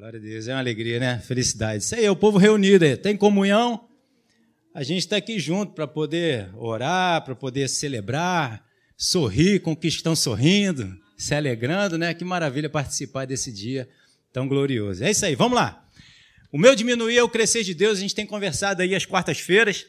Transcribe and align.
Glória 0.00 0.18
a 0.18 0.22
Deus, 0.22 0.48
é 0.48 0.54
uma 0.54 0.60
alegria, 0.60 0.98
né? 0.98 1.18
Felicidade. 1.18 1.84
Isso 1.84 1.94
aí, 1.94 2.06
é 2.06 2.10
o 2.10 2.16
povo 2.16 2.38
reunido. 2.38 2.96
Tem 2.96 3.14
comunhão? 3.14 3.86
A 4.74 4.82
gente 4.82 5.00
está 5.00 5.16
aqui 5.16 5.38
junto 5.38 5.74
para 5.74 5.86
poder 5.86 6.48
orar, 6.56 7.22
para 7.22 7.34
poder 7.34 7.68
celebrar, 7.68 8.64
sorrir 8.96 9.60
com 9.60 9.76
que 9.76 9.88
estão 9.88 10.16
sorrindo, 10.16 10.90
se 11.18 11.34
alegrando, 11.34 11.98
né? 11.98 12.14
Que 12.14 12.24
maravilha 12.24 12.70
participar 12.70 13.26
desse 13.26 13.52
dia 13.52 13.86
tão 14.32 14.48
glorioso. 14.48 15.04
É 15.04 15.10
isso 15.10 15.26
aí, 15.26 15.34
vamos 15.34 15.56
lá. 15.56 15.86
O 16.50 16.56
meu 16.56 16.74
diminuir 16.74 17.18
é 17.18 17.22
o 17.22 17.28
crescer 17.28 17.62
de 17.62 17.74
Deus, 17.74 17.98
a 17.98 18.00
gente 18.00 18.14
tem 18.14 18.24
conversado 18.24 18.80
aí 18.80 18.94
às 18.94 19.04
quartas-feiras, 19.04 19.84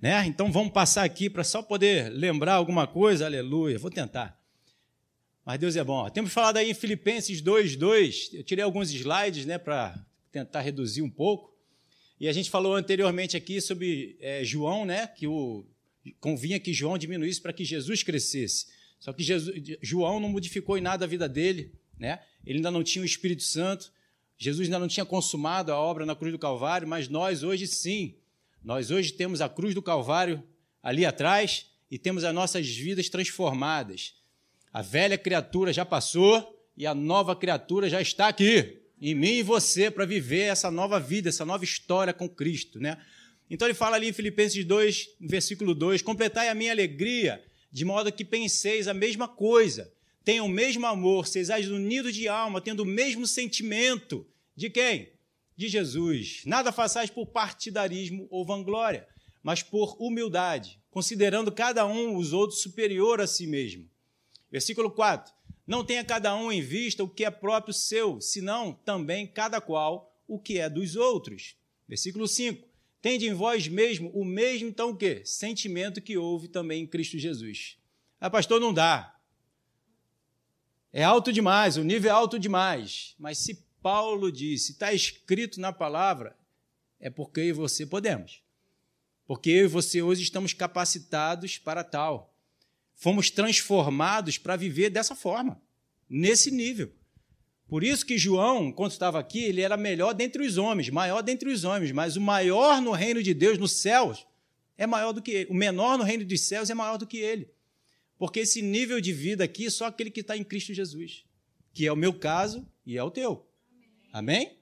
né? 0.00 0.24
Então 0.26 0.52
vamos 0.52 0.72
passar 0.72 1.02
aqui 1.02 1.28
para 1.28 1.42
só 1.42 1.60
poder 1.60 2.08
lembrar 2.10 2.54
alguma 2.54 2.86
coisa, 2.86 3.26
aleluia. 3.26 3.80
Vou 3.80 3.90
tentar. 3.90 4.38
Mas 5.46 5.60
Deus 5.60 5.76
é 5.76 5.84
bom. 5.84 6.10
Temos 6.10 6.32
falado 6.32 6.56
aí 6.56 6.72
em 6.72 6.74
Filipenses 6.74 7.40
2, 7.40 7.76
2. 7.76 8.30
Eu 8.32 8.42
tirei 8.42 8.64
alguns 8.64 8.90
slides, 8.90 9.46
né, 9.46 9.58
para 9.58 9.96
tentar 10.32 10.60
reduzir 10.60 11.02
um 11.02 11.08
pouco. 11.08 11.56
E 12.18 12.26
a 12.26 12.32
gente 12.32 12.50
falou 12.50 12.74
anteriormente 12.74 13.36
aqui 13.36 13.60
sobre 13.60 14.16
é, 14.20 14.42
João, 14.42 14.84
né, 14.84 15.06
que 15.06 15.28
o 15.28 15.64
convinha 16.18 16.58
que 16.58 16.72
João 16.72 16.98
diminuísse 16.98 17.40
para 17.40 17.52
que 17.52 17.64
Jesus 17.64 18.02
crescesse. 18.02 18.66
Só 18.98 19.12
que 19.12 19.22
Jesus, 19.22 19.54
João 19.80 20.18
não 20.18 20.28
modificou 20.28 20.76
em 20.76 20.80
nada 20.80 21.04
a 21.04 21.08
vida 21.08 21.28
dele, 21.28 21.72
né? 21.96 22.20
Ele 22.44 22.58
ainda 22.58 22.70
não 22.70 22.82
tinha 22.82 23.02
o 23.02 23.06
Espírito 23.06 23.44
Santo. 23.44 23.92
Jesus 24.36 24.66
ainda 24.66 24.80
não 24.80 24.88
tinha 24.88 25.06
consumado 25.06 25.70
a 25.70 25.78
obra 25.78 26.04
na 26.04 26.16
cruz 26.16 26.32
do 26.32 26.38
Calvário, 26.40 26.88
mas 26.88 27.08
nós 27.08 27.44
hoje 27.44 27.68
sim. 27.68 28.16
Nós 28.64 28.90
hoje 28.90 29.12
temos 29.12 29.40
a 29.40 29.48
cruz 29.48 29.74
do 29.74 29.82
Calvário 29.82 30.42
ali 30.82 31.04
atrás 31.04 31.66
e 31.88 31.98
temos 31.98 32.24
as 32.24 32.34
nossas 32.34 32.66
vidas 32.66 33.08
transformadas. 33.08 34.15
A 34.76 34.82
velha 34.82 35.16
criatura 35.16 35.72
já 35.72 35.86
passou 35.86 36.54
e 36.76 36.86
a 36.86 36.94
nova 36.94 37.34
criatura 37.34 37.88
já 37.88 37.98
está 37.98 38.28
aqui, 38.28 38.78
em 39.00 39.14
mim 39.14 39.36
e 39.36 39.42
você, 39.42 39.90
para 39.90 40.04
viver 40.04 40.50
essa 40.50 40.70
nova 40.70 41.00
vida, 41.00 41.30
essa 41.30 41.46
nova 41.46 41.64
história 41.64 42.12
com 42.12 42.28
Cristo, 42.28 42.78
né? 42.78 42.98
Então 43.48 43.66
ele 43.66 43.72
fala 43.72 43.96
ali 43.96 44.08
em 44.10 44.12
Filipenses 44.12 44.62
2, 44.66 45.16
versículo 45.18 45.74
2: 45.74 46.02
Completai 46.02 46.50
a 46.50 46.54
minha 46.54 46.72
alegria, 46.72 47.42
de 47.72 47.86
modo 47.86 48.12
que 48.12 48.22
penseis 48.22 48.86
a 48.86 48.92
mesma 48.92 49.26
coisa, 49.26 49.90
tenham 50.22 50.44
o 50.44 50.50
mesmo 50.50 50.84
amor, 50.84 51.26
sejais 51.26 51.70
unidos 51.70 52.14
de 52.14 52.28
alma, 52.28 52.60
tendo 52.60 52.80
o 52.80 52.86
mesmo 52.86 53.26
sentimento. 53.26 54.26
De 54.54 54.68
quem? 54.68 55.10
De 55.56 55.68
Jesus. 55.68 56.42
Nada 56.44 56.70
façais 56.70 57.08
por 57.08 57.28
partidarismo 57.28 58.28
ou 58.30 58.44
vanglória, 58.44 59.08
mas 59.42 59.62
por 59.62 59.96
humildade, 59.98 60.78
considerando 60.90 61.50
cada 61.50 61.86
um 61.86 62.14
os 62.14 62.34
outros 62.34 62.60
superior 62.60 63.22
a 63.22 63.26
si 63.26 63.46
mesmo. 63.46 63.88
Versículo 64.56 64.90
4. 64.90 65.34
Não 65.66 65.84
tenha 65.84 66.02
cada 66.02 66.34
um 66.34 66.50
em 66.50 66.62
vista 66.62 67.04
o 67.04 67.08
que 67.10 67.26
é 67.26 67.30
próprio 67.30 67.74
seu, 67.74 68.22
senão 68.22 68.72
também 68.72 69.26
cada 69.26 69.60
qual 69.60 70.18
o 70.26 70.38
que 70.38 70.58
é 70.58 70.70
dos 70.70 70.96
outros. 70.96 71.56
Versículo 71.86 72.26
5. 72.26 72.66
Tende 73.02 73.26
em 73.26 73.34
vós 73.34 73.68
mesmo 73.68 74.08
o 74.14 74.24
mesmo, 74.24 74.66
então 74.66 74.88
o 74.88 74.96
quê? 74.96 75.20
Sentimento 75.26 76.00
que 76.00 76.16
houve 76.16 76.48
também 76.48 76.84
em 76.84 76.86
Cristo 76.86 77.18
Jesus. 77.18 77.76
Ah, 78.18 78.30
pastor, 78.30 78.58
não 78.58 78.72
dá. 78.72 79.20
É 80.90 81.04
alto 81.04 81.34
demais, 81.34 81.76
o 81.76 81.84
nível 81.84 82.10
é 82.10 82.14
alto 82.14 82.38
demais. 82.38 83.14
Mas 83.18 83.36
se 83.36 83.62
Paulo 83.82 84.32
disse, 84.32 84.72
está 84.72 84.90
escrito 84.90 85.60
na 85.60 85.70
palavra, 85.70 86.34
é 86.98 87.10
porque 87.10 87.40
eu 87.40 87.44
e 87.44 87.52
você 87.52 87.84
podemos. 87.84 88.42
Porque 89.26 89.50
eu 89.50 89.64
e 89.66 89.68
você 89.68 90.00
hoje 90.00 90.22
estamos 90.22 90.54
capacitados 90.54 91.58
para 91.58 91.84
tal. 91.84 92.32
Fomos 92.96 93.30
transformados 93.30 94.38
para 94.38 94.56
viver 94.56 94.90
dessa 94.90 95.14
forma, 95.14 95.60
nesse 96.08 96.50
nível. 96.50 96.90
Por 97.68 97.84
isso 97.84 98.06
que 98.06 98.16
João, 98.16 98.72
quando 98.72 98.92
estava 98.92 99.18
aqui, 99.18 99.44
ele 99.44 99.60
era 99.60 99.76
melhor 99.76 100.14
dentre 100.14 100.42
os 100.42 100.56
homens, 100.56 100.88
maior 100.88 101.22
dentre 101.22 101.50
os 101.50 101.62
homens, 101.62 101.92
mas 101.92 102.16
o 102.16 102.20
maior 102.20 102.80
no 102.80 102.92
reino 102.92 103.22
de 103.22 103.34
Deus, 103.34 103.58
nos 103.58 103.72
céus, 103.72 104.26
é 104.78 104.86
maior 104.86 105.12
do 105.12 105.20
que 105.20 105.30
ele. 105.30 105.50
O 105.50 105.54
menor 105.54 105.98
no 105.98 106.04
reino 106.04 106.24
dos 106.24 106.40
céus 106.40 106.70
é 106.70 106.74
maior 106.74 106.96
do 106.96 107.06
que 107.06 107.18
ele. 107.18 107.50
Porque 108.18 108.40
esse 108.40 108.62
nível 108.62 109.00
de 109.00 109.12
vida 109.12 109.44
aqui 109.44 109.66
é 109.66 109.70
só 109.70 109.86
aquele 109.86 110.10
que 110.10 110.20
está 110.20 110.36
em 110.36 110.44
Cristo 110.44 110.72
Jesus, 110.72 111.24
que 111.74 111.86
é 111.86 111.92
o 111.92 111.96
meu 111.96 112.14
caso 112.14 112.66
e 112.86 112.96
é 112.96 113.02
o 113.02 113.10
teu. 113.10 113.46
Amém? 114.10 114.56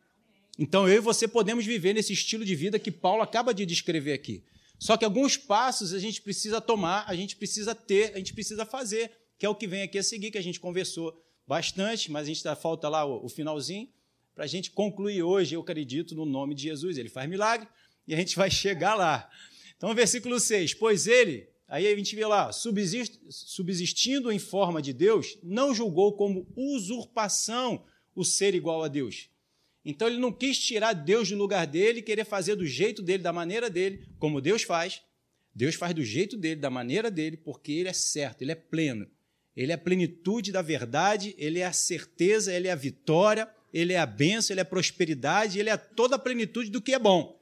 Então 0.59 0.89
eu 0.89 0.97
e 0.97 1.01
você 1.01 1.29
podemos 1.29 1.65
viver 1.65 1.93
nesse 1.93 2.13
estilo 2.13 2.45
de 2.45 2.57
vida 2.57 2.79
que 2.79 2.91
Paulo 2.91 3.23
acaba 3.23 3.55
de 3.55 3.65
descrever 3.65 4.13
aqui. 4.13 4.43
Só 4.79 4.97
que 4.97 5.05
alguns 5.05 5.37
passos 5.37 5.93
a 5.93 5.99
gente 5.99 6.21
precisa 6.23 6.61
tomar, 6.61 7.05
a 7.07 7.15
gente 7.15 7.37
precisa 7.37 7.75
ter, 7.75 8.13
a 8.15 8.19
gente 8.19 8.35
precisa 8.35 8.67
fazer, 8.67 9.11
que 9.39 9.47
é 9.47 9.49
o 9.49 9.55
que 9.55 9.67
vem 9.67 9.83
aqui 9.83 9.99
a 9.99 10.03
seguir, 10.03 10.31
que 10.31 10.39
a 10.39 10.43
gente 10.43 10.61
conversou 10.61 11.15
bastante, 11.47 12.11
mas 12.11 12.25
a 12.25 12.27
gente 12.27 12.43
tá, 12.43 12.55
falta 12.57 12.89
lá 12.89 13.05
o, 13.05 13.25
o 13.25 13.29
finalzinho, 13.29 13.89
para 14.35 14.45
a 14.45 14.49
gente 14.49 14.71
concluir 14.71 15.23
hoje, 15.23 15.55
eu 15.55 15.61
acredito, 15.61 16.15
no 16.15 16.25
nome 16.25 16.55
de 16.55 16.63
Jesus. 16.65 16.99
Ele 16.99 17.09
faz 17.09 17.29
milagre 17.29 17.69
e 18.07 18.15
a 18.15 18.17
gente 18.17 18.37
vai 18.37 18.51
chegar 18.51 18.95
lá. 18.95 19.31
Então, 19.77 19.95
versículo 19.95 20.41
6: 20.41 20.75
Pois 20.75 21.07
ele, 21.07 21.49
Aí 21.67 21.89
a 21.89 21.97
gente 21.97 22.15
vê 22.15 22.27
lá, 22.27 22.53
subsistindo 22.53 24.31
em 24.31 24.39
forma 24.39 24.83
de 24.83 24.93
Deus, 24.93 25.39
não 25.43 25.75
julgou 25.75 26.13
como 26.13 26.47
usurpação 26.55 27.85
o 28.15 28.25
ser 28.25 28.55
igual 28.55 28.83
a 28.83 28.89
Deus. 28.89 29.29
Então 29.85 30.09
ele 30.09 30.19
não 30.19 30.33
quis 30.33 30.59
tirar 30.59 30.93
Deus 30.95 31.29
do 31.29 31.37
lugar 31.37 31.67
dele, 31.67 32.01
querer 32.01 32.25
fazer 32.25 32.57
do 32.57 32.67
jeito 32.67 33.03
dele, 33.03 33.23
da 33.23 33.33
maneira 33.33 33.69
dele, 33.69 34.07
como 34.19 34.41
Deus 34.41 34.63
faz. 34.63 35.03
Deus 35.55 35.75
faz 35.75 35.95
do 35.95 36.03
jeito 36.03 36.37
dele, 36.37 36.61
da 36.61 36.71
maneira 36.71 37.11
dele, 37.11 37.37
porque 37.37 37.73
ele 37.73 37.89
é 37.89 37.93
certo, 37.93 38.43
ele 38.43 38.53
é 38.53 38.57
pleno. 38.57 39.07
Ele 39.57 39.71
é 39.71 39.75
a 39.75 39.79
plenitude 39.79 40.51
da 40.51 40.63
verdade, 40.63 41.35
ele 41.39 41.61
é 41.61 41.67
a 41.67 41.73
certeza, 41.73 42.53
ele 42.53 42.67
é 42.67 42.73
a 42.73 42.77
vitória, 42.77 43.49
ele 43.73 43.93
é 43.93 43.99
a 43.99 44.07
bênção, 44.07 44.53
ele 44.53 44.61
é 44.61 44.63
a 44.63 44.67
prosperidade, 44.67 45.59
ele 45.59 45.71
é 45.71 45.77
toda 45.77 46.17
a 46.17 46.19
plenitude 46.19 46.71
do 46.71 46.81
que 46.81 46.95
é 46.95 46.99
bom. 46.99 47.41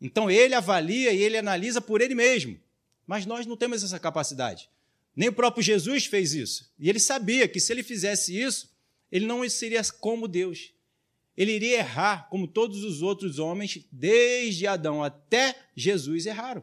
Então 0.00 0.30
ele 0.30 0.54
avalia 0.54 1.12
e 1.12 1.22
ele 1.22 1.36
analisa 1.36 1.80
por 1.80 2.00
ele 2.00 2.14
mesmo. 2.14 2.58
Mas 3.06 3.26
nós 3.26 3.44
não 3.44 3.56
temos 3.56 3.82
essa 3.82 3.98
capacidade. 3.98 4.68
Nem 5.16 5.28
o 5.28 5.32
próprio 5.32 5.62
Jesus 5.62 6.06
fez 6.06 6.32
isso. 6.32 6.72
E 6.78 6.88
ele 6.88 7.00
sabia 7.00 7.48
que 7.48 7.58
se 7.58 7.72
ele 7.72 7.82
fizesse 7.82 8.38
isso, 8.38 8.70
ele 9.10 9.26
não 9.26 9.46
seria 9.48 9.82
como 9.98 10.28
Deus. 10.28 10.72
Ele 11.36 11.52
iria 11.52 11.78
errar, 11.78 12.28
como 12.28 12.46
todos 12.46 12.84
os 12.84 13.02
outros 13.02 13.38
homens, 13.38 13.86
desde 13.90 14.66
Adão 14.66 15.02
até 15.02 15.56
Jesus 15.74 16.26
erraram. 16.26 16.62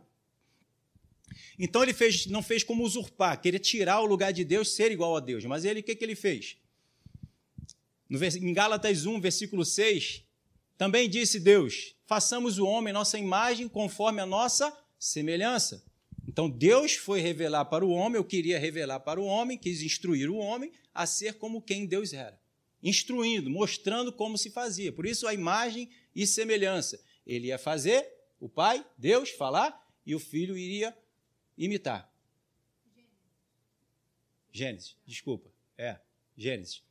Então 1.58 1.82
ele 1.82 1.94
fez, 1.94 2.28
não 2.28 2.44
fez 2.44 2.64
como 2.64 2.84
usurpar, 2.84 3.42
querer 3.42 3.60
tirar 3.60 4.02
o 4.02 4.06
lugar 4.06 4.32
de 4.32 4.44
Deus, 4.44 4.76
ser 4.76 4.92
igual 4.92 5.16
a 5.16 5.20
Deus. 5.20 5.44
Mas 5.46 5.66
ele, 5.66 5.80
o 5.80 5.84
que, 5.84 5.96
que 5.96 6.04
ele 6.04 6.16
fez? 6.16 6.58
No, 8.10 8.24
em 8.24 8.54
Gálatas 8.54 9.06
1, 9.06 9.20
versículo 9.20 9.66
6, 9.66 10.24
também 10.78 11.10
disse 11.10 11.40
Deus: 11.40 11.96
façamos 12.06 12.60
o 12.60 12.66
homem 12.66 12.94
nossa 12.94 13.18
imagem 13.18 13.68
conforme 13.68 14.22
a 14.22 14.26
nossa 14.26 14.76
semelhança. 15.00 15.84
Então 16.28 16.50
Deus 16.50 16.94
foi 16.94 17.20
revelar 17.20 17.66
para 17.66 17.86
o 17.86 17.90
homem, 17.90 18.18
eu 18.18 18.24
queria 18.24 18.60
revelar 18.60 19.00
para 19.00 19.20
o 19.20 19.26
homem, 19.26 19.58
quis 19.58 19.82
instruir 19.82 20.30
o 20.30 20.38
homem 20.38 20.72
a 20.94 21.06
ser 21.06 21.36
como 21.36 21.62
quem 21.62 21.86
Deus 21.86 22.14
era. 22.14 22.40
Instruindo, 22.82 23.50
mostrando 23.50 24.12
como 24.12 24.38
se 24.38 24.50
fazia. 24.50 24.92
Por 24.92 25.06
isso 25.06 25.28
a 25.28 25.34
imagem 25.34 25.90
e 26.16 26.26
semelhança. 26.28 27.02
Ele 27.26 27.48
ia 27.48 27.58
fazer, 27.58 28.08
o 28.40 28.48
pai, 28.48 28.86
Deus, 28.98 29.30
falar, 29.30 29.86
e 30.06 30.16
o 30.16 30.20
filho 30.20 30.58
iria 30.58 30.98
imitar. 31.58 32.12
Gênesis, 34.52 34.96
desculpa. 35.06 35.52
É, 35.78 36.00
Gênesis. 36.38 36.82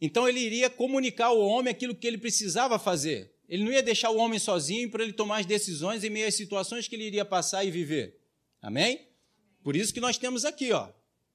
Então 0.00 0.28
ele 0.28 0.40
iria 0.40 0.70
comunicar 0.70 1.26
ao 1.26 1.40
homem 1.40 1.70
aquilo 1.70 1.94
que 1.94 2.06
ele 2.06 2.18
precisava 2.18 2.78
fazer. 2.78 3.34
Ele 3.48 3.64
não 3.64 3.72
ia 3.72 3.82
deixar 3.82 4.10
o 4.10 4.16
homem 4.16 4.38
sozinho 4.38 4.90
para 4.90 5.02
ele 5.02 5.12
tomar 5.12 5.38
as 5.40 5.46
decisões 5.46 6.02
em 6.04 6.10
meio 6.10 6.26
às 6.26 6.34
situações 6.34 6.88
que 6.88 6.94
ele 6.94 7.04
iria 7.04 7.24
passar 7.24 7.64
e 7.64 7.70
viver. 7.70 8.20
Amém? 8.60 9.06
Por 9.62 9.76
isso 9.76 9.92
que 9.92 10.00
nós 10.00 10.16
temos 10.16 10.44
aqui, 10.44 10.72
ó, 10.72 10.90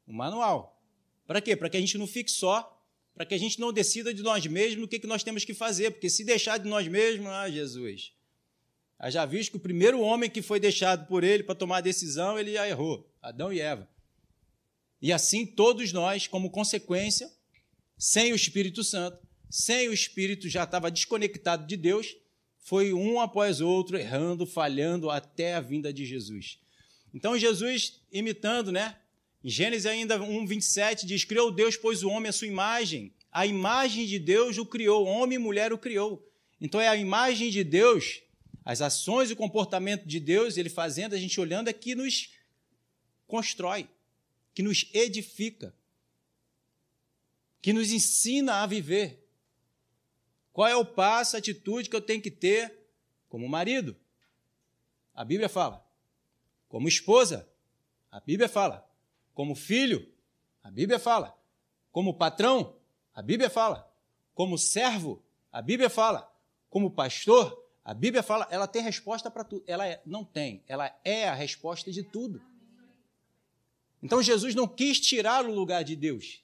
o 0.07 0.13
manual. 0.13 0.81
Para 1.25 1.41
quê? 1.41 1.55
Para 1.55 1.69
que 1.69 1.77
a 1.77 1.79
gente 1.79 1.97
não 1.97 2.07
fique 2.07 2.31
só, 2.31 2.78
para 3.19 3.25
que 3.25 3.35
a 3.35 3.38
gente 3.38 3.59
não 3.59 3.74
decida 3.74 4.13
de 4.13 4.24
nós 4.24 4.47
mesmos 4.47 4.85
o 4.85 4.88
que, 4.88 4.97
que 4.97 5.06
nós 5.06 5.24
temos 5.24 5.44
que 5.44 5.53
fazer, 5.53 5.91
porque 5.91 6.09
se 6.09 6.24
deixar 6.24 6.57
de 6.57 6.69
nós 6.69 6.88
mesmos, 6.88 7.27
ah, 7.27 7.50
Jesus. 7.50 8.13
Já 9.10 9.25
visto 9.25 9.51
que 9.51 9.57
o 9.57 9.60
primeiro 9.60 10.00
homem 10.00 10.30
que 10.30 10.42
foi 10.42 10.57
deixado 10.57 11.06
por 11.06 11.21
ele 11.21 11.44
para 11.44 11.54
tomar 11.54 11.80
a 11.80 11.81
decisão, 11.81 12.39
ele 12.39 12.54
já 12.54 12.66
errou, 12.66 13.13
Adão 13.21 13.51
e 13.51 13.60
Eva. 13.60 13.89
E 15.01 15.12
assim 15.12 15.45
todos 15.45 15.92
nós, 15.92 16.27
como 16.27 16.50
consequência, 16.50 17.30
sem 17.98 18.31
o 18.31 18.38
Espírito 18.38 18.86
Santo, 18.86 19.19
sem 19.50 19.89
o 19.89 19.94
Espírito 19.94 20.48
já 20.48 20.63
estava 20.63 20.89
desconectado 20.89 21.68
de 21.68 21.75
Deus, 21.75 22.15
foi 22.60 22.94
um 22.94 23.19
após 23.19 23.60
outro 23.60 23.98
errando, 23.98 24.45
falhando 24.45 25.10
até 25.10 25.56
a 25.56 25.60
vinda 25.60 25.92
de 25.92 26.06
Jesus. 26.06 26.57
Então 27.13 27.38
Jesus, 27.38 28.01
imitando, 28.13 28.72
né? 28.72 28.95
Em 29.44 29.50
Gênesis 29.50 29.86
ainda 29.86 30.21
1, 30.21 30.45
27, 30.45 31.06
diz: 31.06 31.24
Criou 31.24 31.51
Deus, 31.51 31.77
pois 31.77 32.03
o 32.03 32.09
homem 32.09 32.30
a 32.30 32.33
sua 32.33 32.47
imagem. 32.47 33.13
A 33.31 33.45
imagem 33.45 34.06
de 34.06 34.19
Deus 34.19 34.57
o 34.57 34.65
criou, 34.65 35.06
homem 35.06 35.36
e 35.36 35.39
mulher 35.39 35.71
o 35.71 35.77
criou. 35.77 36.27
Então 36.59 36.81
é 36.81 36.88
a 36.88 36.95
imagem 36.95 37.50
de 37.50 37.63
Deus, 37.63 38.21
as 38.65 38.81
ações 38.81 39.30
e 39.30 39.33
o 39.33 39.38
comportamento 39.38 40.06
de 40.06 40.19
Deus, 40.19 40.57
ele 40.57 40.69
fazendo, 40.69 41.13
a 41.13 41.18
gente 41.18 41.39
olhando, 41.39 41.69
é 41.69 41.74
que 41.74 41.95
nos 41.95 42.33
constrói, 43.27 43.88
que 44.53 44.62
nos 44.62 44.89
edifica, 44.94 45.74
que 47.62 47.71
nos 47.71 47.91
ensina 47.91 48.56
a 48.56 48.65
viver. 48.65 49.25
Qual 50.51 50.68
é 50.68 50.75
o 50.75 50.83
passo, 50.83 51.36
a 51.36 51.39
atitude 51.39 51.89
que 51.89 51.95
eu 51.95 52.01
tenho 52.01 52.21
que 52.21 52.31
ter 52.31 52.77
como 53.30 53.47
marido? 53.47 53.95
A 55.13 55.24
Bíblia 55.24 55.47
fala. 55.47 55.86
Como 56.68 56.88
esposa? 56.88 57.47
A 58.12 58.19
Bíblia 58.19 58.50
fala. 58.50 58.88
Como 59.39 59.56
filho? 59.56 60.06
A 60.62 60.69
Bíblia 60.69 61.00
fala. 61.00 61.33
Como 61.94 62.13
patrão? 62.13 62.75
A 63.15 63.21
Bíblia 63.21 63.50
fala. 63.50 63.89
Como 64.33 64.57
servo? 64.57 65.24
A 65.50 65.62
Bíblia 65.62 65.89
fala. 65.89 66.30
Como 66.69 66.91
pastor? 66.91 67.57
A 67.81 67.94
Bíblia 67.94 68.21
fala. 68.21 68.50
Ela 68.51 68.68
tem 68.68 68.81
resposta 68.81 69.31
para 69.31 69.45
tudo. 69.45 69.63
Ela 69.65 69.88
é, 69.88 70.01
não 70.06 70.25
tem. 70.25 70.62
Ela 70.68 70.94
é 71.06 71.30
a 71.30 71.33
resposta 71.33 71.89
de 71.89 72.03
tudo. 72.03 72.41
Então 74.03 74.21
Jesus 74.21 74.53
não 74.56 74.68
quis 74.68 75.00
tirar 75.00 75.45
o 75.45 75.56
lugar 75.56 75.86
de 75.86 75.95
Deus. 75.95 76.44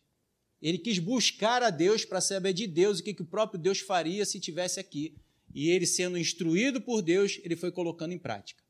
Ele 0.62 0.78
quis 0.78 0.98
buscar 0.98 1.64
a 1.64 1.72
Deus 1.72 2.06
para 2.06 2.22
saber 2.22 2.54
de 2.54 2.66
Deus 2.66 3.00
o 3.00 3.04
que, 3.04 3.14
que 3.14 3.24
o 3.24 3.28
próprio 3.28 3.60
Deus 3.60 3.82
faria 3.82 4.26
se 4.26 4.40
tivesse 4.40 4.80
aqui. 4.80 5.18
E 5.54 5.70
ele, 5.70 5.86
sendo 5.86 6.18
instruído 6.18 6.80
por 6.80 7.02
Deus, 7.02 7.42
ele 7.44 7.58
foi 7.58 7.74
colocando 7.74 8.14
em 8.14 8.18
prática. 8.18 8.64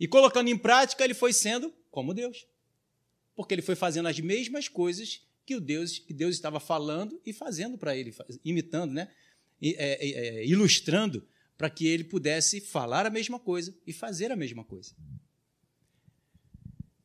E 0.00 0.08
colocando 0.08 0.48
em 0.48 0.56
prática, 0.56 1.04
ele 1.04 1.12
foi 1.12 1.34
sendo 1.34 1.74
como 1.90 2.14
Deus. 2.14 2.46
Porque 3.34 3.54
ele 3.54 3.62
foi 3.62 3.74
fazendo 3.74 4.08
as 4.08 4.18
mesmas 4.20 4.68
coisas 4.68 5.22
que 5.44 5.56
o 5.56 5.60
Deus 5.60 5.98
que 5.98 6.12
Deus 6.12 6.34
estava 6.34 6.60
falando 6.60 7.20
e 7.24 7.32
fazendo 7.32 7.76
para 7.76 7.96
ele, 7.96 8.14
imitando, 8.44 8.92
né? 8.92 9.08
É, 9.60 9.70
é, 9.70 10.10
é, 10.10 10.46
ilustrando 10.46 11.24
para 11.56 11.70
que 11.70 11.86
ele 11.86 12.02
pudesse 12.02 12.60
falar 12.60 13.06
a 13.06 13.10
mesma 13.10 13.38
coisa 13.38 13.72
e 13.86 13.92
fazer 13.92 14.32
a 14.32 14.36
mesma 14.36 14.64
coisa. 14.64 14.92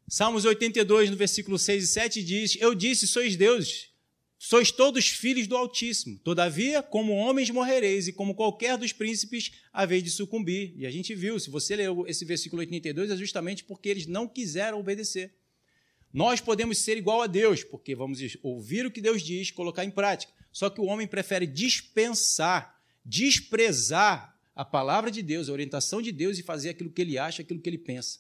Salmos 0.08 0.46
82, 0.46 1.10
no 1.10 1.16
versículo 1.16 1.60
6 1.60 1.84
e 1.84 1.88
7 1.88 2.24
diz: 2.24 2.58
Eu 2.60 2.74
disse, 2.74 3.06
sois 3.06 3.36
deuses, 3.36 3.90
sois 4.40 4.72
todos 4.72 5.08
filhos 5.10 5.46
do 5.46 5.58
Altíssimo. 5.58 6.18
Todavia, 6.20 6.82
como 6.82 7.14
homens 7.14 7.50
morrereis, 7.50 8.08
e 8.08 8.14
como 8.14 8.34
qualquer 8.34 8.78
dos 8.78 8.94
príncipes, 8.94 9.52
haveis 9.72 10.02
de 10.02 10.10
sucumbir. 10.10 10.74
E 10.78 10.88
a 10.88 10.92
gente 10.92 11.14
viu, 11.14 11.40
se 11.40 11.50
você 11.50 11.76
leu 11.76 12.08
esse 12.08 12.24
versículo 12.24 12.62
82, 12.62 13.12
é 13.12 13.18
justamente 13.18 13.64
porque 13.66 13.90
eles 13.90 14.08
não 14.08 14.28
quiseram 14.28 14.80
obedecer. 14.80 15.36
Nós 16.18 16.42
podemos 16.42 16.80
ser 16.80 16.98
igual 16.98 17.22
a 17.22 17.28
Deus, 17.28 17.64
porque 17.64 17.94
vamos 17.94 18.20
ouvir 18.42 18.88
o 18.88 18.90
que 18.90 19.00
Deus 19.00 19.22
diz, 19.22 19.52
colocar 19.52 19.86
em 19.86 19.92
prática. 19.92 20.34
Só 20.52 20.68
que 20.68 20.82
o 20.82 20.86
homem 20.86 21.06
prefere 21.06 21.46
dispensar, 21.46 22.76
desprezar 23.06 24.36
a 24.56 24.66
palavra 24.66 25.12
de 25.12 25.22
Deus, 25.22 25.48
a 25.48 25.52
orientação 25.52 26.02
de 26.02 26.12
Deus 26.12 26.40
e 26.40 26.42
fazer 26.42 26.70
aquilo 26.70 26.90
que 26.90 27.04
ele 27.04 27.20
acha, 27.20 27.44
aquilo 27.44 27.62
que 27.62 27.70
ele 27.70 27.78
pensa. 27.78 28.18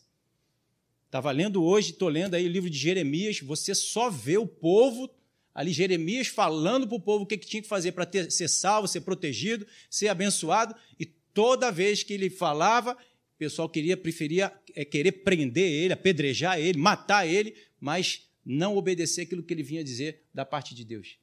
Estava 1.08 1.32
lendo 1.32 1.64
hoje, 1.64 1.90
estou 1.90 2.08
lendo 2.08 2.36
aí 2.36 2.46
o 2.46 2.52
livro 2.52 2.70
de 2.70 2.78
Jeremias, 2.78 3.40
você 3.40 3.74
só 3.74 4.12
vê 4.12 4.38
o 4.38 4.46
povo, 4.46 5.10
ali 5.52 5.74
Jeremias 5.74 6.28
falando 6.28 6.88
para 6.88 6.98
o 6.98 7.02
povo 7.02 7.24
o 7.24 7.26
que, 7.26 7.36
que 7.36 7.48
tinha 7.48 7.64
que 7.64 7.68
fazer 7.68 7.94
para 7.94 8.08
ser 8.30 8.48
salvo, 8.48 8.88
ser 8.88 9.02
protegido, 9.02 9.66
ser 9.90 10.10
abençoado, 10.10 10.76
e 11.00 11.06
toda 11.34 11.72
vez 11.72 12.04
que 12.04 12.14
ele 12.14 12.30
falava, 12.30 12.94
o 12.94 13.38
pessoal 13.40 13.68
queria, 13.68 13.98
preferia 13.98 14.52
é, 14.76 14.86
querer 14.86 15.12
prender 15.24 15.72
ele, 15.72 15.94
apedrejar 15.94 16.60
ele, 16.60 16.78
matar 16.78 17.28
ele, 17.28 17.56
mas 17.80 18.28
não 18.46 18.78
obedecer 18.78 19.22
aquilo 19.22 19.44
que 19.44 19.54
ele 19.54 19.64
vinha 19.64 19.84
dizer 19.84 20.24
da 20.34 20.46
parte 20.46 20.74
de 20.74 20.86
Deus. 20.86 21.18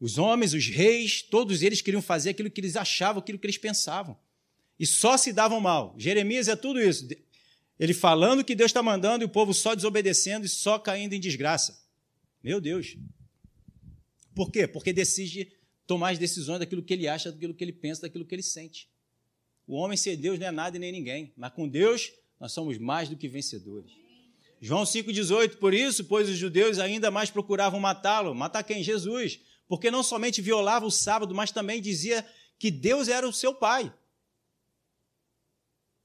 Os 0.00 0.18
homens, 0.18 0.54
os 0.54 0.66
reis, 0.66 1.22
todos 1.22 1.62
eles 1.62 1.80
queriam 1.80 2.02
fazer 2.02 2.30
aquilo 2.30 2.50
que 2.50 2.60
eles 2.60 2.74
achavam, 2.74 3.22
aquilo 3.22 3.38
que 3.38 3.46
eles 3.46 3.58
pensavam. 3.58 4.18
E 4.78 4.86
só 4.86 5.16
se 5.16 5.32
davam 5.32 5.60
mal. 5.60 5.94
Jeremias 5.96 6.48
é 6.48 6.56
tudo 6.56 6.80
isso. 6.80 7.06
Ele 7.78 7.94
falando 7.94 8.44
que 8.44 8.54
Deus 8.54 8.70
está 8.70 8.82
mandando 8.82 9.22
e 9.22 9.26
o 9.26 9.28
povo 9.28 9.54
só 9.54 9.74
desobedecendo 9.74 10.44
e 10.44 10.48
só 10.48 10.78
caindo 10.78 11.12
em 11.12 11.20
desgraça. 11.20 11.80
Meu 12.42 12.60
Deus. 12.60 12.96
Por 14.34 14.50
quê? 14.50 14.66
Porque 14.66 14.92
decide 14.92 15.52
tomar 15.86 16.10
as 16.10 16.18
decisões 16.18 16.58
daquilo 16.58 16.82
que 16.82 16.92
ele 16.94 17.06
acha, 17.06 17.30
daquilo 17.30 17.54
que 17.54 17.62
ele 17.62 17.72
pensa, 17.72 18.02
daquilo 18.02 18.24
que 18.24 18.34
ele 18.34 18.42
sente. 18.42 18.88
O 19.66 19.76
homem 19.76 19.96
ser 19.96 20.16
Deus 20.16 20.38
não 20.38 20.46
é 20.46 20.50
nada 20.50 20.76
e 20.76 20.80
nem 20.80 20.90
ninguém, 20.90 21.32
mas 21.36 21.52
com 21.52 21.68
Deus 21.68 22.12
nós 22.40 22.52
somos 22.52 22.78
mais 22.78 23.08
do 23.08 23.16
que 23.16 23.28
vencedores. 23.28 23.92
João 24.64 24.84
5,18, 24.84 25.56
por 25.56 25.74
isso, 25.74 26.04
pois 26.04 26.28
os 26.28 26.36
judeus 26.36 26.78
ainda 26.78 27.10
mais 27.10 27.28
procuravam 27.28 27.80
matá-lo. 27.80 28.32
Matar 28.32 28.62
quem? 28.62 28.80
Jesus. 28.80 29.40
Porque 29.66 29.90
não 29.90 30.04
somente 30.04 30.40
violava 30.40 30.86
o 30.86 30.90
sábado, 30.90 31.34
mas 31.34 31.50
também 31.50 31.82
dizia 31.82 32.24
que 32.60 32.70
Deus 32.70 33.08
era 33.08 33.28
o 33.28 33.32
seu 33.32 33.52
pai. 33.52 33.92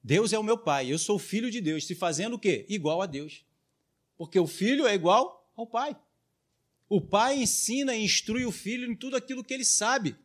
Deus 0.03 0.33
é 0.33 0.39
o 0.39 0.43
meu 0.43 0.57
pai, 0.57 0.91
eu 0.91 0.97
sou 0.97 1.19
filho 1.19 1.51
de 1.51 1.61
Deus, 1.61 1.85
se 1.85 1.93
fazendo 1.93 2.33
o 2.33 2.39
quê? 2.39 2.65
Igual 2.67 2.99
a 2.99 3.05
Deus. 3.05 3.45
Porque 4.17 4.39
o 4.39 4.47
filho 4.47 4.87
é 4.87 4.95
igual 4.95 5.51
ao 5.55 5.67
pai. 5.67 5.95
O 6.89 6.99
pai 6.99 7.37
ensina 7.37 7.95
e 7.95 8.03
instrui 8.03 8.43
o 8.43 8.51
filho 8.51 8.91
em 8.91 8.95
tudo 8.95 9.15
aquilo 9.15 9.43
que 9.43 9.53
ele 9.53 9.65
sabe, 9.65 10.15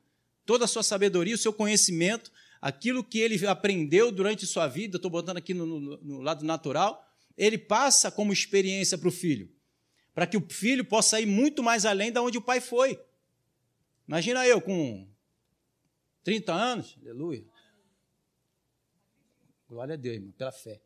toda 0.47 0.65
a 0.65 0.69
sua 0.69 0.83
sabedoria, 0.83 1.35
o 1.35 1.39
seu 1.39 1.53
conhecimento, 1.53 2.33
aquilo 2.63 3.05
que 3.05 3.19
ele 3.19 3.47
aprendeu 3.47 4.11
durante 4.11 4.47
sua 4.47 4.69
vida, 4.69 4.97
estou 4.97 5.11
botando 5.11 5.37
aqui 5.37 5.53
no, 5.53 5.67
no, 5.67 5.97
no 5.99 6.21
lado 6.23 6.47
natural, 6.47 7.12
ele 7.37 7.59
passa 7.59 8.11
como 8.11 8.33
experiência 8.33 8.97
para 8.99 9.09
o 9.09 9.13
filho, 9.13 9.51
para 10.15 10.27
que 10.27 10.37
o 10.37 10.49
filho 10.49 10.85
possa 10.85 11.21
ir 11.21 11.27
muito 11.27 11.63
mais 11.63 11.85
além 11.85 12.13
da 12.13 12.23
onde 12.23 12.39
o 12.39 12.43
pai 12.43 12.61
foi. 12.61 13.01
Imagina 14.07 14.47
eu 14.47 14.61
com 14.61 15.09
30 16.25 16.53
anos, 16.53 16.97
aleluia, 17.01 17.45
Glória 19.73 19.95
a 19.95 19.97
Deus, 19.97 20.17
irmão, 20.17 20.33
pela 20.33 20.53
fé. 20.53 20.83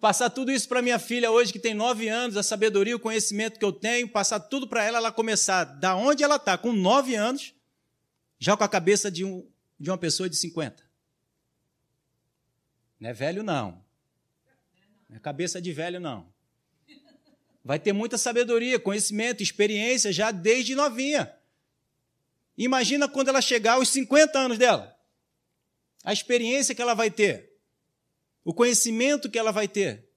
Passar 0.00 0.28
tudo 0.28 0.50
isso 0.50 0.68
para 0.68 0.82
minha 0.82 0.98
filha 0.98 1.30
hoje, 1.30 1.52
que 1.52 1.58
tem 1.60 1.72
nove 1.72 2.08
anos, 2.08 2.36
a 2.36 2.42
sabedoria, 2.42 2.96
o 2.96 2.98
conhecimento 2.98 3.60
que 3.60 3.64
eu 3.64 3.72
tenho, 3.72 4.08
passar 4.08 4.40
tudo 4.40 4.66
para 4.66 4.82
ela, 4.82 4.98
ela 4.98 5.12
começar 5.12 5.62
da 5.62 5.94
onde 5.94 6.24
ela 6.24 6.34
está, 6.34 6.58
com 6.58 6.72
nove 6.72 7.14
anos, 7.14 7.54
já 8.40 8.56
com 8.56 8.64
a 8.64 8.68
cabeça 8.68 9.08
de, 9.08 9.24
um, 9.24 9.48
de 9.78 9.88
uma 9.88 9.96
pessoa 9.96 10.28
de 10.28 10.34
50. 10.34 10.82
Não 12.98 13.10
é 13.10 13.12
velho, 13.12 13.44
não. 13.44 13.81
É 15.14 15.18
cabeça 15.18 15.60
de 15.60 15.72
velho, 15.72 16.00
não. 16.00 16.32
Vai 17.64 17.78
ter 17.78 17.92
muita 17.92 18.18
sabedoria, 18.18 18.80
conhecimento, 18.80 19.42
experiência 19.42 20.12
já 20.12 20.30
desde 20.30 20.74
novinha. 20.74 21.32
Imagina 22.56 23.08
quando 23.08 23.28
ela 23.28 23.40
chegar 23.40 23.74
aos 23.74 23.88
50 23.88 24.38
anos 24.38 24.58
dela 24.58 24.92
a 26.04 26.12
experiência 26.12 26.74
que 26.74 26.82
ela 26.82 26.94
vai 26.94 27.10
ter, 27.10 27.52
o 28.44 28.52
conhecimento 28.52 29.30
que 29.30 29.38
ela 29.38 29.52
vai 29.52 29.68
ter, 29.68 30.08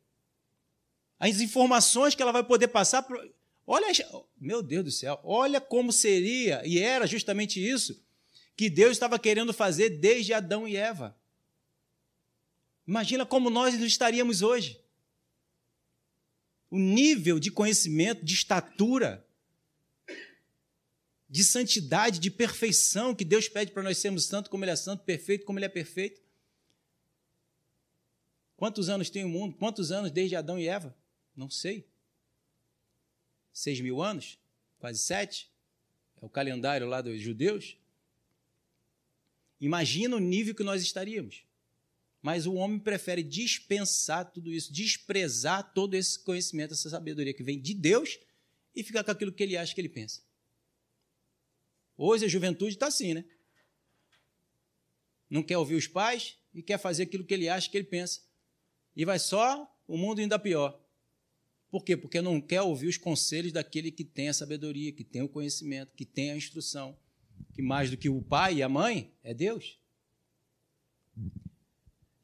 as 1.19 1.39
informações 1.39 2.15
que 2.15 2.21
ela 2.21 2.31
vai 2.31 2.43
poder 2.43 2.69
passar. 2.69 3.03
Pro... 3.03 3.21
Olha, 3.67 3.87
meu 4.35 4.63
Deus 4.63 4.83
do 4.83 4.91
céu, 4.91 5.19
olha 5.23 5.61
como 5.61 5.93
seria, 5.93 6.61
e 6.65 6.79
era 6.79 7.05
justamente 7.05 7.63
isso, 7.63 8.03
que 8.57 8.69
Deus 8.69 8.93
estava 8.93 9.19
querendo 9.19 9.53
fazer 9.53 9.89
desde 9.89 10.33
Adão 10.33 10.67
e 10.67 10.75
Eva. 10.75 11.15
Imagina 12.87 13.25
como 13.25 13.49
nós 13.49 13.73
estaríamos 13.75 14.41
hoje. 14.41 14.79
O 16.69 16.79
nível 16.79 17.39
de 17.39 17.51
conhecimento, 17.51 18.25
de 18.25 18.33
estatura, 18.33 19.25
de 21.29 21.43
santidade, 21.43 22.19
de 22.19 22.31
perfeição 22.31 23.15
que 23.15 23.25
Deus 23.25 23.47
pede 23.47 23.71
para 23.71 23.83
nós 23.83 23.97
sermos 23.97 24.25
santo 24.25 24.49
como 24.49 24.63
Ele 24.63 24.71
é 24.71 24.75
santo, 24.75 25.03
perfeito 25.03 25.45
como 25.45 25.59
Ele 25.59 25.65
é 25.65 25.69
perfeito. 25.69 26.21
Quantos 28.57 28.89
anos 28.89 29.09
tem 29.09 29.23
o 29.23 29.29
mundo? 29.29 29.55
Quantos 29.55 29.91
anos 29.91 30.11
desde 30.11 30.35
Adão 30.35 30.57
e 30.57 30.67
Eva? 30.67 30.95
Não 31.35 31.49
sei. 31.49 31.87
Seis 33.53 33.79
mil 33.79 34.01
anos? 34.01 34.39
Quase 34.79 34.99
sete? 34.99 35.51
É 36.21 36.25
o 36.25 36.29
calendário 36.29 36.87
lá 36.87 37.01
dos 37.01 37.21
judeus. 37.21 37.77
Imagina 39.59 40.15
o 40.15 40.19
nível 40.19 40.55
que 40.55 40.63
nós 40.63 40.81
estaríamos. 40.81 41.44
Mas 42.25 42.47
o 42.47 42.55
homem 42.55 42.79
prefere 42.79 43.21
dispensar 43.21 44.31
tudo 44.31 44.51
isso, 44.51 44.73
desprezar 44.73 45.71
todo 45.75 45.93
esse 45.93 46.17
conhecimento, 46.17 46.73
essa 46.73 46.89
sabedoria 46.89 47.35
que 47.35 47.43
vem 47.43 47.61
de 47.61 47.71
Deus 47.71 48.17
e 48.75 48.81
ficar 48.81 49.03
com 49.03 49.11
aquilo 49.11 49.31
que 49.31 49.43
ele 49.43 49.55
acha 49.55 49.75
que 49.75 49.79
ele 49.79 49.89
pensa. 49.89 50.23
Hoje 51.95 52.25
a 52.25 52.27
juventude 52.27 52.73
está 52.73 52.87
assim, 52.87 53.13
né? 53.13 53.23
Não 55.29 55.43
quer 55.43 55.59
ouvir 55.59 55.75
os 55.75 55.85
pais 55.85 56.35
e 56.51 56.63
quer 56.63 56.79
fazer 56.79 57.03
aquilo 57.03 57.23
que 57.23 57.31
ele 57.31 57.47
acha 57.47 57.69
que 57.69 57.77
ele 57.77 57.85
pensa. 57.85 58.21
E 58.95 59.05
vai 59.05 59.19
só 59.19 59.71
o 59.87 59.95
mundo 59.95 60.19
ainda 60.19 60.39
pior. 60.39 60.83
Por 61.69 61.83
quê? 61.83 61.95
Porque 61.95 62.23
não 62.23 62.41
quer 62.41 62.63
ouvir 62.63 62.87
os 62.87 62.97
conselhos 62.97 63.51
daquele 63.51 63.91
que 63.91 64.03
tem 64.03 64.29
a 64.29 64.33
sabedoria, 64.33 64.91
que 64.91 65.03
tem 65.03 65.21
o 65.21 65.29
conhecimento, 65.29 65.93
que 65.95 66.05
tem 66.07 66.31
a 66.31 66.35
instrução. 66.35 66.97
Que 67.53 67.61
mais 67.61 67.91
do 67.91 67.97
que 67.97 68.09
o 68.09 68.19
pai 68.19 68.55
e 68.55 68.63
a 68.63 68.67
mãe 68.67 69.13
é 69.21 69.31
Deus. 69.31 69.79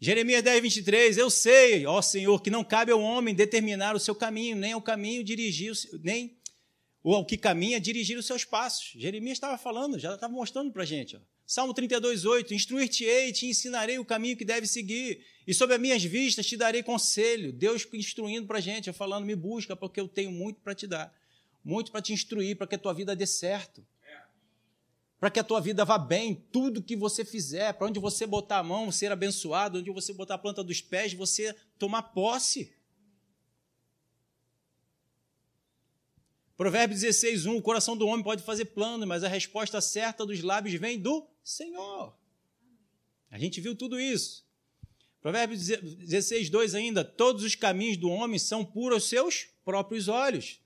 Jeremias 0.04 0.42
10, 0.42 0.64
23, 0.64 1.18
eu 1.20 1.30
sei, 1.30 1.86
ó 1.86 2.02
Senhor, 2.02 2.42
que 2.42 2.50
não 2.50 2.64
cabe 2.64 2.92
ao 2.92 3.00
homem 3.00 3.36
determinar 3.36 3.96
o 3.96 4.00
seu 4.00 4.16
caminho, 4.16 4.56
nem 4.56 4.74
o 4.74 4.82
caminho 4.82 5.24
dirigir, 5.24 5.74
nem 6.04 6.36
ou 7.04 7.14
ao 7.14 7.24
que 7.24 7.38
caminha 7.38 7.80
dirigir 7.80 8.18
os 8.18 8.26
seus 8.26 8.44
passos. 8.44 8.94
Jeremias 8.96 9.38
estava 9.38 9.60
falando, 9.60 10.00
já 10.00 10.16
estava 10.16 10.34
mostrando 10.34 10.72
para 10.72 10.82
a 10.82 10.86
gente. 10.88 11.16
Ó. 11.16 11.20
Salmo 11.46 11.72
32, 11.72 12.26
8: 12.26 12.52
Instruir-te-ei, 12.52 13.32
te 13.32 13.46
ensinarei 13.46 14.00
o 14.00 14.06
caminho 14.06 14.36
que 14.36 14.44
deve 14.44 14.66
seguir, 14.66 15.24
e 15.46 15.54
sob 15.54 15.72
as 15.72 15.80
minhas 15.80 16.04
vistas 16.04 16.48
te 16.48 16.58
darei 16.58 16.82
conselho. 16.82 17.54
Deus 17.54 17.88
instruindo 17.94 18.48
para 18.48 18.58
a 18.58 18.62
gente, 18.62 18.92
falando: 18.92 19.24
me 19.24 19.36
busca, 19.36 19.76
porque 19.76 20.00
eu 20.00 20.08
tenho 20.08 20.32
muito 20.32 20.62
para 20.62 20.74
te 20.74 20.88
dar, 20.88 21.14
muito 21.64 21.92
para 21.92 22.02
te 22.02 22.12
instruir, 22.12 22.58
para 22.58 22.66
que 22.66 22.74
a 22.74 22.80
tua 22.80 22.94
vida 22.94 23.16
dê 23.16 23.28
certo. 23.28 23.86
Para 25.22 25.30
que 25.30 25.40
a 25.40 25.44
tua 25.44 25.62
vida 25.62 25.86
vá 25.86 26.00
bem, 26.00 26.34
tudo 26.52 26.82
que 26.82 26.96
você 26.96 27.24
fizer, 27.24 27.74
para 27.74 27.86
onde 27.86 28.00
você 28.00 28.26
botar 28.26 28.58
a 28.58 28.64
mão, 28.64 28.92
ser 28.92 29.12
abençoado, 29.12 29.78
onde 29.78 29.92
você 29.92 30.12
botar 30.12 30.34
a 30.34 30.38
planta 30.40 30.64
dos 30.64 30.82
pés, 30.82 31.14
você 31.14 31.56
tomar 31.78 32.02
posse. 32.02 32.74
Provérbios 36.58 37.02
16, 37.02 37.46
1, 37.46 37.56
o 37.56 37.62
coração 37.62 37.96
do 37.96 38.08
homem 38.08 38.24
pode 38.24 38.42
fazer 38.42 38.66
plano, 38.66 39.06
mas 39.06 39.24
a 39.24 39.28
resposta 39.28 39.80
certa 39.80 40.26
dos 40.26 40.42
lábios 40.42 40.74
vem 40.82 41.00
do 41.00 41.28
Senhor. 41.44 42.18
A 43.30 43.38
gente 43.38 43.62
viu 43.62 43.76
tudo 43.76 44.00
isso. 44.00 44.44
Provérbios 45.22 45.68
16, 45.68 46.50
2 46.50 46.74
ainda, 46.74 47.06
todos 47.06 47.44
os 47.44 47.54
caminhos 47.54 47.96
do 47.96 48.10
homem 48.10 48.40
são 48.40 48.66
puros 48.66 48.96
aos 48.96 49.10
seus 49.10 49.48
próprios 49.64 50.08
olhos, 50.08 50.60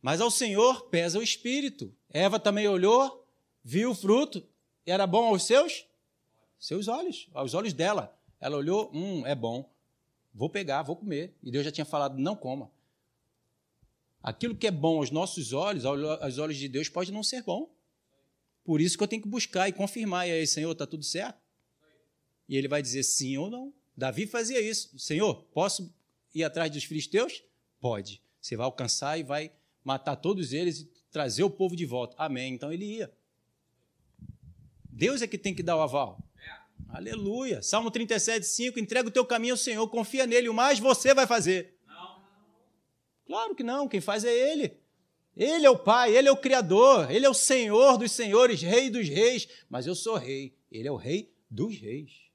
mas 0.00 0.22
ao 0.22 0.30
Senhor 0.30 0.88
pesa 0.88 1.18
o 1.18 1.22
espírito. 1.22 1.94
Eva 2.08 2.40
também 2.40 2.66
olhou 2.66 3.19
viu 3.62 3.90
o 3.90 3.94
fruto, 3.94 4.46
era 4.84 5.06
bom 5.06 5.28
aos 5.28 5.44
seus 5.44 5.86
seus 6.60 6.88
olhos, 6.88 7.28
aos 7.32 7.54
olhos 7.54 7.72
dela. 7.72 8.14
Ela 8.38 8.56
olhou, 8.56 8.90
hum, 8.92 9.26
é 9.26 9.34
bom. 9.34 9.68
Vou 10.32 10.48
pegar, 10.48 10.82
vou 10.82 10.94
comer. 10.94 11.34
E 11.42 11.50
Deus 11.50 11.64
já 11.64 11.72
tinha 11.72 11.84
falado, 11.84 12.18
não 12.18 12.36
coma. 12.36 12.70
Aquilo 14.22 14.54
que 14.54 14.66
é 14.66 14.70
bom 14.70 14.98
aos 14.98 15.10
nossos 15.10 15.54
olhos, 15.54 15.84
aos 15.86 16.38
olhos 16.38 16.56
de 16.58 16.68
Deus, 16.68 16.88
pode 16.88 17.10
não 17.10 17.22
ser 17.22 17.42
bom. 17.42 17.74
Por 18.62 18.80
isso 18.80 18.96
que 18.96 19.02
eu 19.02 19.08
tenho 19.08 19.22
que 19.22 19.28
buscar 19.28 19.68
e 19.68 19.72
confirmar. 19.72 20.28
E 20.28 20.32
aí, 20.32 20.46
Senhor, 20.46 20.70
está 20.70 20.86
tudo 20.86 21.02
certo? 21.02 21.40
E 22.46 22.56
ele 22.56 22.68
vai 22.68 22.82
dizer 22.82 23.02
sim 23.02 23.38
ou 23.38 23.50
não. 23.50 23.72
Davi 23.96 24.26
fazia 24.26 24.60
isso. 24.60 24.98
Senhor, 24.98 25.42
posso 25.54 25.92
ir 26.34 26.44
atrás 26.44 26.70
dos 26.70 26.84
filisteus? 26.84 27.42
Pode. 27.80 28.22
Você 28.40 28.56
vai 28.56 28.66
alcançar 28.66 29.18
e 29.18 29.22
vai 29.22 29.50
matar 29.82 30.16
todos 30.16 30.52
eles 30.52 30.80
e 30.80 30.90
trazer 31.10 31.42
o 31.42 31.50
povo 31.50 31.74
de 31.74 31.86
volta. 31.86 32.14
Amém. 32.18 32.52
Então 32.52 32.70
ele 32.70 32.84
ia. 32.84 33.12
Deus 34.92 35.22
é 35.22 35.26
que 35.26 35.38
tem 35.38 35.54
que 35.54 35.62
dar 35.62 35.76
o 35.76 35.80
aval. 35.80 36.18
É. 36.36 36.96
Aleluia. 36.96 37.62
Salmo 37.62 37.90
37, 37.90 38.46
5. 38.46 38.78
Entrega 38.78 39.08
o 39.08 39.12
teu 39.12 39.24
caminho 39.24 39.54
ao 39.54 39.58
Senhor, 39.58 39.86
confia 39.88 40.26
nele, 40.26 40.48
o 40.48 40.54
mais 40.54 40.78
você 40.78 41.14
vai 41.14 41.26
fazer. 41.26 41.78
Não. 41.86 42.22
Claro 43.26 43.54
que 43.54 43.62
não, 43.62 43.88
quem 43.88 44.00
faz 44.00 44.24
é 44.24 44.32
Ele. 44.32 44.78
Ele 45.36 45.64
é 45.64 45.70
o 45.70 45.78
Pai, 45.78 46.14
Ele 46.14 46.28
é 46.28 46.32
o 46.32 46.36
Criador, 46.36 47.10
Ele 47.10 47.24
é 47.24 47.30
o 47.30 47.34
Senhor 47.34 47.96
dos 47.96 48.12
senhores, 48.12 48.60
Rei 48.60 48.90
dos 48.90 49.08
reis. 49.08 49.48
Mas 49.68 49.86
eu 49.86 49.94
sou 49.94 50.16
rei, 50.16 50.54
Ele 50.70 50.88
é 50.88 50.92
o 50.92 50.96
Rei 50.96 51.32
dos 51.48 51.78
reis. 51.78 52.30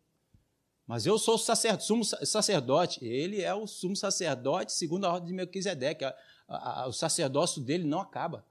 Mas 0.88 1.06
eu 1.06 1.18
sou 1.18 1.36
o 1.36 1.40
sacerdote, 1.40 1.86
sumo 1.86 2.04
sacerdote, 2.04 3.04
Ele 3.04 3.42
é 3.42 3.54
o 3.54 3.66
sumo 3.66 3.96
sacerdote 3.96 4.72
segundo 4.72 5.06
a 5.06 5.14
ordem 5.14 5.28
de 5.28 5.34
Melquisedeque. 5.34 6.06
A, 6.06 6.16
a, 6.48 6.84
a, 6.84 6.88
o 6.88 6.94
sacerdócio 6.94 7.62
dele 7.62 7.84
não 7.84 8.00
acaba. 8.00 8.46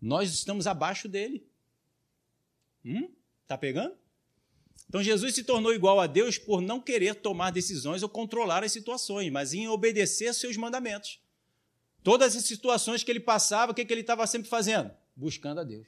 Nós 0.00 0.32
estamos 0.32 0.66
abaixo 0.66 1.08
dele. 1.08 1.46
Hum? 2.84 3.08
Tá 3.46 3.56
pegando? 3.56 3.96
Então 4.88 5.02
Jesus 5.02 5.34
se 5.34 5.44
tornou 5.44 5.72
igual 5.72 5.98
a 5.98 6.06
Deus 6.06 6.38
por 6.38 6.60
não 6.60 6.80
querer 6.80 7.16
tomar 7.16 7.50
decisões 7.50 8.02
ou 8.02 8.08
controlar 8.08 8.62
as 8.62 8.72
situações, 8.72 9.30
mas 9.30 9.54
em 9.54 9.68
obedecer 9.68 10.32
seus 10.34 10.56
mandamentos. 10.56 11.20
Todas 12.02 12.36
as 12.36 12.44
situações 12.44 13.02
que 13.02 13.10
ele 13.10 13.20
passava, 13.20 13.72
o 13.72 13.74
que, 13.74 13.84
que 13.84 13.92
ele 13.92 14.02
estava 14.02 14.26
sempre 14.26 14.48
fazendo? 14.48 14.90
Buscando 15.16 15.60
a 15.60 15.64
Deus. 15.64 15.86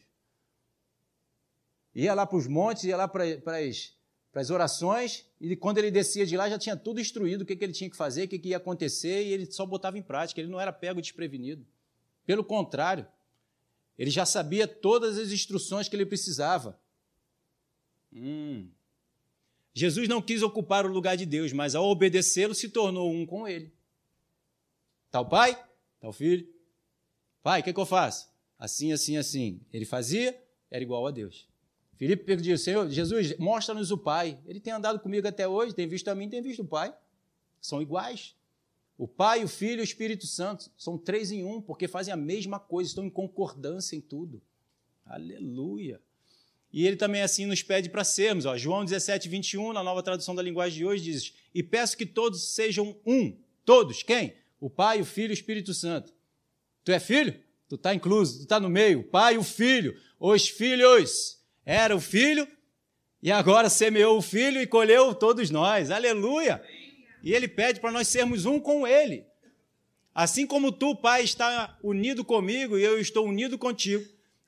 Ia 1.95 2.15
lá 2.15 2.27
para 2.27 2.39
os 2.39 2.47
montes, 2.47 2.85
ia 2.85 2.97
lá 2.97 3.07
para, 3.07 3.39
para, 3.39 3.59
as, 3.59 3.93
para 4.33 4.41
as 4.41 4.51
orações, 4.51 5.27
e 5.41 5.55
quando 5.57 5.79
ele 5.79 5.91
descia 5.91 6.27
de 6.27 6.37
lá 6.37 6.49
já 6.49 6.59
tinha 6.59 6.77
tudo 6.77 7.01
instruído, 7.01 7.43
o 7.43 7.47
que, 7.47 7.55
que 7.55 7.65
ele 7.65 7.73
tinha 7.73 7.91
que 7.91 7.97
fazer, 7.97 8.25
o 8.25 8.29
que, 8.29 8.39
que 8.39 8.49
ia 8.49 8.57
acontecer, 8.57 9.25
e 9.25 9.33
ele 9.33 9.51
só 9.51 9.65
botava 9.67 9.99
em 9.99 10.03
prática, 10.03 10.41
ele 10.41 10.51
não 10.51 10.61
era 10.61 10.73
pego 10.73 11.01
desprevenido. 11.01 11.67
Pelo 12.25 12.43
contrário, 12.43 13.07
ele 13.99 14.11
já 14.11 14.27
sabia 14.27 14.67
todas 14.67 15.19
as 15.19 15.31
instruções 15.31 15.89
que 15.89 15.97
ele 15.97 16.05
precisava. 16.05 16.79
Hum. 18.17 18.69
Jesus 19.75 20.09
não 20.09 20.23
quis 20.23 20.43
ocupar 20.43 20.87
o 20.87 20.93
lugar 20.93 21.17
de 21.17 21.27
Deus, 21.27 21.53
mas 21.53 21.75
ao 21.75 21.85
obedecê-lo 21.85 22.55
se 22.55 22.71
tornou 22.71 23.13
um 23.13 23.27
com 23.27 23.47
ele. 23.47 23.71
O 25.13 25.25
pai, 25.25 25.63
o 26.03 26.13
filho. 26.13 26.47
Pai, 27.43 27.61
o 27.61 27.65
que, 27.65 27.73
que, 27.73 27.81
eu 27.81 27.87
faço? 27.87 28.29
Assim, 28.59 28.93
assim, 28.93 29.17
assim. 29.17 29.61
Ele 29.73 29.85
fazia, 29.85 30.39
era 30.71 30.83
igual 30.83 31.07
a 31.07 31.11
Deus. 31.11 31.49
Filipe 31.95 32.25
pediu, 32.25 32.59
Senhor, 32.59 32.89
Jesus, 32.91 33.37
mostra-nos 33.39 33.91
o 33.91 33.97
Pai. 33.97 34.39
Ele 34.47 34.61
tem 34.61 34.73
andado 34.73 35.01
comigo 35.01 35.27
até 35.27 35.49
hoje, 35.49 35.75
tem 35.75 35.87
visto 35.87 36.09
a 36.09 36.15
mim, 36.15 36.29
tem 36.29 36.43
visto 36.43 36.63
o 36.63 36.67
Pai. 36.67 36.95
São 37.61 37.81
iguais. 37.81 38.35
O 38.99 39.07
Pai, 39.07 39.45
o 39.45 39.49
Filho 39.49 39.81
e 39.81 39.83
o 39.83 39.85
Espírito 39.85 40.27
Santo 40.27 40.71
são 40.77 40.99
três 40.99 41.31
em 41.31 41.45
um, 41.45 41.61
porque 41.61 41.89
fazem 41.89 42.13
a 42.13 42.17
mesma 42.17 42.59
coisa, 42.59 42.89
estão 42.89 43.05
em 43.05 43.11
concordância 43.11 43.97
em 43.97 44.01
tudo. 44.01 44.43
Aleluia. 45.05 46.01
E 46.77 46.87
ele 46.87 46.97
também 46.97 47.23
assim 47.23 47.47
nos 47.47 47.63
pede 47.63 47.89
para 47.89 48.05
sermos. 48.05 48.45
Ó, 48.45 48.55
João 48.55 48.85
17, 48.85 49.31
21, 49.31 49.73
na 49.73 49.83
nova 49.83 50.03
tradução 50.03 50.35
da 50.35 50.43
linguagem 50.43 50.77
de 50.77 50.85
hoje, 50.85 51.05
diz: 51.05 51.33
E 51.55 51.63
peço 51.63 51.97
que 51.97 52.05
todos 52.05 52.53
sejam 52.53 52.95
um. 53.07 53.35
Todos. 53.65 54.03
Quem? 54.03 54.35
O 54.61 54.69
Pai, 54.69 55.01
o 55.01 55.05
Filho 55.07 55.31
e 55.31 55.33
o 55.33 55.33
Espírito 55.33 55.73
Santo. 55.73 56.13
Tu 56.85 56.93
é 56.93 57.01
filho? 57.01 57.35
Tu 57.67 57.77
está 57.77 57.95
incluso, 57.95 58.41
tu 58.41 58.43
está 58.43 58.61
no 58.61 58.69
meio. 58.69 59.01
O 59.01 59.05
Pai, 59.05 59.39
o 59.39 59.43
Filho, 59.43 59.99
os 60.21 60.51
filhos. 60.51 61.41
Era 61.65 61.97
o 61.97 62.01
Filho 62.01 62.47
e 63.23 63.33
agora 63.33 63.71
semeou 63.71 64.19
o 64.19 64.23
Filho 64.23 64.61
e 64.61 64.67
colheu 64.67 65.15
todos 65.15 65.49
nós. 65.49 65.91
Aleluia! 65.91 66.63
E 67.23 67.33
ele 67.33 67.49
pede 67.49 67.81
para 67.81 67.91
nós 67.91 68.07
sermos 68.07 68.45
um 68.45 68.61
com 68.61 68.87
Ele. 68.87 69.25
Assim 70.15 70.47
como 70.47 70.71
tu, 70.71 70.95
Pai, 70.95 71.25
está 71.25 71.79
unido 71.83 72.23
comigo 72.23 72.77
e 72.77 72.83
eu 72.83 73.01
estou 73.01 73.27
unido 73.27 73.57
contigo, 73.57 74.07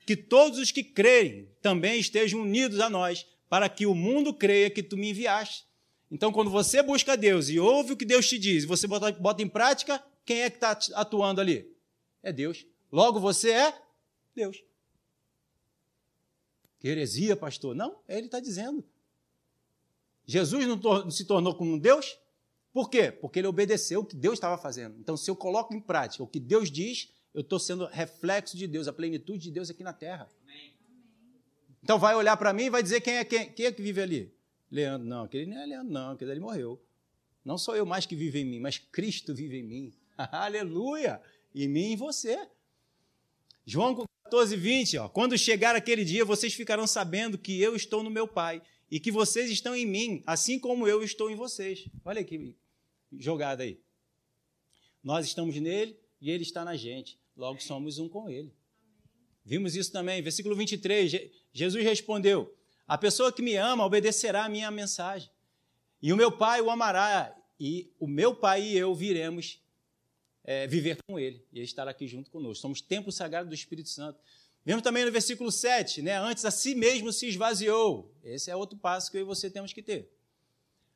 que 0.09 0.17
todos 0.17 0.57
os 0.57 0.71
que 0.71 0.83
creem 0.83 1.47
também 1.61 1.99
estejam 1.99 2.41
unidos 2.41 2.79
a 2.79 2.89
nós, 2.89 3.27
para 3.47 3.69
que 3.69 3.85
o 3.85 3.93
mundo 3.93 4.33
creia 4.33 4.67
que 4.67 4.81
tu 4.81 4.97
me 4.97 5.11
enviaste. 5.11 5.67
Então, 6.09 6.31
quando 6.31 6.49
você 6.49 6.81
busca 6.81 7.15
Deus 7.15 7.47
e 7.47 7.59
ouve 7.59 7.93
o 7.93 7.95
que 7.95 8.05
Deus 8.05 8.27
te 8.27 8.39
diz, 8.39 8.65
você 8.65 8.87
bota, 8.87 9.11
bota 9.11 9.43
em 9.43 9.47
prática, 9.47 10.03
quem 10.25 10.41
é 10.41 10.49
que 10.49 10.55
está 10.55 10.71
atuando 10.95 11.39
ali? 11.39 11.71
É 12.23 12.33
Deus. 12.33 12.65
Logo, 12.91 13.19
você 13.19 13.51
é 13.51 13.79
Deus. 14.33 14.63
Que 16.79 16.87
heresia, 16.87 17.35
pastor? 17.35 17.75
Não, 17.75 17.99
ele 18.07 18.25
está 18.25 18.39
dizendo. 18.39 18.83
Jesus 20.25 20.65
não 20.65 21.11
se 21.11 21.23
tornou 21.23 21.53
como 21.53 21.79
Deus? 21.79 22.17
Por 22.73 22.89
quê? 22.89 23.11
Porque 23.11 23.37
ele 23.37 23.47
obedeceu 23.47 23.99
o 23.99 24.05
que 24.05 24.15
Deus 24.15 24.33
estava 24.33 24.57
fazendo. 24.57 24.97
Então, 24.99 25.15
se 25.15 25.29
eu 25.29 25.35
coloco 25.35 25.71
em 25.75 25.79
prática 25.79 26.23
o 26.23 26.27
que 26.27 26.39
Deus 26.39 26.71
diz, 26.71 27.13
eu 27.33 27.41
estou 27.41 27.59
sendo 27.59 27.85
reflexo 27.85 28.57
de 28.57 28.67
Deus, 28.67 28.87
a 28.87 28.93
plenitude 28.93 29.43
de 29.43 29.51
Deus 29.51 29.69
aqui 29.69 29.83
na 29.83 29.93
terra. 29.93 30.29
Amém. 30.43 30.73
Então 31.83 31.97
vai 31.97 32.15
olhar 32.15 32.35
para 32.37 32.53
mim 32.53 32.63
e 32.63 32.69
vai 32.69 32.83
dizer 32.83 33.01
quem 33.01 33.15
é, 33.15 33.23
quem, 33.23 33.51
quem 33.51 33.65
é 33.65 33.71
que 33.71 33.81
vive 33.81 34.01
ali? 34.01 34.33
Leandro, 34.71 35.07
não, 35.07 35.23
aquele 35.23 35.45
não 35.45 35.57
é 35.57 35.65
Leandro, 35.65 35.91
não, 35.91 36.11
aquele 36.11 36.31
ali 36.31 36.39
morreu. 36.39 36.81
Não 37.43 37.57
sou 37.57 37.75
eu 37.75 37.85
mais 37.85 38.05
que 38.05 38.15
vive 38.15 38.39
em 38.39 38.45
mim, 38.45 38.59
mas 38.59 38.77
Cristo 38.77 39.33
vive 39.33 39.57
em 39.57 39.63
mim. 39.63 39.93
Aleluia! 40.17 41.21
Em 41.53 41.67
mim 41.67 41.89
e 41.89 41.93
em 41.93 41.95
você. 41.95 42.47
João 43.65 44.05
14, 44.23 44.55
20, 44.55 44.97
ó, 44.97 45.09
quando 45.09 45.37
chegar 45.37 45.75
aquele 45.75 46.03
dia, 46.03 46.25
vocês 46.25 46.53
ficarão 46.53 46.85
sabendo 46.85 47.37
que 47.37 47.59
eu 47.61 47.75
estou 47.75 48.03
no 48.03 48.09
meu 48.09 48.27
Pai 48.27 48.61
e 48.91 48.99
que 48.99 49.11
vocês 49.11 49.49
estão 49.49 49.75
em 49.75 49.85
mim, 49.85 50.23
assim 50.25 50.59
como 50.59 50.87
eu 50.87 51.03
estou 51.03 51.29
em 51.29 51.35
vocês. 51.35 51.87
Olha 52.03 52.23
que 52.23 52.55
jogada 53.17 53.63
aí. 53.63 53.79
Nós 55.03 55.25
estamos 55.25 55.55
nele 55.55 55.98
e 56.21 56.29
ele 56.29 56.43
está 56.43 56.65
na 56.65 56.75
gente. 56.75 57.19
Logo 57.35 57.61
somos 57.61 57.99
um 57.99 58.09
com 58.09 58.29
ele. 58.29 58.53
Vimos 59.45 59.75
isso 59.75 59.91
também, 59.91 60.21
versículo 60.21 60.55
23. 60.55 61.11
Jesus 61.53 61.83
respondeu: 61.83 62.53
A 62.87 62.97
pessoa 62.97 63.31
que 63.31 63.41
me 63.41 63.55
ama 63.55 63.85
obedecerá 63.85 64.45
a 64.45 64.49
minha 64.49 64.69
mensagem. 64.69 65.29
E 66.01 66.13
o 66.13 66.17
meu 66.17 66.31
Pai 66.31 66.61
o 66.61 66.69
amará, 66.69 67.35
e 67.59 67.91
o 67.99 68.07
meu 68.07 68.35
Pai 68.35 68.61
e 68.63 68.77
eu 68.77 68.93
viremos 68.93 69.61
é, 70.43 70.65
viver 70.67 70.97
com 71.07 71.19
ele, 71.19 71.45
e 71.51 71.57
ele 71.59 71.65
estará 71.65 71.91
aqui 71.91 72.07
junto 72.07 72.29
conosco. 72.31 72.61
Somos 72.61 72.81
templo 72.81 73.11
sagrado 73.11 73.49
do 73.49 73.55
Espírito 73.55 73.89
Santo. 73.89 74.19
Vemos 74.65 74.83
também 74.83 75.05
no 75.05 75.11
versículo 75.11 75.51
7, 75.51 76.01
né? 76.01 76.17
Antes 76.17 76.45
a 76.45 76.51
si 76.51 76.75
mesmo 76.75 77.11
se 77.11 77.27
esvaziou. 77.27 78.13
Esse 78.23 78.51
é 78.51 78.55
outro 78.55 78.77
passo 78.77 79.09
que 79.09 79.17
eu 79.17 79.21
e 79.21 79.25
você 79.25 79.49
temos 79.49 79.73
que 79.73 79.81
ter. 79.81 80.11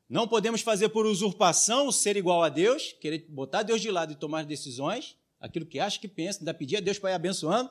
Não 0.08 0.28
podemos 0.28 0.60
fazer 0.60 0.90
por 0.90 1.06
usurpação 1.06 1.90
ser 1.90 2.16
igual 2.16 2.42
a 2.42 2.48
Deus, 2.48 2.94
querer 3.00 3.26
botar 3.28 3.62
Deus 3.62 3.80
de 3.80 3.90
lado 3.90 4.12
e 4.12 4.16
tomar 4.16 4.44
decisões, 4.44 5.16
aquilo 5.40 5.66
que 5.66 5.78
acha 5.78 5.98
que 5.98 6.08
pensa, 6.08 6.40
ainda 6.40 6.52
pedir 6.52 6.76
a 6.76 6.80
Deus 6.80 6.98
para 6.98 7.10
ir 7.10 7.14
abençoando, 7.14 7.70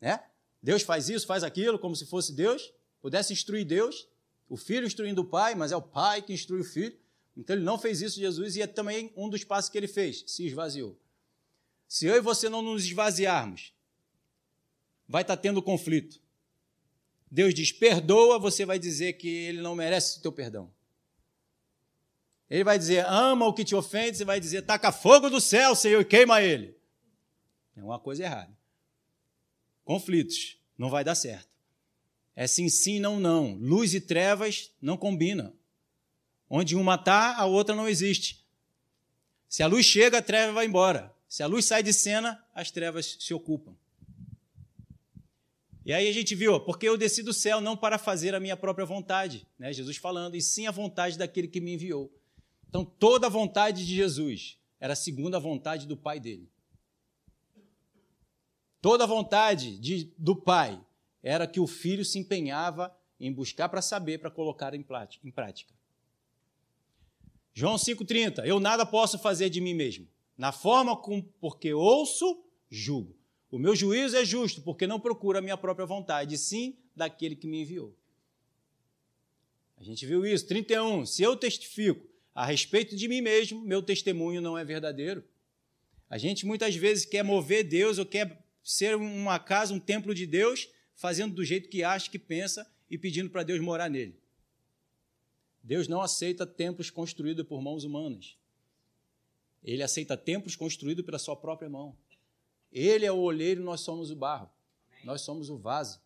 né? 0.00 0.20
Deus 0.62 0.82
faz 0.82 1.08
isso, 1.08 1.26
faz 1.26 1.44
aquilo, 1.44 1.78
como 1.78 1.94
se 1.94 2.06
fosse 2.06 2.32
Deus, 2.32 2.72
pudesse 3.00 3.32
instruir 3.32 3.64
Deus, 3.64 4.08
o 4.48 4.56
filho 4.56 4.86
instruindo 4.86 5.22
o 5.22 5.24
pai, 5.24 5.54
mas 5.54 5.72
é 5.72 5.76
o 5.76 5.82
pai 5.82 6.22
que 6.22 6.32
instrui 6.32 6.60
o 6.60 6.64
filho. 6.64 6.96
Então 7.36 7.54
ele 7.54 7.64
não 7.64 7.78
fez 7.78 8.00
isso, 8.00 8.18
Jesus, 8.18 8.56
e 8.56 8.62
é 8.62 8.66
também 8.66 9.12
um 9.16 9.28
dos 9.28 9.44
passos 9.44 9.70
que 9.70 9.78
ele 9.78 9.88
fez, 9.88 10.24
se 10.26 10.44
esvaziou. 10.46 10.98
Se 11.86 12.06
eu 12.06 12.16
e 12.16 12.20
você 12.20 12.48
não 12.48 12.62
nos 12.62 12.84
esvaziarmos, 12.84 13.72
vai 15.08 15.22
estar 15.22 15.36
tendo 15.36 15.62
conflito. 15.62 16.20
Deus 17.30 17.54
diz: 17.54 17.70
perdoa, 17.70 18.38
você 18.38 18.64
vai 18.64 18.78
dizer 18.78 19.14
que 19.14 19.28
ele 19.28 19.60
não 19.60 19.74
merece 19.74 20.18
o 20.18 20.22
teu 20.22 20.32
perdão. 20.32 20.72
Ele 22.48 22.64
vai 22.64 22.78
dizer, 22.78 23.04
ama 23.06 23.46
o 23.46 23.52
que 23.52 23.64
te 23.64 23.74
ofende, 23.74 24.18
você 24.18 24.24
vai 24.24 24.38
dizer, 24.38 24.62
taca 24.62 24.92
fogo 24.92 25.28
do 25.28 25.40
céu, 25.40 25.74
Senhor, 25.74 26.00
e 26.00 26.04
queima 26.04 26.40
ele. 26.42 26.76
É 27.76 27.82
uma 27.82 27.98
coisa 27.98 28.22
errada. 28.22 28.56
Conflitos, 29.84 30.56
não 30.78 30.88
vai 30.88 31.02
dar 31.04 31.14
certo. 31.14 31.48
É 32.34 32.46
sim, 32.46 32.68
sim, 32.68 33.00
não, 33.00 33.18
não. 33.18 33.54
Luz 33.54 33.94
e 33.94 34.00
trevas 34.00 34.70
não 34.80 34.96
combinam. 34.96 35.52
Onde 36.48 36.76
uma 36.76 36.94
está, 36.94 37.36
a 37.36 37.46
outra 37.46 37.74
não 37.74 37.88
existe. 37.88 38.44
Se 39.48 39.62
a 39.62 39.66
luz 39.66 39.86
chega, 39.86 40.18
a 40.18 40.22
treva 40.22 40.52
vai 40.52 40.66
embora. 40.66 41.14
Se 41.28 41.42
a 41.42 41.46
luz 41.46 41.64
sai 41.64 41.82
de 41.82 41.92
cena, 41.92 42.44
as 42.54 42.70
trevas 42.70 43.16
se 43.18 43.34
ocupam. 43.34 43.74
E 45.84 45.92
aí 45.92 46.08
a 46.08 46.12
gente 46.12 46.34
viu, 46.34 46.58
porque 46.60 46.88
eu 46.88 46.96
desci 46.96 47.22
do 47.22 47.32
céu 47.32 47.60
não 47.60 47.76
para 47.76 47.96
fazer 47.96 48.34
a 48.34 48.40
minha 48.40 48.56
própria 48.56 48.84
vontade, 48.84 49.46
né? 49.58 49.72
Jesus 49.72 49.96
falando, 49.96 50.34
e 50.34 50.42
sim 50.42 50.66
a 50.66 50.72
vontade 50.72 51.16
daquele 51.16 51.46
que 51.46 51.60
me 51.60 51.74
enviou. 51.74 52.12
Então 52.76 52.84
toda 52.84 53.26
a 53.26 53.30
vontade 53.30 53.86
de 53.86 53.94
Jesus 53.94 54.58
era 54.78 54.94
segundo 54.94 55.34
a 55.34 55.38
vontade 55.38 55.86
do 55.86 55.96
Pai 55.96 56.20
dele. 56.20 56.46
Toda 58.82 59.04
a 59.04 59.06
vontade 59.06 59.78
de, 59.78 60.12
do 60.18 60.36
Pai 60.36 60.78
era 61.22 61.46
que 61.46 61.58
o 61.58 61.66
filho 61.66 62.04
se 62.04 62.18
empenhava 62.18 62.94
em 63.18 63.32
buscar 63.32 63.70
para 63.70 63.80
saber, 63.80 64.18
para 64.18 64.30
colocar 64.30 64.74
em 64.74 64.82
prática. 64.82 65.74
João 67.54 67.76
5,30: 67.76 68.44
Eu 68.44 68.60
nada 68.60 68.84
posso 68.84 69.18
fazer 69.18 69.48
de 69.48 69.58
mim 69.58 69.72
mesmo. 69.72 70.06
Na 70.36 70.52
forma 70.52 70.94
com, 70.94 71.22
porque 71.40 71.72
ouço, 71.72 72.44
julgo. 72.68 73.16
O 73.50 73.58
meu 73.58 73.74
juízo 73.74 74.18
é 74.18 74.24
justo, 74.24 74.60
porque 74.60 74.86
não 74.86 75.00
procura 75.00 75.38
a 75.38 75.42
minha 75.42 75.56
própria 75.56 75.86
vontade, 75.86 76.36
sim 76.36 76.76
daquele 76.94 77.36
que 77.36 77.46
me 77.46 77.62
enviou. 77.62 77.96
A 79.78 79.82
gente 79.82 80.04
viu 80.04 80.26
isso. 80.26 80.46
31. 80.46 81.06
Se 81.06 81.22
eu 81.22 81.34
testifico 81.36 82.15
a 82.36 82.44
respeito 82.44 82.94
de 82.94 83.08
mim 83.08 83.22
mesmo, 83.22 83.62
meu 83.62 83.82
testemunho 83.82 84.42
não 84.42 84.58
é 84.58 84.62
verdadeiro. 84.62 85.24
A 86.06 86.18
gente 86.18 86.44
muitas 86.44 86.76
vezes 86.76 87.06
quer 87.06 87.24
mover 87.24 87.64
Deus 87.64 87.96
ou 87.96 88.04
quer 88.04 88.44
ser 88.62 88.94
uma 88.94 89.38
casa, 89.38 89.72
um 89.72 89.80
templo 89.80 90.14
de 90.14 90.26
Deus, 90.26 90.68
fazendo 90.94 91.34
do 91.34 91.42
jeito 91.42 91.70
que 91.70 91.82
acha, 91.82 92.10
que 92.10 92.18
pensa 92.18 92.70
e 92.90 92.98
pedindo 92.98 93.30
para 93.30 93.42
Deus 93.42 93.58
morar 93.58 93.88
nele. 93.88 94.20
Deus 95.62 95.88
não 95.88 96.02
aceita 96.02 96.46
templos 96.46 96.90
construídos 96.90 97.46
por 97.46 97.62
mãos 97.62 97.84
humanas. 97.84 98.36
Ele 99.64 99.82
aceita 99.82 100.14
templos 100.14 100.54
construídos 100.54 101.06
pela 101.06 101.18
sua 101.18 101.36
própria 101.36 101.70
mão. 101.70 101.96
Ele 102.70 103.06
é 103.06 103.10
o 103.10 103.16
olheiro, 103.16 103.62
nós 103.62 103.80
somos 103.80 104.10
o 104.10 104.14
barro. 104.14 104.50
Nós 105.02 105.22
somos 105.22 105.48
o 105.48 105.56
vaso. 105.56 105.98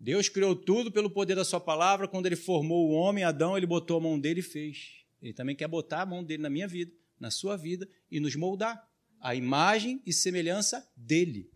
Deus 0.00 0.28
criou 0.28 0.54
tudo 0.54 0.92
pelo 0.92 1.10
poder 1.10 1.34
da 1.34 1.44
sua 1.44 1.58
palavra. 1.58 2.06
Quando 2.06 2.26
ele 2.26 2.36
formou 2.36 2.88
o 2.88 2.92
homem, 2.92 3.24
Adão, 3.24 3.56
ele 3.56 3.66
botou 3.66 3.96
a 3.96 4.00
mão 4.00 4.18
dele 4.18 4.40
e 4.40 4.42
fez. 4.42 5.04
Ele 5.20 5.32
também 5.32 5.56
quer 5.56 5.66
botar 5.66 6.02
a 6.02 6.06
mão 6.06 6.22
dele 6.22 6.42
na 6.42 6.50
minha 6.50 6.68
vida, 6.68 6.92
na 7.18 7.30
sua 7.30 7.56
vida 7.56 7.88
e 8.10 8.20
nos 8.20 8.36
moldar. 8.36 8.88
A 9.20 9.34
imagem 9.34 10.00
e 10.06 10.12
semelhança 10.12 10.88
dele. 10.96 11.50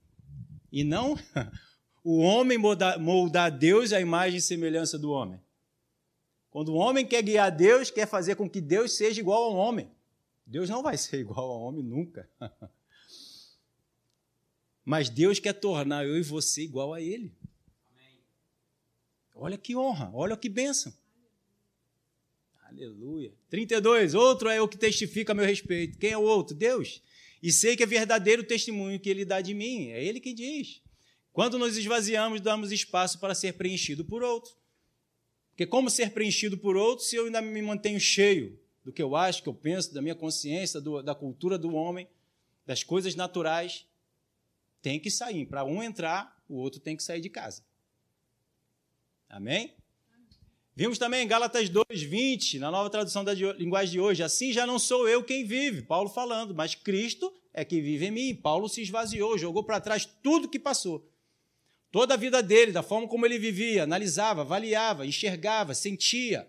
E 0.73 0.83
não 0.83 1.17
o 2.03 2.19
homem 2.19 2.59
moldar, 2.59 2.99
moldar 2.99 3.57
Deus 3.57 3.93
à 3.93 4.01
imagem 4.01 4.39
e 4.39 4.43
semelhança 4.43 4.99
do 4.99 5.11
homem. 5.11 5.41
Quando 6.51 6.71
o 6.71 6.77
homem 6.77 7.07
quer 7.07 7.23
guiar 7.23 7.51
Deus, 7.51 7.91
quer 7.91 8.07
fazer 8.07 8.35
com 8.35 8.51
que 8.51 8.61
Deus 8.61 8.97
seja 8.97 9.21
igual 9.21 9.45
ao 9.45 9.55
homem. 9.55 9.89
Deus 10.45 10.69
não 10.69 10.83
vai 10.83 10.99
ser 10.99 11.21
igual 11.21 11.51
ao 11.51 11.61
homem 11.61 11.85
nunca. 11.85 12.29
Mas 14.85 15.09
Deus 15.09 15.39
quer 15.39 15.53
tornar 15.53 16.05
eu 16.05 16.19
e 16.19 16.23
você 16.23 16.63
igual 16.63 16.93
a 16.93 17.01
Ele. 17.01 17.33
Olha 19.43 19.59
que 19.59 19.75
honra, 19.75 20.09
olha 20.15 20.37
que 20.37 20.49
bênção. 20.49 20.95
Aleluia. 22.63 23.35
32. 23.51 24.15
Outro 24.15 24.49
é 24.49 24.63
o 24.63 24.69
que 24.69 24.79
testifica 24.79 25.33
a 25.33 25.35
meu 25.35 25.45
respeito. 25.45 25.99
Quem 25.99 26.13
é 26.13 26.17
o 26.17 26.23
outro? 26.23 26.55
Deus. 26.55 27.03
E 27.43 27.51
sei 27.51 27.77
que 27.77 27.83
é 27.83 27.87
verdadeiro 27.87 28.43
o 28.43 28.47
testemunho 28.47 29.01
que 29.01 29.11
ele 29.11 29.25
dá 29.25 29.41
de 29.41 29.53
mim. 29.53 29.89
É 29.89 30.05
ele 30.05 30.21
quem 30.21 30.33
diz. 30.33 30.81
Quando 31.33 31.59
nos 31.59 31.77
esvaziamos, 31.77 32.41
damos 32.41 32.71
espaço 32.71 33.19
para 33.19 33.35
ser 33.35 33.55
preenchido 33.55 34.05
por 34.05 34.23
outro. 34.23 34.55
Porque 35.51 35.67
como 35.67 35.91
ser 35.91 36.13
preenchido 36.13 36.57
por 36.57 36.77
outros 36.77 37.09
se 37.09 37.17
eu 37.17 37.25
ainda 37.25 37.43
me 37.43 37.63
mantenho 37.63 37.99
cheio 37.99 38.57
do 38.85 38.93
que 38.93 39.03
eu 39.03 39.17
acho, 39.17 39.43
que 39.43 39.49
eu 39.49 39.55
penso, 39.55 39.93
da 39.93 40.01
minha 40.01 40.15
consciência, 40.15 40.81
do, 40.81 41.03
da 41.03 41.17
cultura 41.17 41.59
do 41.59 41.75
homem, 41.75 42.07
das 42.65 42.85
coisas 42.85 43.17
naturais? 43.17 43.89
Tem 44.81 45.01
que 45.01 45.11
sair. 45.11 45.47
Para 45.47 45.65
um 45.65 45.83
entrar, 45.83 46.41
o 46.49 46.55
outro 46.55 46.79
tem 46.79 46.97
que 46.97 47.03
sair 47.03 47.21
de 47.21 47.29
casa. 47.29 47.65
Amém? 49.33 49.75
Vimos 50.77 50.99
também 50.99 51.25
em 51.25 51.27
Gálatas 51.27 51.69
2, 51.69 52.03
20, 52.03 52.61
na 52.61 52.71
nova 52.71 52.89
tradução 52.89 53.25
da 53.25 53.35
linguagem 53.35 53.93
de 53.93 54.01
hoje, 54.01 54.23
assim 54.23 54.53
já 54.53 54.65
não 54.65 54.79
sou 54.79 55.09
eu 55.09 55.25
quem 55.25 55.45
vive, 55.45 55.83
Paulo 55.83 56.09
falando, 56.09 56.55
mas 56.55 56.77
Cristo 56.77 57.33
é 57.53 57.65
quem 57.65 57.83
vive 57.83 58.07
em 58.07 58.11
mim. 58.11 58.35
Paulo 58.35 58.69
se 58.69 58.83
esvaziou, 58.83 59.37
jogou 59.37 59.65
para 59.65 59.81
trás 59.81 60.09
tudo 60.23 60.49
que 60.49 60.59
passou 60.59 61.11
Toda 61.93 62.15
a 62.15 62.17
vida 62.17 62.43
dele, 62.43 62.73
da 62.73 62.83
forma 62.83 63.07
como 63.07 63.27
ele 63.27 63.39
vivia, 63.39 63.83
analisava, 63.83 64.41
avaliava, 64.41 65.07
enxergava, 65.07 65.75
sentia. 65.75 66.49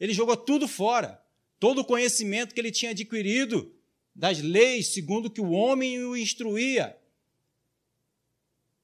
Ele 0.00 0.14
jogou 0.14 0.34
tudo 0.34 0.66
fora. 0.66 1.22
Todo 1.60 1.82
o 1.82 1.84
conhecimento 1.84 2.54
que 2.54 2.60
ele 2.60 2.70
tinha 2.70 2.92
adquirido 2.92 3.70
das 4.14 4.40
leis, 4.40 4.88
segundo 4.88 5.30
que 5.30 5.42
o 5.42 5.50
homem 5.50 6.02
o 6.02 6.16
instruía, 6.16 6.98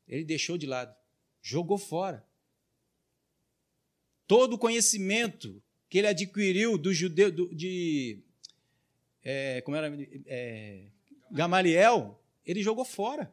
ele 0.06 0.24
deixou 0.24 0.58
de 0.58 0.66
lado, 0.66 0.94
jogou 1.40 1.78
fora. 1.78 2.22
Todo 4.26 4.54
o 4.54 4.58
conhecimento 4.58 5.62
que 5.88 5.98
ele 5.98 6.06
adquiriu 6.06 6.78
do 6.78 6.92
judeu, 6.92 7.30
do, 7.30 7.54
de 7.54 8.18
é, 9.22 9.60
como 9.62 9.76
era, 9.76 9.92
é, 10.26 10.86
Gamaliel, 11.30 12.20
ele 12.44 12.62
jogou 12.62 12.84
fora. 12.84 13.32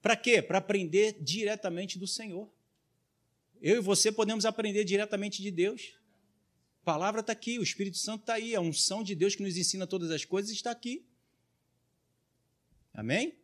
Para 0.00 0.16
quê? 0.16 0.42
Para 0.42 0.58
aprender 0.58 1.16
diretamente 1.20 1.98
do 1.98 2.06
Senhor. 2.06 2.48
Eu 3.60 3.76
e 3.76 3.80
você 3.80 4.12
podemos 4.12 4.44
aprender 4.44 4.84
diretamente 4.84 5.42
de 5.42 5.50
Deus. 5.50 5.94
A 6.82 6.84
palavra 6.84 7.20
está 7.20 7.32
aqui, 7.32 7.58
o 7.58 7.62
Espírito 7.62 7.96
Santo 7.96 8.20
está 8.20 8.34
aí, 8.34 8.54
a 8.54 8.60
unção 8.60 9.02
de 9.02 9.14
Deus 9.14 9.34
que 9.34 9.42
nos 9.42 9.56
ensina 9.56 9.86
todas 9.86 10.10
as 10.10 10.24
coisas 10.24 10.50
está 10.50 10.70
aqui. 10.70 11.02
Amém? 12.92 13.34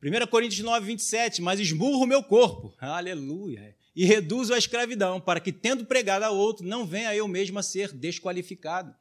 1 0.00 0.26
Coríntios 0.28 0.60
9, 0.60 0.86
27, 0.86 1.42
mas 1.42 1.58
esmurro 1.58 2.04
o 2.04 2.06
meu 2.06 2.22
corpo, 2.22 2.72
aleluia, 2.78 3.76
e 3.98 4.04
reduzo 4.04 4.54
a 4.54 4.58
escravidão, 4.58 5.20
para 5.20 5.40
que, 5.40 5.52
tendo 5.52 5.84
pregado 5.84 6.24
a 6.24 6.30
outro, 6.30 6.64
não 6.64 6.86
venha 6.86 7.12
eu 7.16 7.26
mesmo 7.26 7.58
a 7.58 7.64
ser 7.64 7.92
desqualificado. 7.92 8.94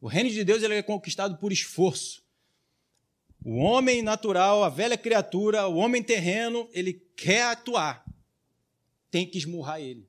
O 0.00 0.08
reino 0.08 0.28
de 0.28 0.42
Deus 0.42 0.64
ele 0.64 0.74
é 0.74 0.82
conquistado 0.82 1.36
por 1.36 1.52
esforço. 1.52 2.24
O 3.44 3.54
homem 3.58 4.02
natural, 4.02 4.64
a 4.64 4.68
velha 4.68 4.98
criatura, 4.98 5.68
o 5.68 5.76
homem 5.76 6.02
terreno, 6.02 6.68
ele 6.72 6.94
quer 7.14 7.44
atuar. 7.44 8.04
Tem 9.12 9.24
que 9.24 9.38
esmurrar 9.38 9.80
ele. 9.80 10.08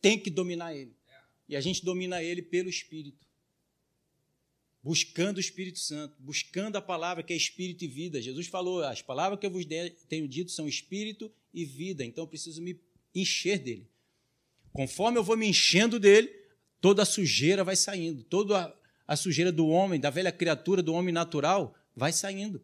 Tem 0.00 0.16
que 0.16 0.30
dominar 0.30 0.72
ele. 0.72 0.94
E 1.48 1.56
a 1.56 1.60
gente 1.60 1.84
domina 1.84 2.22
ele 2.22 2.42
pelo 2.42 2.68
Espírito. 2.68 3.26
Buscando 4.84 5.38
o 5.38 5.40
Espírito 5.40 5.80
Santo, 5.80 6.14
buscando 6.20 6.76
a 6.76 6.80
palavra 6.80 7.24
que 7.24 7.32
é 7.32 7.36
Espírito 7.36 7.84
e 7.84 7.88
vida. 7.88 8.22
Jesus 8.22 8.46
falou: 8.46 8.84
as 8.84 9.02
palavras 9.02 9.40
que 9.40 9.46
eu 9.46 9.50
vos 9.50 9.66
tenho 10.08 10.28
dito 10.28 10.52
são 10.52 10.68
Espírito 10.68 11.28
e 11.52 11.64
vida. 11.64 12.04
Então 12.04 12.22
eu 12.22 12.28
preciso 12.28 12.62
me 12.62 12.78
encher 13.14 13.58
dele. 13.58 13.88
Conforme 14.72 15.18
eu 15.18 15.24
vou 15.24 15.36
me 15.36 15.48
enchendo 15.48 15.98
dele, 15.98 16.28
toda 16.80 17.02
a 17.02 17.06
sujeira 17.06 17.64
vai 17.64 17.76
saindo. 17.76 18.22
Toda 18.24 18.74
a 19.06 19.16
sujeira 19.16 19.50
do 19.50 19.66
homem, 19.68 19.98
da 19.98 20.10
velha 20.10 20.30
criatura, 20.30 20.82
do 20.82 20.94
homem 20.94 21.12
natural, 21.12 21.74
vai 21.96 22.12
saindo. 22.12 22.62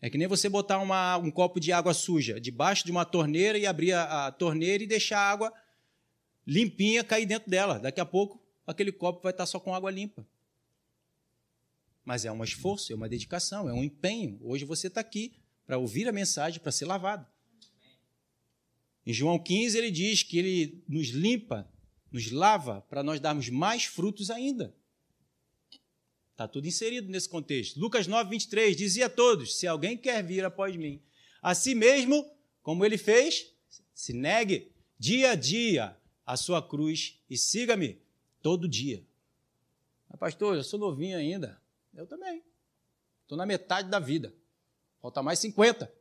É 0.00 0.08
que 0.08 0.16
nem 0.16 0.26
você 0.26 0.48
botar 0.48 0.78
uma, 0.78 1.18
um 1.18 1.30
copo 1.30 1.60
de 1.60 1.72
água 1.72 1.92
suja 1.92 2.40
debaixo 2.40 2.84
de 2.84 2.90
uma 2.90 3.04
torneira 3.04 3.58
e 3.58 3.66
abrir 3.66 3.92
a, 3.92 4.28
a 4.28 4.32
torneira 4.32 4.82
e 4.82 4.86
deixar 4.86 5.18
a 5.18 5.30
água 5.30 5.52
limpinha 6.46 7.04
cair 7.04 7.26
dentro 7.26 7.50
dela. 7.50 7.78
Daqui 7.78 8.00
a 8.00 8.06
pouco, 8.06 8.42
aquele 8.66 8.92
copo 8.92 9.22
vai 9.22 9.32
estar 9.32 9.44
só 9.44 9.60
com 9.60 9.74
água 9.74 9.90
limpa. 9.90 10.26
Mas 12.04 12.24
é 12.24 12.32
um 12.32 12.42
esforço, 12.42 12.92
é 12.92 12.96
uma 12.96 13.08
dedicação, 13.08 13.68
é 13.68 13.72
um 13.72 13.84
empenho. 13.84 14.38
Hoje 14.42 14.64
você 14.64 14.86
está 14.86 15.00
aqui 15.00 15.34
para 15.66 15.76
ouvir 15.76 16.08
a 16.08 16.12
mensagem, 16.12 16.60
para 16.60 16.72
ser 16.72 16.86
lavado. 16.86 17.26
Em 19.10 19.12
João 19.12 19.40
15, 19.40 19.76
ele 19.76 19.90
diz 19.90 20.22
que 20.22 20.38
ele 20.38 20.84
nos 20.88 21.08
limpa, 21.08 21.68
nos 22.12 22.30
lava, 22.30 22.82
para 22.82 23.02
nós 23.02 23.18
darmos 23.18 23.48
mais 23.48 23.82
frutos 23.82 24.30
ainda. 24.30 24.72
Está 26.30 26.46
tudo 26.46 26.68
inserido 26.68 27.08
nesse 27.08 27.28
contexto. 27.28 27.80
Lucas 27.80 28.06
9, 28.06 28.30
23, 28.30 28.76
dizia 28.76 29.06
a 29.06 29.10
todos: 29.10 29.58
Se 29.58 29.66
alguém 29.66 29.96
quer 29.96 30.22
vir 30.22 30.44
após 30.44 30.76
mim, 30.76 31.02
a 31.42 31.56
si 31.56 31.74
mesmo, 31.74 32.24
como 32.62 32.84
ele 32.84 32.96
fez, 32.96 33.52
se 33.92 34.12
negue 34.12 34.70
dia 34.96 35.32
a 35.32 35.34
dia 35.34 35.96
a 36.24 36.36
sua 36.36 36.62
cruz 36.62 37.18
e 37.28 37.36
siga-me 37.36 38.00
todo 38.40 38.68
dia. 38.68 39.04
Mas, 40.08 40.20
pastor, 40.20 40.54
eu 40.54 40.62
sou 40.62 40.78
novinho 40.78 41.18
ainda. 41.18 41.60
Eu 41.92 42.06
também. 42.06 42.44
Estou 43.22 43.36
na 43.36 43.44
metade 43.44 43.90
da 43.90 43.98
vida. 43.98 44.32
Falta 45.02 45.20
mais 45.20 45.40
50. 45.40 45.92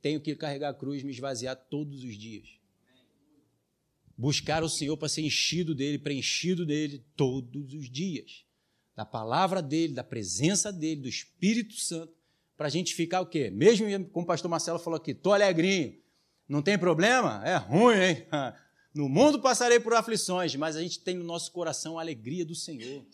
Tenho 0.00 0.20
que 0.20 0.34
carregar 0.34 0.70
a 0.70 0.74
cruz, 0.74 1.02
me 1.02 1.10
esvaziar 1.10 1.56
todos 1.56 2.04
os 2.04 2.16
dias. 2.16 2.48
Buscar 4.16 4.62
o 4.62 4.68
Senhor 4.68 4.96
para 4.96 5.08
ser 5.08 5.22
enchido 5.22 5.74
dele, 5.74 5.98
preenchido 5.98 6.66
dele 6.66 7.04
todos 7.16 7.72
os 7.72 7.90
dias 7.90 8.48
da 8.98 9.04
palavra 9.04 9.62
dele, 9.62 9.94
da 9.94 10.02
presença 10.02 10.72
dele, 10.72 11.02
do 11.02 11.08
Espírito 11.08 11.74
Santo, 11.74 12.12
para 12.56 12.66
a 12.66 12.68
gente 12.68 12.96
ficar 12.96 13.20
o 13.20 13.26
quê? 13.26 13.48
Mesmo 13.48 13.86
como 14.08 14.24
o 14.24 14.26
pastor 14.26 14.50
Marcelo 14.50 14.80
falou 14.80 14.96
aqui, 14.96 15.14
tô 15.14 15.32
alegrinho. 15.32 15.96
Não 16.48 16.60
tem 16.60 16.76
problema? 16.76 17.40
É 17.46 17.54
ruim, 17.56 17.94
hein? 17.94 18.26
No 18.92 19.08
mundo 19.08 19.40
passarei 19.40 19.78
por 19.78 19.94
aflições, 19.94 20.56
mas 20.56 20.74
a 20.74 20.82
gente 20.82 20.98
tem 20.98 21.14
no 21.14 21.22
nosso 21.22 21.52
coração 21.52 21.96
a 21.96 22.00
alegria 22.00 22.44
do 22.44 22.56
Senhor. 22.56 23.06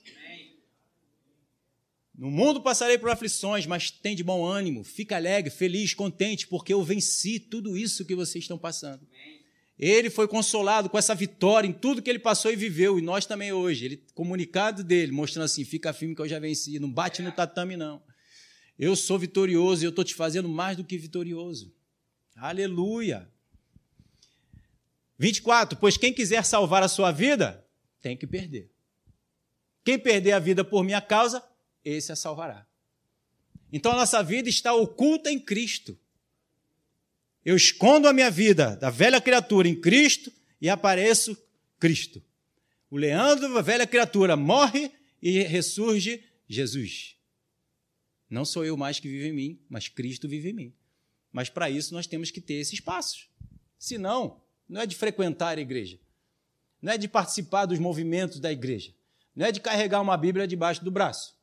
No 2.17 2.31
mundo 2.31 2.61
passarei 2.61 2.97
por 2.97 3.11
aflições, 3.11 3.67
mas 3.67 3.91
tem 3.91 4.15
de 4.15 4.23
bom 4.23 4.45
ânimo, 4.45 4.85
fica 4.85 5.17
alegre, 5.17 5.51
feliz, 5.51 5.95
contente, 5.95 6.47
porque 6.47 6.73
eu 6.73 6.83
venci 6.85 7.41
tudo 7.41 7.77
isso 7.77 8.05
que 8.05 8.15
vocês 8.15 8.45
estão 8.45 8.57
passando. 8.57 9.07
Ele 9.77 10.09
foi 10.09 10.29
consolado 10.29 10.89
com 10.89 10.97
essa 10.97 11.15
vitória 11.15 11.67
em 11.67 11.73
tudo 11.73 12.01
que 12.01 12.09
ele 12.09 12.21
passou 12.21 12.53
e 12.53 12.57
viveu, 12.57 12.97
e 12.99 13.03
nós 13.03 13.27
também 13.27 13.53
hoje. 13.53 13.85
Ele 13.85 14.05
comunicado 14.15 14.85
dele, 14.85 15.11
mostrando 15.11 15.47
assim: 15.47 15.65
fica 15.65 15.93
firme 15.93 16.15
que 16.15 16.23
eu 16.23 16.29
já 16.29 16.39
venci, 16.39 16.79
não 16.79 16.91
bate 16.91 17.21
no 17.21 17.33
tatame, 17.33 17.77
não. 17.77 18.01
Eu 18.79 18.95
sou 18.95 19.19
vitorioso 19.19 19.83
e 19.83 19.87
eu 19.87 19.91
estou 19.91 20.05
te 20.05 20.15
fazendo 20.15 20.49
mais 20.49 20.77
do 20.77 20.85
que 20.85 20.97
vitorioso. 20.97 21.75
Aleluia. 22.37 23.29
24. 25.19 25.79
Pois 25.79 25.97
quem 25.97 26.13
quiser 26.13 26.45
salvar 26.45 26.83
a 26.83 26.89
sua 26.89 27.11
vida, 27.11 27.65
tem 28.01 28.17
que 28.17 28.27
perder. 28.27 28.71
Quem 29.85 29.99
perder 29.99 30.33
a 30.33 30.39
vida 30.39 30.65
por 30.65 30.83
minha 30.85 31.01
causa, 31.01 31.43
esse 31.85 32.13
a 32.13 32.17
salvará. 32.17 32.67
Então 33.73 33.93
a 33.93 33.97
nossa 33.97 34.23
vida 34.23 34.49
está 34.49 34.73
oculta 34.73 35.31
em 35.31 35.39
Cristo. 35.39 35.99
Eu 37.45 37.57
escondo 37.57 38.09
a 38.09 38.13
minha 38.13 38.31
vida 38.31 38.77
da 38.77 38.89
velha 38.89 39.21
criatura 39.21 39.69
em 39.69 39.79
Cristo 39.79 40.33
e 40.61 40.69
apareço 40.69 41.37
Cristo. 41.79 42.23
O 42.91 42.97
Leandro, 42.97 43.59
a 43.59 43.63
velha 43.63 43.87
criatura, 43.87 44.37
morre 44.37 44.91
e 45.21 45.43
ressurge 45.43 46.25
Jesus. 46.49 47.17
Não 48.31 48.45
sou 48.45 48.65
eu 48.65 48.77
mais 48.77 48.99
que 48.99 49.09
vive 49.09 49.29
em 49.29 49.33
mim, 49.33 49.61
mas 49.69 49.89
Cristo 49.89 50.29
vive 50.29 50.51
em 50.51 50.53
mim. 50.53 50.73
Mas 51.33 51.49
para 51.49 51.69
isso 51.69 51.93
nós 51.93 52.07
temos 52.07 52.31
que 52.31 52.41
ter 52.41 52.55
esses 52.55 52.81
passos. 52.81 53.29
Senão, 53.79 54.41
não 54.69 54.81
é 54.81 54.87
de 54.87 54.95
frequentar 54.95 55.59
a 55.59 55.61
igreja, 55.61 55.99
não 56.81 56.93
é 56.93 56.99
de 56.99 57.09
participar 57.09 57.67
dos 57.67 57.79
movimentos 57.79 58.41
da 58.41 58.51
igreja, 58.51 58.95
não 59.35 59.47
é 59.47 59.53
de 59.53 59.61
carregar 59.61 60.01
uma 60.01 60.17
Bíblia 60.17 60.47
debaixo 60.47 60.85
do 60.85 60.91
braço, 60.91 61.37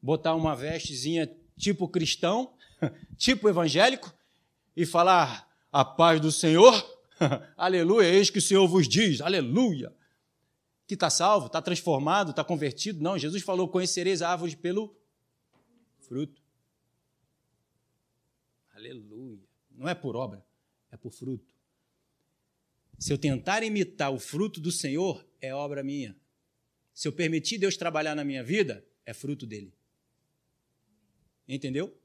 botar 0.00 0.34
uma 0.34 0.54
vestezinha 0.54 1.30
tipo 1.56 1.88
cristão, 1.88 2.54
tipo 3.16 3.48
evangélico, 3.48 4.14
e 4.76 4.86
falar 4.86 5.48
a 5.72 5.84
paz 5.84 6.20
do 6.20 6.30
Senhor, 6.30 6.72
aleluia, 7.56 8.06
eis 8.08 8.30
que 8.30 8.38
o 8.38 8.42
Senhor 8.42 8.66
vos 8.66 8.88
diz, 8.88 9.20
aleluia, 9.20 9.92
que 10.86 10.94
está 10.94 11.10
salvo, 11.10 11.48
está 11.48 11.60
transformado, 11.60 12.30
está 12.30 12.42
convertido. 12.42 13.02
Não, 13.02 13.18
Jesus 13.18 13.42
falou: 13.42 13.68
conhecereis 13.68 14.22
a 14.22 14.30
árvore 14.30 14.56
pelo 14.56 14.96
fruto. 15.98 16.40
Aleluia. 18.74 19.44
Não 19.70 19.86
é 19.86 19.94
por 19.94 20.16
obra, 20.16 20.44
é 20.90 20.96
por 20.96 21.12
fruto. 21.12 21.54
Se 22.98 23.12
eu 23.12 23.18
tentar 23.18 23.62
imitar 23.62 24.10
o 24.10 24.18
fruto 24.18 24.60
do 24.60 24.72
Senhor, 24.72 25.24
é 25.40 25.54
obra 25.54 25.84
minha. 25.84 26.16
Se 26.94 27.06
eu 27.06 27.12
permitir 27.12 27.58
Deus 27.58 27.76
trabalhar 27.76 28.14
na 28.14 28.24
minha 28.24 28.42
vida, 28.42 28.84
é 29.04 29.12
fruto 29.12 29.46
dele. 29.46 29.72
Entendeu? 31.48 31.96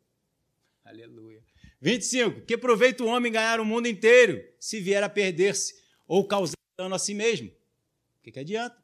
Aleluia. 0.86 1.44
25. 1.82 2.42
Que 2.42 2.58
proveita 2.58 3.04
o 3.04 3.08
homem 3.08 3.32
ganhar 3.32 3.60
o 3.60 3.66
mundo 3.66 3.88
inteiro 3.88 4.42
se 4.60 4.80
vier 4.80 5.04
a 5.04 5.10
perder-se 5.10 5.76
ou 6.08 6.26
causar 6.26 6.56
dano 6.78 6.96
a 6.96 7.00
si 7.00 7.14
mesmo? 7.14 7.50
O 7.50 8.24
que, 8.24 8.32
que 8.32 8.40
adianta? 8.40 8.82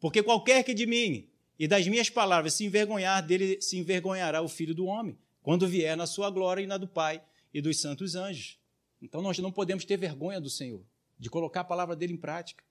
Porque 0.00 0.22
qualquer 0.22 0.64
que 0.64 0.72
de 0.72 0.86
mim 0.86 1.28
e 1.58 1.68
das 1.68 1.86
minhas 1.86 2.08
palavras 2.08 2.54
se 2.54 2.64
envergonhar, 2.64 3.24
dele 3.24 3.60
se 3.60 3.76
envergonhará 3.76 4.40
o 4.40 4.48
filho 4.48 4.74
do 4.74 4.86
homem, 4.86 5.18
quando 5.42 5.68
vier 5.68 5.94
na 5.94 6.06
sua 6.06 6.30
glória 6.30 6.62
e 6.62 6.66
na 6.66 6.78
do 6.78 6.88
Pai 6.88 7.22
e 7.52 7.60
dos 7.60 7.78
santos 7.78 8.14
anjos. 8.14 8.58
Então 9.02 9.20
nós 9.20 9.38
não 9.38 9.52
podemos 9.52 9.84
ter 9.84 9.98
vergonha 9.98 10.40
do 10.40 10.48
Senhor, 10.48 10.82
de 11.18 11.28
colocar 11.28 11.60
a 11.60 11.64
palavra 11.64 11.94
dele 11.94 12.14
em 12.14 12.16
prática, 12.16 12.64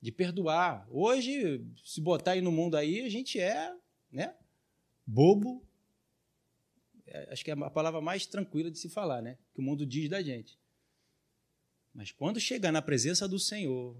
de 0.00 0.12
perdoar. 0.12 0.86
Hoje, 0.88 1.64
se 1.84 2.00
botar 2.00 2.32
aí 2.32 2.40
no 2.40 2.52
mundo 2.52 2.76
aí, 2.76 3.00
a 3.00 3.08
gente 3.08 3.40
é, 3.40 3.72
né, 4.10 4.34
bobo, 5.04 5.66
acho 7.30 7.44
que 7.44 7.50
é 7.50 7.54
a 7.54 7.70
palavra 7.70 8.00
mais 8.00 8.26
tranquila 8.26 8.70
de 8.70 8.78
se 8.78 8.88
falar, 8.88 9.22
né? 9.22 9.38
Que 9.54 9.60
o 9.60 9.62
mundo 9.62 9.84
diz 9.84 10.08
da 10.08 10.22
gente. 10.22 10.58
Mas 11.92 12.10
quando 12.10 12.40
chegar 12.40 12.72
na 12.72 12.80
presença 12.80 13.28
do 13.28 13.38
Senhor, 13.38 13.96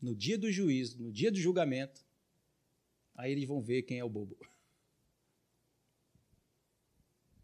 no 0.00 0.14
dia 0.14 0.38
do 0.38 0.50
juízo, 0.52 1.02
no 1.02 1.10
dia 1.10 1.30
do 1.30 1.38
julgamento, 1.38 2.04
aí 3.14 3.32
eles 3.32 3.46
vão 3.48 3.60
ver 3.60 3.82
quem 3.82 3.98
é 3.98 4.04
o 4.04 4.08
bobo. 4.08 4.36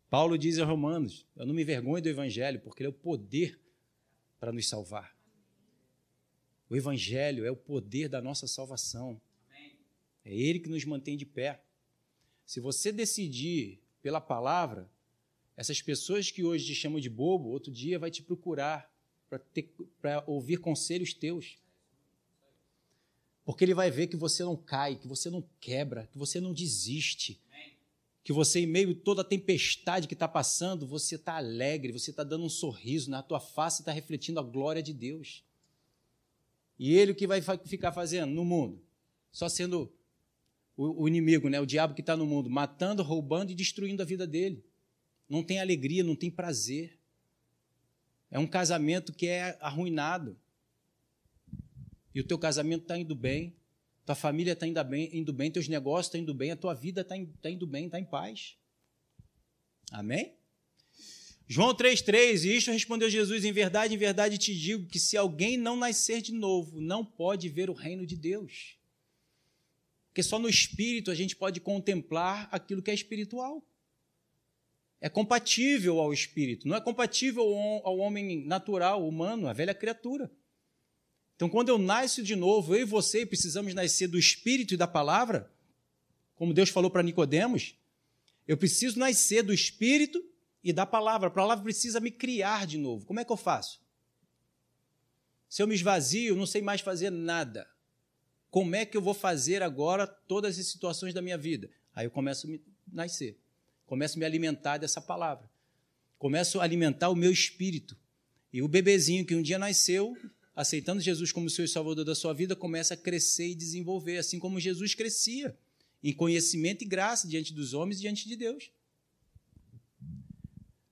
Paulo 0.09 0.37
diz 0.37 0.59
aos 0.59 0.69
Romanos: 0.69 1.27
Eu 1.35 1.47
não 1.47 1.55
me 1.55 1.65
vergonho 1.65 2.03
do 2.03 2.09
Evangelho, 2.09 2.61
porque 2.61 2.83
ele 2.83 2.89
é 2.89 2.91
o 2.91 2.93
poder 2.93 3.59
para 4.39 4.53
nos 4.53 4.69
salvar. 4.69 5.17
O 6.69 6.77
Evangelho 6.77 7.45
é 7.45 7.51
o 7.51 7.57
poder 7.57 8.09
da 8.09 8.21
nossa 8.21 8.47
salvação. 8.47 9.21
É 10.25 10.33
ele 10.33 10.61
que 10.61 10.69
nos 10.69 10.85
mantém 10.85 11.17
de 11.17 11.27
pé. 11.27 11.65
Se 12.47 12.61
você 12.61 12.93
decidir 12.93 13.82
pela 14.03 14.21
palavra, 14.21 14.91
essas 15.57 15.81
pessoas 15.81 16.31
que 16.31 16.43
hoje 16.43 16.67
te 16.67 16.75
chamam 16.75 17.01
de 17.01 17.09
bobo, 17.09 17.49
outro 17.49 17.73
dia 17.73 17.99
vai 17.99 18.11
te 18.11 18.23
procurar 18.23 18.91
para 20.01 20.25
ouvir 20.27 20.59
conselhos 20.59 21.15
teus. 21.15 21.59
Porque 23.45 23.65
ele 23.65 23.75
vai 23.75 23.91
ver 23.91 24.07
que 24.09 24.17
você 24.17 24.43
não 24.45 24.57
cai, 24.57 24.97
que 24.97 25.09
você 25.09 25.31
não 25.31 25.43
quebra, 25.61 26.09
que 26.13 26.19
você 26.19 26.41
não 26.41 26.53
desiste. 26.53 27.41
Que 28.25 28.33
você, 28.33 28.61
em 28.61 28.67
meio 28.67 28.93
a 28.93 28.95
toda 28.95 29.23
a 29.23 29.25
tempestade 29.25 30.07
que 30.07 30.15
está 30.15 30.29
passando, 30.29 30.87
você 30.87 31.17
está 31.17 31.37
alegre, 31.37 31.93
você 31.93 32.11
está 32.11 32.23
dando 32.23 32.45
um 32.45 32.49
sorriso, 32.49 33.11
na 33.11 33.23
tua 33.23 33.41
face 33.41 33.83
está 33.83 33.91
refletindo 33.91 34.39
a 34.39 34.45
glória 34.45 34.83
de 34.83 34.93
Deus. 34.93 35.45
E 36.79 36.95
ele 36.95 37.13
o 37.13 37.15
que 37.15 37.27
vai 37.27 37.41
ficar 37.41 37.91
fazendo 37.93 38.33
no 38.33 38.45
mundo? 38.45 38.81
Só 39.33 39.49
sendo 39.49 39.93
o, 40.83 41.03
o 41.03 41.09
inimigo, 41.09 41.49
né? 41.49 41.61
o 41.61 41.67
diabo 41.67 41.95
que 41.95 42.01
está 42.01 42.17
no 42.17 42.27
mundo, 42.27 42.51
matando, 42.51 43.03
roubando 43.03 43.53
e 43.53 43.55
destruindo 43.55 44.03
a 44.03 44.07
vida 44.07 44.27
dele. 44.27 44.65
Não 45.29 45.43
tem 45.43 45.61
alegria, 45.61 46.03
não 46.03 46.17
tem 46.17 46.31
prazer. 46.31 46.99
É 48.31 48.39
um 48.39 48.47
casamento 48.47 49.13
que 49.13 49.27
é 49.27 49.57
arruinado. 49.61 50.37
E 52.15 52.21
o 52.21 52.25
teu 52.25 52.39
casamento 52.39 52.83
está 52.83 52.99
indo 52.99 53.15
bem, 53.15 53.55
tua 54.05 54.15
família 54.15 54.53
está 54.53 54.67
indo 54.67 54.83
bem, 54.85 55.09
indo 55.17 55.33
bem, 55.33 55.51
teus 55.51 55.69
negócios 55.69 56.07
estão 56.07 56.21
indo 56.21 56.35
bem, 56.35 56.51
a 56.51 56.57
tua 56.57 56.75
vida 56.75 57.01
está 57.01 57.15
tá 57.41 57.51
indo 57.51 57.67
bem, 57.67 57.87
está 57.87 57.99
em 57.99 58.05
paz. 58.05 58.57
Amém? 59.91 60.35
João 61.49 61.75
3,3, 61.75 62.45
e 62.45 62.57
isto 62.57 62.71
respondeu 62.71 63.09
Jesus: 63.09 63.45
Em 63.45 63.53
verdade, 63.53 63.95
em 63.95 63.99
verdade 63.99 64.39
te 64.39 64.55
digo 64.55 64.87
que 64.87 64.99
se 64.99 65.17
alguém 65.17 65.57
não 65.57 65.77
nascer 65.77 66.21
de 66.21 66.33
novo, 66.33 66.81
não 66.81 67.05
pode 67.05 67.49
ver 67.49 67.71
o 67.71 67.75
reino 67.75 68.07
de 68.07 68.17
Deus. 68.17 68.77
Porque 70.13 70.23
só 70.23 70.39
no 70.39 70.47
espírito 70.47 71.11
a 71.11 71.15
gente 71.15 71.35
pode 71.35 71.59
contemplar 71.59 72.47
aquilo 72.53 72.83
que 72.83 72.91
é 72.91 72.95
espiritual. 72.95 73.67
É 75.01 75.09
compatível 75.09 75.99
ao 75.99 76.13
espírito, 76.13 76.69
não 76.69 76.77
é 76.77 76.81
compatível 76.83 77.43
ao 77.83 77.97
homem 77.97 78.45
natural, 78.45 79.09
humano, 79.09 79.49
a 79.49 79.55
velha 79.55 79.75
criatura. 79.75 80.31
Então, 81.35 81.49
quando 81.49 81.71
eu 81.71 81.79
nasço 81.79 82.23
de 82.23 82.37
novo, 82.37 82.75
eu 82.77 82.83
e 82.83 82.85
você 82.85 83.25
precisamos 83.25 83.73
nascer 83.73 84.07
do 84.07 84.19
espírito 84.19 84.75
e 84.75 84.77
da 84.77 84.87
palavra, 84.87 85.51
como 86.35 86.53
Deus 86.53 86.69
falou 86.69 86.91
para 86.91 87.03
Nicodemos, 87.03 87.75
eu 88.47 88.57
preciso 88.57 88.99
nascer 88.99 89.43
do 89.43 89.53
espírito 89.53 90.23
e 90.63 90.75
da 90.75 90.85
palavra. 90.85 91.29
A 91.29 91.33
palavra 91.33 91.65
precisa 91.65 92.01
me 92.01 92.11
criar 92.11 92.67
de 92.67 92.77
novo. 92.77 93.07
Como 93.07 93.19
é 93.19 93.25
que 93.25 93.33
eu 93.33 93.37
faço? 93.37 93.81
Se 95.49 95.63
eu 95.63 95.67
me 95.67 95.75
esvazio, 95.75 96.37
não 96.37 96.47
sei 96.47 96.61
mais 96.61 96.83
fazer 96.83 97.11
nada. 97.11 97.67
Como 98.53 98.77
é 98.77 98.85
que 98.85 98.95
eu 98.95 99.01
vou 99.01 99.15
fazer 99.15 99.63
agora 99.63 100.07
todas 100.07 100.59
as 100.59 100.67
situações 100.67 101.15
da 101.15 101.23
minha 101.23 101.39
vida? 101.39 101.71
Aí 101.95 102.05
eu 102.05 102.11
começo 102.11 102.47
a 102.47 102.51
me 102.51 102.61
nascer, 102.93 103.39
começo 103.87 104.19
a 104.19 104.21
me 104.21 104.27
alimentar 104.27 104.77
dessa 104.77 105.01
palavra, 105.01 105.51
começo 106.19 106.61
a 106.61 106.63
alimentar 106.63 107.09
o 107.09 107.17
meu 107.17 107.33
espírito. 107.33 107.97
E 108.53 108.61
o 108.61 108.69
bebezinho 108.69 109.25
que 109.25 109.35
um 109.35 109.41
dia 109.41 109.59
nasceu, 109.59 110.15
aceitando 110.55 111.01
Jesus 111.01 111.33
como 111.33 111.49
seu 111.49 111.67
salvador 111.67 112.05
da 112.05 112.15
sua 112.15 112.35
vida, 112.35 112.55
começa 112.55 112.93
a 112.93 112.97
crescer 112.97 113.49
e 113.49 113.55
desenvolver, 113.55 114.19
assim 114.19 114.39
como 114.39 114.61
Jesus 114.61 114.95
crescia, 114.95 115.57
em 116.05 116.13
conhecimento 116.13 116.83
e 116.83 116.87
graça 116.87 117.27
diante 117.27 117.55
dos 117.55 117.73
homens 117.73 117.97
e 117.97 118.03
diante 118.03 118.29
de 118.29 118.37
Deus. 118.37 118.71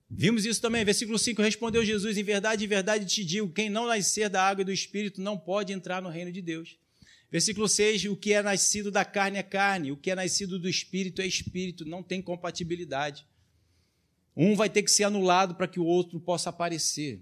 Vimos 0.09 0.47
isso 0.47 0.59
também, 0.59 0.83
versículo 0.83 1.19
5: 1.19 1.39
Respondeu 1.43 1.85
Jesus: 1.85 2.17
Em 2.17 2.23
verdade, 2.23 2.65
em 2.65 2.67
verdade 2.67 3.05
te 3.05 3.23
digo: 3.23 3.53
quem 3.53 3.69
não 3.69 3.85
nascer 3.85 4.29
da 4.29 4.41
água 4.41 4.63
e 4.63 4.65
do 4.65 4.71
espírito 4.71 5.21
não 5.21 5.37
pode 5.37 5.71
entrar 5.71 6.01
no 6.01 6.09
reino 6.09 6.31
de 6.31 6.41
Deus. 6.41 6.81
Versículo 7.31 7.69
6: 7.69 8.05
O 8.05 8.15
que 8.15 8.33
é 8.33 8.41
nascido 8.41 8.91
da 8.91 9.05
carne 9.05 9.37
é 9.37 9.43
carne, 9.43 9.91
o 9.91 9.97
que 9.97 10.11
é 10.11 10.15
nascido 10.15 10.59
do 10.59 10.67
espírito 10.67 11.21
é 11.21 11.25
espírito, 11.25 11.85
não 11.85 12.03
tem 12.03 12.21
compatibilidade. 12.21 13.25
Um 14.35 14.55
vai 14.55 14.69
ter 14.69 14.83
que 14.83 14.91
ser 14.91 15.05
anulado 15.05 15.55
para 15.55 15.67
que 15.67 15.79
o 15.79 15.85
outro 15.85 16.19
possa 16.19 16.49
aparecer. 16.49 17.21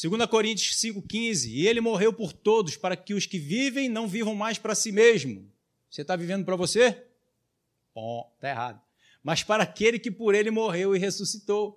2 0.00 0.26
Coríntios 0.26 0.76
5,15: 0.76 1.48
E 1.48 1.66
ele 1.66 1.80
morreu 1.80 2.12
por 2.12 2.32
todos, 2.32 2.76
para 2.76 2.96
que 2.96 3.14
os 3.14 3.26
que 3.26 3.38
vivem 3.38 3.88
não 3.88 4.06
vivam 4.06 4.34
mais 4.34 4.58
para 4.58 4.74
si 4.76 4.92
mesmo. 4.92 5.50
Você 5.90 6.02
está 6.02 6.14
vivendo 6.14 6.44
para 6.44 6.54
você? 6.54 7.04
Bom, 7.92 8.30
está 8.36 8.48
errado. 8.48 8.80
mas 9.22 9.42
para 9.42 9.64
aquele 9.64 9.98
que 9.98 10.10
por 10.10 10.34
ele 10.34 10.50
morreu 10.50 10.94
e 10.94 10.98
ressuscitou. 10.98 11.76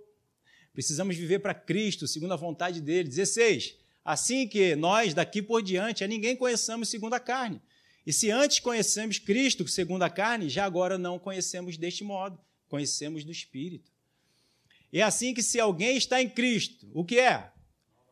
Precisamos 0.71 1.15
viver 1.15 1.39
para 1.39 1.53
Cristo, 1.53 2.07
segundo 2.07 2.33
a 2.33 2.37
vontade 2.37 2.79
dele. 2.79 3.09
16. 3.09 3.75
Assim 4.03 4.47
que 4.47 4.75
nós, 4.75 5.13
daqui 5.13 5.41
por 5.41 5.61
diante, 5.61 6.03
a 6.03 6.07
ninguém 6.07 6.35
conheçamos 6.35 6.89
segundo 6.89 7.13
a 7.13 7.19
carne. 7.19 7.61
E 8.05 8.11
se 8.11 8.29
antes 8.29 8.59
conhecemos 8.59 9.17
Cristo 9.17 9.65
segundo 9.67 10.03
a 10.03 10.09
carne, 10.09 10.49
já 10.49 10.65
agora 10.65 10.97
não 10.97 11.17
conhecemos 11.17 11.77
deste 11.77 12.03
modo, 12.03 12.37
conhecemos 12.67 13.23
do 13.23 13.31
Espírito. 13.31 13.91
E 14.91 14.99
é 14.99 15.03
assim 15.03 15.33
que 15.33 15.41
se 15.41 15.59
alguém 15.59 15.95
está 15.95 16.21
em 16.21 16.29
Cristo, 16.29 16.87
o 16.93 17.03
que 17.03 17.17
é? 17.17 17.51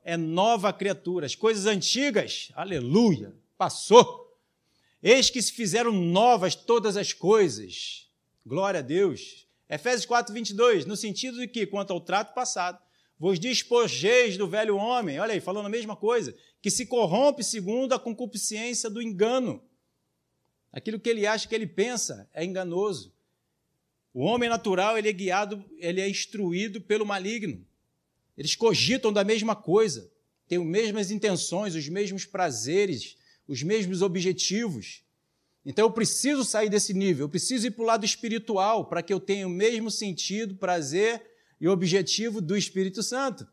É 0.03 0.17
nova 0.17 0.71
criatura. 0.73 1.25
As 1.25 1.35
coisas 1.35 1.65
antigas, 1.65 2.51
aleluia, 2.55 3.35
passou. 3.57 4.35
Eis 5.03 5.29
que 5.29 5.41
se 5.41 5.51
fizeram 5.51 5.91
novas 5.91 6.55
todas 6.55 6.95
as 6.95 7.11
coisas. 7.11 8.09
Glória 8.45 8.79
a 8.79 8.83
Deus. 8.83 9.45
Efésios 9.69 10.05
4, 10.05 10.33
22, 10.33 10.85
no 10.85 10.95
sentido 10.95 11.39
de 11.39 11.47
que, 11.47 11.65
quanto 11.65 11.93
ao 11.93 12.01
trato 12.01 12.33
passado, 12.33 12.81
vos 13.21 13.37
despojeis 13.37 14.35
do 14.35 14.47
velho 14.47 14.75
homem, 14.75 15.19
olha 15.19 15.35
aí, 15.35 15.39
falando 15.39 15.67
a 15.67 15.69
mesma 15.69 15.95
coisa, 15.95 16.35
que 16.59 16.71
se 16.71 16.87
corrompe 16.87 17.43
segundo 17.43 17.93
a 17.93 17.99
concupiscência 17.99 18.89
do 18.89 18.99
engano. 18.99 19.61
Aquilo 20.71 20.99
que 20.99 21.07
ele 21.07 21.27
acha 21.27 21.47
que 21.47 21.53
ele 21.53 21.67
pensa 21.67 22.27
é 22.33 22.43
enganoso. 22.43 23.13
O 24.11 24.23
homem 24.23 24.49
natural, 24.49 24.97
ele 24.97 25.07
é 25.07 25.13
guiado, 25.13 25.63
ele 25.77 26.01
é 26.01 26.09
instruído 26.09 26.81
pelo 26.81 27.05
maligno. 27.05 27.63
Eles 28.35 28.55
cogitam 28.55 29.13
da 29.13 29.23
mesma 29.23 29.55
coisa, 29.55 30.11
têm 30.47 30.57
as 30.57 30.65
mesmas 30.65 31.11
intenções, 31.11 31.75
os 31.75 31.87
mesmos 31.87 32.25
prazeres, 32.25 33.17
os 33.47 33.61
mesmos 33.61 34.01
objetivos. 34.01 35.03
Então 35.63 35.85
eu 35.85 35.91
preciso 35.91 36.43
sair 36.43 36.69
desse 36.69 36.91
nível, 36.91 37.25
eu 37.25 37.29
preciso 37.29 37.67
ir 37.67 37.71
para 37.71 37.83
o 37.83 37.85
lado 37.85 38.03
espiritual 38.03 38.85
para 38.85 39.03
que 39.03 39.13
eu 39.13 39.19
tenha 39.19 39.45
o 39.45 39.51
mesmo 39.51 39.91
sentido, 39.91 40.55
prazer 40.55 41.30
e 41.61 41.67
objetivo 41.67 42.41
do 42.41 42.57
Espírito 42.57 43.03
Santo. 43.03 43.47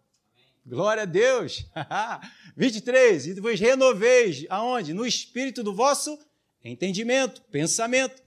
Glória 0.66 1.02
a 1.02 1.06
Deus! 1.06 1.66
23. 2.56 3.26
E 3.26 3.34
vos 3.34 3.60
renoveis 3.60 4.46
aonde? 4.48 4.94
No 4.94 5.06
espírito 5.06 5.62
do 5.62 5.74
vosso 5.74 6.18
entendimento, 6.64 7.42
pensamento. 7.50 8.22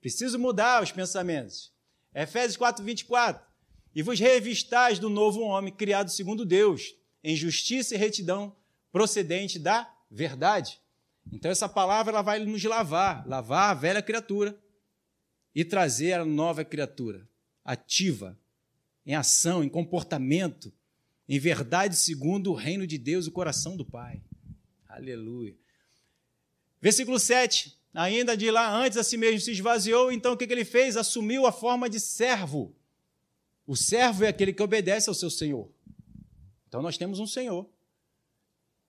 Preciso 0.00 0.38
mudar 0.38 0.82
os 0.82 0.90
pensamentos. 0.90 1.70
Efésios 2.14 2.56
4, 2.56 2.82
24. 2.82 3.44
E 3.94 4.02
vos 4.02 4.18
revistais 4.18 4.98
do 4.98 5.10
novo 5.10 5.40
homem, 5.40 5.72
criado 5.72 6.10
segundo 6.10 6.44
Deus, 6.44 6.94
em 7.22 7.36
justiça 7.36 7.94
e 7.94 7.98
retidão, 7.98 8.56
procedente 8.90 9.58
da 9.58 9.92
verdade. 10.10 10.80
Então, 11.30 11.50
essa 11.50 11.68
palavra 11.68 12.12
ela 12.12 12.22
vai 12.22 12.38
nos 12.38 12.64
lavar, 12.64 13.26
lavar 13.26 13.70
a 13.70 13.74
velha 13.74 14.02
criatura 14.02 14.58
e 15.54 15.64
trazer 15.64 16.14
a 16.14 16.24
nova 16.24 16.64
criatura, 16.64 17.28
ativa, 17.64 18.38
em 19.10 19.16
ação, 19.16 19.64
em 19.64 19.68
comportamento, 19.68 20.72
em 21.28 21.36
verdade 21.36 21.96
segundo 21.96 22.52
o 22.52 22.54
reino 22.54 22.86
de 22.86 22.96
Deus, 22.96 23.26
o 23.26 23.32
coração 23.32 23.76
do 23.76 23.84
Pai. 23.84 24.22
Aleluia. 24.88 25.56
Versículo 26.80 27.18
7. 27.18 27.76
Ainda 27.92 28.36
de 28.36 28.48
lá 28.52 28.72
antes 28.72 28.96
a 28.96 29.02
si 29.02 29.16
mesmo 29.16 29.40
se 29.40 29.50
esvaziou, 29.50 30.12
então 30.12 30.34
o 30.34 30.36
que, 30.36 30.46
que 30.46 30.52
ele 30.52 30.64
fez? 30.64 30.96
Assumiu 30.96 31.44
a 31.44 31.50
forma 31.50 31.90
de 31.90 31.98
servo. 31.98 32.72
O 33.66 33.74
servo 33.74 34.24
é 34.24 34.28
aquele 34.28 34.52
que 34.52 34.62
obedece 34.62 35.08
ao 35.08 35.14
seu 35.14 35.28
Senhor. 35.28 35.68
Então 36.68 36.80
nós 36.80 36.96
temos 36.96 37.18
um 37.18 37.26
Senhor. 37.26 37.68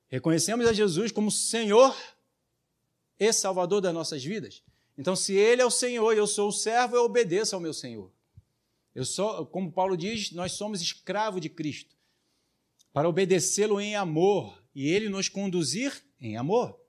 Reconhecemos 0.07 0.67
a 0.67 0.73
Jesus 0.73 1.11
como 1.11 1.31
Senhor 1.31 1.97
e 3.19 3.33
Salvador 3.33 3.81
das 3.81 3.93
nossas 3.93 4.23
vidas. 4.23 4.61
Então, 4.95 5.15
se 5.15 5.33
Ele 5.33 5.63
é 5.63 5.65
o 5.65 5.71
Senhor 5.71 6.13
e 6.13 6.19
eu 6.19 6.27
sou 6.27 6.49
o 6.49 6.51
servo, 6.51 6.95
eu 6.95 7.05
obedeço 7.05 7.55
ao 7.55 7.61
meu 7.61 7.73
Senhor. 7.73 8.11
Eu 8.93 9.05
sou, 9.05 9.45
como 9.45 9.71
Paulo 9.71 9.95
diz, 9.95 10.31
nós 10.31 10.53
somos 10.53 10.81
escravos 10.81 11.41
de 11.41 11.49
Cristo 11.49 11.95
para 12.91 13.07
obedecê-lo 13.07 13.79
em 13.79 13.95
amor 13.95 14.61
e 14.75 14.87
Ele 14.87 15.07
nos 15.07 15.29
conduzir 15.29 16.03
em 16.19 16.37
amor. 16.37 16.81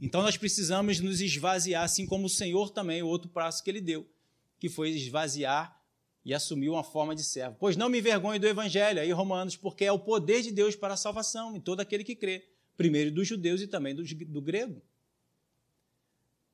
Então 0.00 0.22
nós 0.22 0.36
precisamos 0.36 0.98
nos 0.98 1.20
esvaziar, 1.20 1.84
assim 1.84 2.06
como 2.06 2.26
o 2.26 2.30
Senhor 2.30 2.70
também, 2.70 3.02
o 3.02 3.06
outro 3.06 3.28
passo 3.28 3.62
que 3.62 3.68
ele 3.68 3.82
deu, 3.82 4.08
que 4.58 4.68
foi 4.68 4.90
esvaziar 4.90 5.78
e 6.24 6.32
assumir 6.32 6.70
uma 6.70 6.82
forma 6.82 7.14
de 7.14 7.22
servo. 7.22 7.56
Pois 7.60 7.76
não 7.76 7.90
me 7.90 7.98
envergonhe 7.98 8.38
do 8.38 8.48
Evangelho, 8.48 9.00
aí 9.00 9.12
Romanos, 9.12 9.56
porque 9.56 9.84
é 9.84 9.92
o 9.92 9.98
poder 9.98 10.40
de 10.42 10.50
Deus 10.50 10.74
para 10.74 10.94
a 10.94 10.96
salvação 10.96 11.54
em 11.54 11.60
todo 11.60 11.80
aquele 11.80 12.02
que 12.02 12.16
crê, 12.16 12.48
primeiro 12.78 13.10
dos 13.10 13.28
judeus 13.28 13.60
e 13.60 13.66
também 13.66 13.94
do, 13.94 14.02
do 14.02 14.40
grego. 14.40 14.82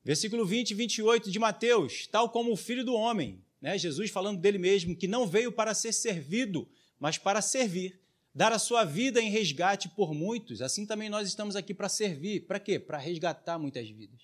Versículo 0.02 0.44
20 0.44 0.70
e 0.70 0.74
28 0.74 1.31
de 1.31 1.38
Mateus, 1.38 2.07
tal 2.09 2.31
como 2.31 2.52
o 2.52 2.57
filho 2.57 2.85
do 2.85 2.94
homem, 2.94 3.44
né? 3.66 3.76
Jesus 3.76 4.12
falando 4.12 4.40
dele 4.40 4.59
mesmo, 4.59 4.94
que 4.94 5.09
não 5.09 5.26
veio 5.26 5.50
para 5.50 5.74
ser 5.74 5.92
servido, 5.92 6.68
mas 7.00 7.18
para 7.18 7.42
servir 7.42 8.00
dar 8.33 8.52
a 8.52 8.61
sua 8.61 8.85
vida 8.85 9.20
em 9.20 9.29
resgate 9.29 9.88
por 9.88 10.14
muitos, 10.14 10.62
assim 10.62 10.87
também 10.87 11.09
nós 11.09 11.26
estamos 11.26 11.57
aqui 11.57 11.74
para 11.74 11.88
servir. 11.88 12.46
Para 12.46 12.61
quê? 12.61 12.79
Para 12.79 12.96
resgatar 12.96 13.59
muitas 13.59 13.90
vidas. 13.90 14.20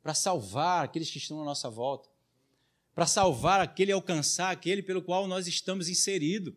Para 0.00 0.14
salvar 0.14 0.84
aqueles 0.84 1.10
que 1.10 1.18
estão 1.18 1.42
à 1.42 1.44
nossa 1.44 1.68
volta. 1.68 2.08
Para 2.94 3.04
salvar 3.04 3.60
aquele, 3.60 3.90
alcançar 3.90 4.52
aquele 4.52 4.80
pelo 4.80 5.02
qual 5.02 5.26
nós 5.26 5.48
estamos 5.48 5.88
inseridos. 5.88 6.54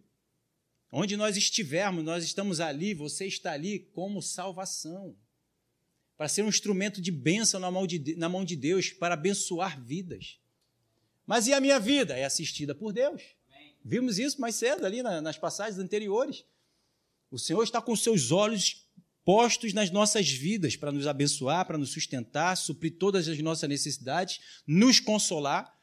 Onde 0.91 1.17
nós 1.17 1.35
estivermos, 1.35 2.03
nós 2.03 2.23
estamos 2.23 2.59
ali, 2.59 2.93
você 2.93 3.25
está 3.25 3.53
ali 3.53 3.79
como 3.95 4.21
salvação. 4.21 5.15
Para 6.15 6.27
ser 6.27 6.43
um 6.43 6.49
instrumento 6.49 7.01
de 7.01 7.09
bênção 7.09 7.59
na 7.59 7.71
mão 7.71 7.87
de, 7.87 8.15
na 8.15 8.29
mão 8.29 8.45
de 8.45 8.55
Deus, 8.55 8.91
para 8.91 9.15
abençoar 9.15 9.83
vidas. 9.83 10.39
Mas 11.25 11.47
e 11.47 11.53
a 11.53 11.59
minha 11.59 11.79
vida? 11.79 12.17
É 12.17 12.25
assistida 12.25 12.75
por 12.75 12.93
Deus. 12.93 13.21
Vimos 13.83 14.17
isso 14.17 14.41
mais 14.41 14.55
cedo 14.55 14.85
ali 14.85 15.03
nas 15.03 15.37
passagens 15.37 15.79
anteriores. 15.79 16.43
O 17.29 17.37
Senhor 17.37 17.63
está 17.63 17.81
com 17.81 17.95
seus 17.95 18.31
olhos 18.31 18.85
postos 19.23 19.73
nas 19.73 19.89
nossas 19.89 20.29
vidas 20.29 20.75
para 20.75 20.91
nos 20.91 21.07
abençoar, 21.07 21.65
para 21.65 21.77
nos 21.77 21.91
sustentar, 21.91 22.55
suprir 22.55 22.97
todas 22.97 23.27
as 23.27 23.39
nossas 23.39 23.67
necessidades, 23.67 24.39
nos 24.67 24.99
consolar, 24.99 25.73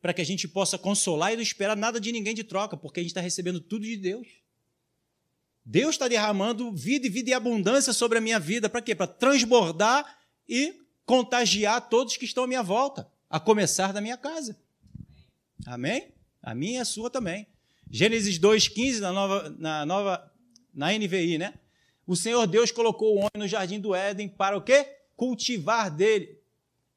para 0.00 0.12
que 0.12 0.20
a 0.20 0.24
gente 0.24 0.48
possa 0.48 0.76
consolar 0.76 1.32
e 1.32 1.36
não 1.36 1.42
esperar 1.42 1.76
nada 1.76 2.00
de 2.00 2.12
ninguém 2.12 2.34
de 2.34 2.44
troca, 2.44 2.76
porque 2.76 3.00
a 3.00 3.02
gente 3.02 3.10
está 3.10 3.20
recebendo 3.20 3.60
tudo 3.60 3.84
de 3.84 3.96
Deus. 3.96 4.26
Deus 5.64 5.94
está 5.94 6.08
derramando 6.08 6.72
vida 6.72 7.06
e 7.06 7.10
vida 7.10 7.30
e 7.30 7.32
abundância 7.34 7.92
sobre 7.92 8.18
a 8.18 8.20
minha 8.20 8.40
vida. 8.40 8.68
Para 8.68 8.82
quê? 8.82 8.94
Para 8.94 9.06
transbordar 9.06 10.18
e 10.48 10.74
contagiar 11.04 11.88
todos 11.88 12.16
que 12.16 12.24
estão 12.24 12.44
à 12.44 12.46
minha 12.46 12.62
volta, 12.62 13.10
a 13.28 13.38
começar 13.38 13.92
da 13.92 14.00
minha 14.00 14.16
casa. 14.16 14.58
Amém? 15.68 16.14
A 16.42 16.54
minha 16.54 16.78
e 16.78 16.82
a 16.82 16.84
sua 16.84 17.10
também. 17.10 17.46
Gênesis 17.90 18.38
2,15, 18.38 19.00
na 19.00 19.12
nova, 19.12 19.50
na 19.58 19.86
nova 19.86 20.32
na 20.72 20.92
NVI, 20.92 21.38
né? 21.38 21.58
O 22.06 22.16
Senhor 22.16 22.46
Deus 22.46 22.70
colocou 22.70 23.14
o 23.14 23.18
homem 23.18 23.30
no 23.36 23.46
jardim 23.46 23.78
do 23.78 23.94
Éden 23.94 24.28
para 24.28 24.56
o 24.56 24.62
quê? 24.62 24.96
Cultivar 25.14 25.90
dele 25.90 26.40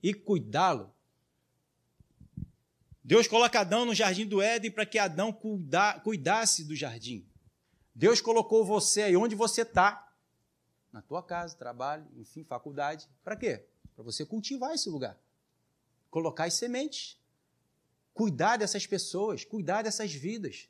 e 0.01 0.13
cuidá-lo. 0.13 0.93
Deus 3.03 3.27
coloca 3.27 3.59
Adão 3.59 3.85
no 3.85 3.93
jardim 3.93 4.25
do 4.25 4.41
Éden 4.41 4.71
para 4.71 4.85
que 4.85 4.97
Adão 4.97 5.33
cuida, 5.33 5.99
cuidasse 5.99 6.63
do 6.63 6.75
jardim. 6.75 7.27
Deus 7.93 8.21
colocou 8.21 8.63
você 8.63 9.03
aí 9.03 9.17
onde 9.17 9.35
você 9.35 9.63
está, 9.63 10.13
na 10.93 11.01
tua 11.01 11.21
casa, 11.21 11.57
trabalho, 11.57 12.05
enfim, 12.15 12.43
faculdade. 12.43 13.09
Para 13.23 13.35
quê? 13.35 13.65
Para 13.95 14.03
você 14.03 14.25
cultivar 14.25 14.73
esse 14.73 14.89
lugar. 14.89 15.17
Colocar 16.09 16.45
as 16.45 16.53
sementes. 16.53 17.20
Cuidar 18.13 18.57
dessas 18.57 18.85
pessoas, 18.85 19.43
cuidar 19.45 19.81
dessas 19.81 20.13
vidas. 20.13 20.67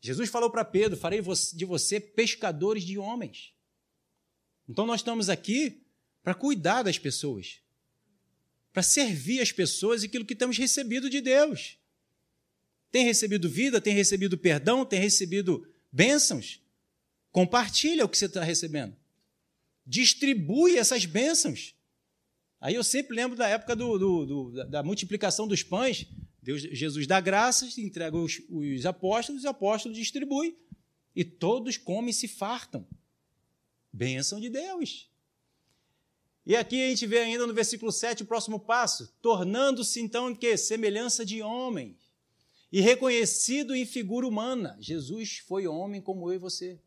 Jesus 0.00 0.28
falou 0.30 0.50
para 0.50 0.64
Pedro: 0.64 0.96
farei 0.96 1.20
de 1.20 1.64
você 1.64 2.00
pescadores 2.00 2.84
de 2.84 2.98
homens. 2.98 3.52
Então 4.68 4.86
nós 4.86 5.00
estamos 5.00 5.28
aqui 5.28 5.82
para 6.22 6.34
cuidar 6.34 6.82
das 6.82 6.98
pessoas, 6.98 7.60
para 8.72 8.82
servir 8.82 9.40
as 9.40 9.50
pessoas 9.50 10.02
aquilo 10.02 10.24
que 10.24 10.34
temos 10.34 10.58
recebido 10.58 11.08
de 11.08 11.20
Deus. 11.20 11.78
Tem 12.90 13.04
recebido 13.04 13.48
vida, 13.48 13.80
tem 13.80 13.94
recebido 13.94 14.36
perdão, 14.36 14.84
tem 14.84 15.00
recebido 15.00 15.66
bênçãos. 15.92 16.62
Compartilha 17.30 18.04
o 18.04 18.08
que 18.08 18.16
você 18.16 18.26
está 18.26 18.42
recebendo. 18.42 18.96
Distribui 19.86 20.76
essas 20.76 21.04
bênçãos. 21.04 21.74
Aí 22.60 22.74
eu 22.74 22.82
sempre 22.82 23.14
lembro 23.14 23.36
da 23.36 23.48
época 23.48 23.76
do, 23.76 23.98
do, 23.98 24.26
do, 24.26 24.64
da 24.68 24.82
multiplicação 24.82 25.46
dos 25.46 25.62
pães. 25.62 26.06
Deus, 26.42 26.62
Jesus 26.62 27.06
dá 27.06 27.20
graças, 27.20 27.78
entrega 27.78 28.16
os, 28.16 28.40
os 28.48 28.84
apóstolos, 28.84 29.42
os 29.42 29.46
apóstolos 29.46 29.96
distribuem. 29.96 30.56
E 31.14 31.24
todos 31.24 31.76
comem 31.76 32.10
e 32.10 32.14
se 32.14 32.26
fartam. 32.26 32.86
Bênção 33.92 34.40
de 34.40 34.48
Deus. 34.48 35.08
E 36.44 36.56
aqui 36.56 36.82
a 36.82 36.88
gente 36.88 37.06
vê 37.06 37.18
ainda 37.18 37.46
no 37.46 37.52
versículo 37.52 37.92
7 37.92 38.22
o 38.22 38.26
próximo 38.26 38.58
passo, 38.58 39.12
tornando-se 39.20 40.00
então 40.00 40.30
em 40.30 40.34
que? 40.34 40.56
Semelhança 40.56 41.24
de 41.24 41.42
homens. 41.42 41.96
E 42.72 42.80
reconhecido 42.80 43.74
em 43.74 43.84
figura 43.84 44.26
humana. 44.26 44.76
Jesus 44.80 45.38
foi 45.46 45.66
homem 45.66 46.00
como 46.00 46.30
eu 46.30 46.36
e 46.36 46.38
você. 46.38 46.80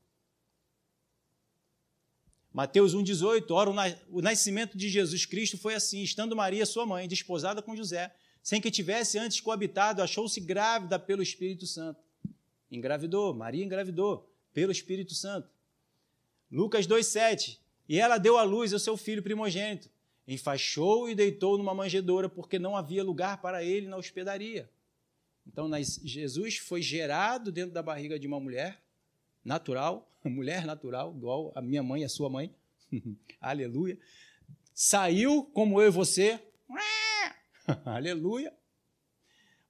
Mateus 2.53 2.93
1,18, 2.93 3.49
ora, 3.51 3.69
o 4.09 4.21
nascimento 4.21 4.77
de 4.77 4.89
Jesus 4.89 5.25
Cristo 5.25 5.57
foi 5.57 5.73
assim, 5.73 6.03
estando 6.03 6.35
Maria, 6.35 6.65
sua 6.65 6.85
mãe, 6.85 7.07
desposada 7.07 7.61
com 7.61 7.75
José, 7.75 8.13
sem 8.43 8.59
que 8.59 8.69
tivesse 8.69 9.17
antes 9.17 9.39
coabitado, 9.39 10.01
achou-se 10.01 10.39
grávida 10.41 10.99
pelo 10.99 11.23
Espírito 11.23 11.65
Santo. 11.65 12.01
Engravidou, 12.69 13.33
Maria 13.33 13.63
engravidou 13.63 14.29
pelo 14.53 14.71
Espírito 14.71 15.13
Santo. 15.13 15.49
Lucas 16.51 16.85
2,7. 16.85 17.57
E 17.87 17.99
ela 17.99 18.17
deu 18.17 18.37
à 18.37 18.43
luz 18.43 18.73
ao 18.73 18.79
seu 18.79 18.97
filho 18.97 19.23
primogênito, 19.23 19.89
enfaixou 20.27 21.09
e 21.09 21.15
deitou 21.15 21.57
numa 21.57 21.73
manjedoura, 21.73 22.27
porque 22.29 22.59
não 22.59 22.75
havia 22.75 23.03
lugar 23.03 23.41
para 23.41 23.63
ele 23.63 23.87
na 23.87 23.97
hospedaria. 23.97 24.69
Então, 25.47 25.69
Jesus 26.03 26.57
foi 26.57 26.81
gerado 26.81 27.51
dentro 27.51 27.73
da 27.73 27.81
barriga 27.81 28.19
de 28.19 28.27
uma 28.27 28.39
mulher 28.39 28.80
natural, 29.43 30.09
mulher 30.23 30.65
natural, 30.65 31.13
igual 31.15 31.51
a 31.55 31.61
minha 31.61 31.83
mãe 31.83 32.01
e 32.01 32.05
a 32.05 32.09
sua 32.09 32.29
mãe. 32.29 32.53
Aleluia. 33.39 33.97
Saiu 34.73 35.43
como 35.53 35.81
eu 35.81 35.87
e 35.87 35.91
você. 35.91 36.39
Aleluia. 37.85 38.53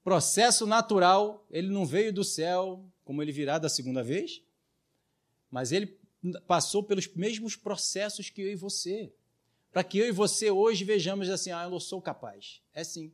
Processo 0.03 0.65
natural, 0.65 1.45
ele 1.51 1.69
não 1.69 1.86
veio 1.86 2.12
do 2.12 2.23
céu 2.23 2.84
como 3.03 3.21
ele 3.21 3.31
virá 3.31 3.60
da 3.60 3.69
segunda 3.69 4.03
vez, 4.03 4.41
mas 5.49 5.71
ele 5.71 5.99
passou 6.47 6.84
pelos 6.84 7.07
mesmos 7.13 7.55
processos 7.55 8.29
que 8.29 8.41
eu 8.41 8.51
e 8.51 8.55
você. 8.55 9.13
Para 9.71 9.84
que 9.84 9.97
eu 9.97 10.07
e 10.07 10.12
você 10.12 10.51
hoje 10.51 10.84
vejamos 10.84 11.29
assim, 11.29 11.51
ah, 11.51 11.63
eu 11.63 11.69
não 11.69 11.79
sou 11.79 12.01
capaz. 12.01 12.62
É 12.73 12.84
sim. 12.84 13.12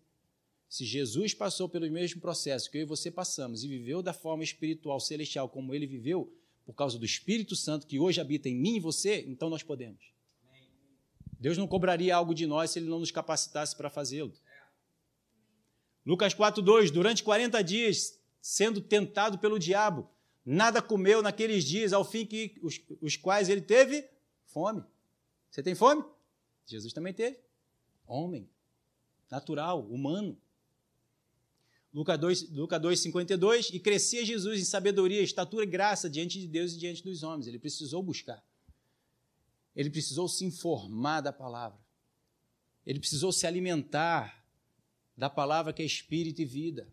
Se 0.69 0.83
Jesus 0.83 1.33
passou 1.33 1.69
pelos 1.69 1.89
mesmos 1.89 2.19
processos 2.19 2.67
que 2.67 2.77
eu 2.77 2.81
e 2.81 2.85
você 2.85 3.09
passamos 3.09 3.63
e 3.63 3.67
viveu 3.67 4.01
da 4.01 4.13
forma 4.13 4.43
espiritual 4.43 4.99
celestial 4.99 5.47
como 5.47 5.73
ele 5.73 5.87
viveu, 5.87 6.33
por 6.67 6.75
causa 6.75 6.99
do 6.99 7.05
Espírito 7.05 7.55
Santo 7.55 7.87
que 7.87 7.97
hoje 7.97 8.19
habita 8.19 8.49
em 8.49 8.55
mim 8.55 8.75
e 8.75 8.79
você, 8.81 9.23
então 9.25 9.49
nós 9.49 9.63
podemos. 9.63 10.11
Deus 11.39 11.57
não 11.57 11.65
cobraria 11.65 12.13
algo 12.13 12.35
de 12.35 12.45
nós 12.45 12.71
se 12.71 12.79
ele 12.79 12.89
não 12.89 12.99
nos 12.99 13.09
capacitasse 13.09 13.73
para 13.73 13.89
fazê-lo. 13.89 14.33
Lucas 16.05 16.33
4:2, 16.33 16.91
durante 16.91 17.23
40 17.23 17.63
dias 17.63 18.19
sendo 18.41 18.81
tentado 18.81 19.39
pelo 19.39 19.57
diabo, 19.57 20.09
nada 20.45 20.81
comeu 20.81 21.21
naqueles 21.21 21.63
dias, 21.63 21.93
ao 21.93 22.03
fim 22.03 22.25
que 22.25 22.59
os, 22.61 22.81
os 22.99 23.15
quais 23.15 23.47
ele 23.47 23.61
teve 23.61 24.05
fome. 24.45 24.83
Você 25.49 25.63
tem 25.63 25.73
fome? 25.73 26.03
Jesus 26.65 26.91
também 26.91 27.13
teve. 27.13 27.39
Homem, 28.05 28.49
natural, 29.31 29.81
humano. 29.85 30.37
Lucas 31.97 32.19
2, 32.19 32.49
Lucas 32.51 32.79
2, 32.79 32.99
52, 32.99 33.69
e 33.73 33.79
crescia 33.79 34.23
Jesus 34.23 34.61
em 34.61 34.63
sabedoria, 34.63 35.19
estatura 35.19 35.63
e 35.63 35.67
graça 35.67 36.07
diante 36.07 36.39
de 36.39 36.47
Deus 36.47 36.73
e 36.73 36.77
diante 36.77 37.03
dos 37.03 37.23
homens. 37.23 37.47
Ele 37.47 37.57
precisou 37.57 38.03
buscar. 38.03 38.45
Ele 39.75 39.89
precisou 39.89 40.29
se 40.29 40.45
informar 40.45 41.21
da 41.21 41.33
palavra. 41.33 41.79
Ele 42.85 42.99
precisou 42.99 43.31
se 43.31 43.47
alimentar 43.47 44.45
da 45.17 45.27
palavra 45.27 45.73
que 45.73 45.81
é 45.81 45.85
espírito 45.85 46.39
e 46.39 46.45
vida. 46.45 46.87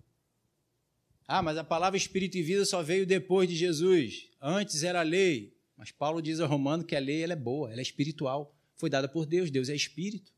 Ah, 1.29 1.43
mas 1.43 1.59
a 1.59 1.65
palavra 1.65 1.99
espírito 1.99 2.39
e 2.39 2.43
vida 2.43 2.65
só 2.65 2.83
veio 2.83 3.07
depois 3.07 3.47
de 3.47 3.55
Jesus. 3.55 4.31
Antes 4.41 4.83
era 4.85 5.01
a 5.01 5.03
lei. 5.03 5.55
Mas 5.77 5.91
Paulo 5.91 6.23
diz 6.23 6.41
ao 6.41 6.49
Romano 6.49 6.83
que 6.83 6.97
a 6.97 7.01
lei 7.01 7.23
ela 7.23 7.35
é 7.35 7.37
boa, 7.37 7.71
ela 7.71 7.81
é 7.81 7.83
espiritual. 7.83 8.57
Foi 8.75 8.89
dada 8.89 9.07
por 9.07 9.27
Deus, 9.27 9.51
Deus 9.51 9.69
é 9.69 9.75
espírito. 9.75 10.33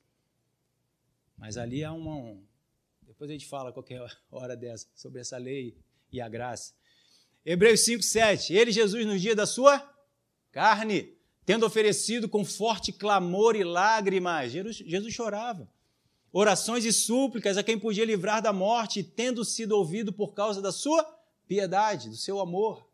Mas 1.37 1.57
ali 1.57 1.85
há 1.85 1.92
uma, 1.92 2.37
depois 3.16 3.31
a 3.31 3.33
gente 3.33 3.46
fala 3.46 3.72
qualquer 3.72 4.07
hora 4.31 4.55
dessa 4.55 4.87
sobre 4.94 5.22
essa 5.22 5.38
lei 5.38 5.74
e 6.12 6.20
a 6.20 6.29
graça. 6.29 6.74
Hebreus 7.46 7.81
5, 7.81 8.02
7. 8.02 8.52
Ele, 8.52 8.70
Jesus, 8.70 9.07
no 9.07 9.18
dia 9.18 9.35
da 9.35 9.46
sua 9.46 9.81
carne, 10.52 11.16
tendo 11.46 11.64
oferecido 11.64 12.29
com 12.29 12.44
forte 12.44 12.92
clamor 12.92 13.57
e 13.57 13.64
lágrimas, 13.64 14.52
Jesus 14.52 15.14
chorava. 15.14 15.66
Orações 16.31 16.85
e 16.85 16.92
súplicas 16.92 17.57
a 17.57 17.62
quem 17.62 17.79
podia 17.79 18.05
livrar 18.05 18.42
da 18.42 18.52
morte, 18.52 19.02
tendo 19.02 19.46
sido 19.46 19.72
ouvido 19.72 20.12
por 20.12 20.35
causa 20.35 20.61
da 20.61 20.70
sua 20.70 21.02
piedade, 21.48 22.11
do 22.11 22.16
seu 22.16 22.38
amor. 22.38 22.87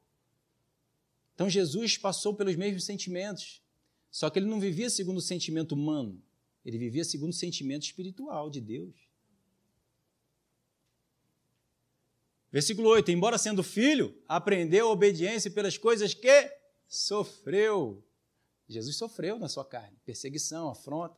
Então 1.34 1.50
Jesus 1.50 1.98
passou 1.98 2.32
pelos 2.32 2.54
mesmos 2.54 2.84
sentimentos, 2.84 3.60
só 4.08 4.30
que 4.30 4.38
ele 4.38 4.46
não 4.46 4.60
vivia 4.60 4.88
segundo 4.88 5.16
o 5.16 5.22
sentimento 5.22 5.72
humano, 5.72 6.22
ele 6.64 6.78
vivia 6.78 7.02
segundo 7.02 7.30
o 7.30 7.34
sentimento 7.34 7.82
espiritual 7.82 8.48
de 8.48 8.60
Deus. 8.60 9.11
Versículo 12.52 12.90
8: 12.90 13.10
Embora 13.10 13.38
sendo 13.38 13.62
filho, 13.62 14.14
aprendeu 14.28 14.88
a 14.88 14.92
obediência 14.92 15.50
pelas 15.50 15.78
coisas 15.78 16.12
que 16.12 16.52
sofreu. 16.86 18.04
Jesus 18.68 18.96
sofreu 18.96 19.38
na 19.38 19.48
sua 19.48 19.64
carne, 19.64 19.96
perseguição, 20.04 20.68
afronta. 20.68 21.16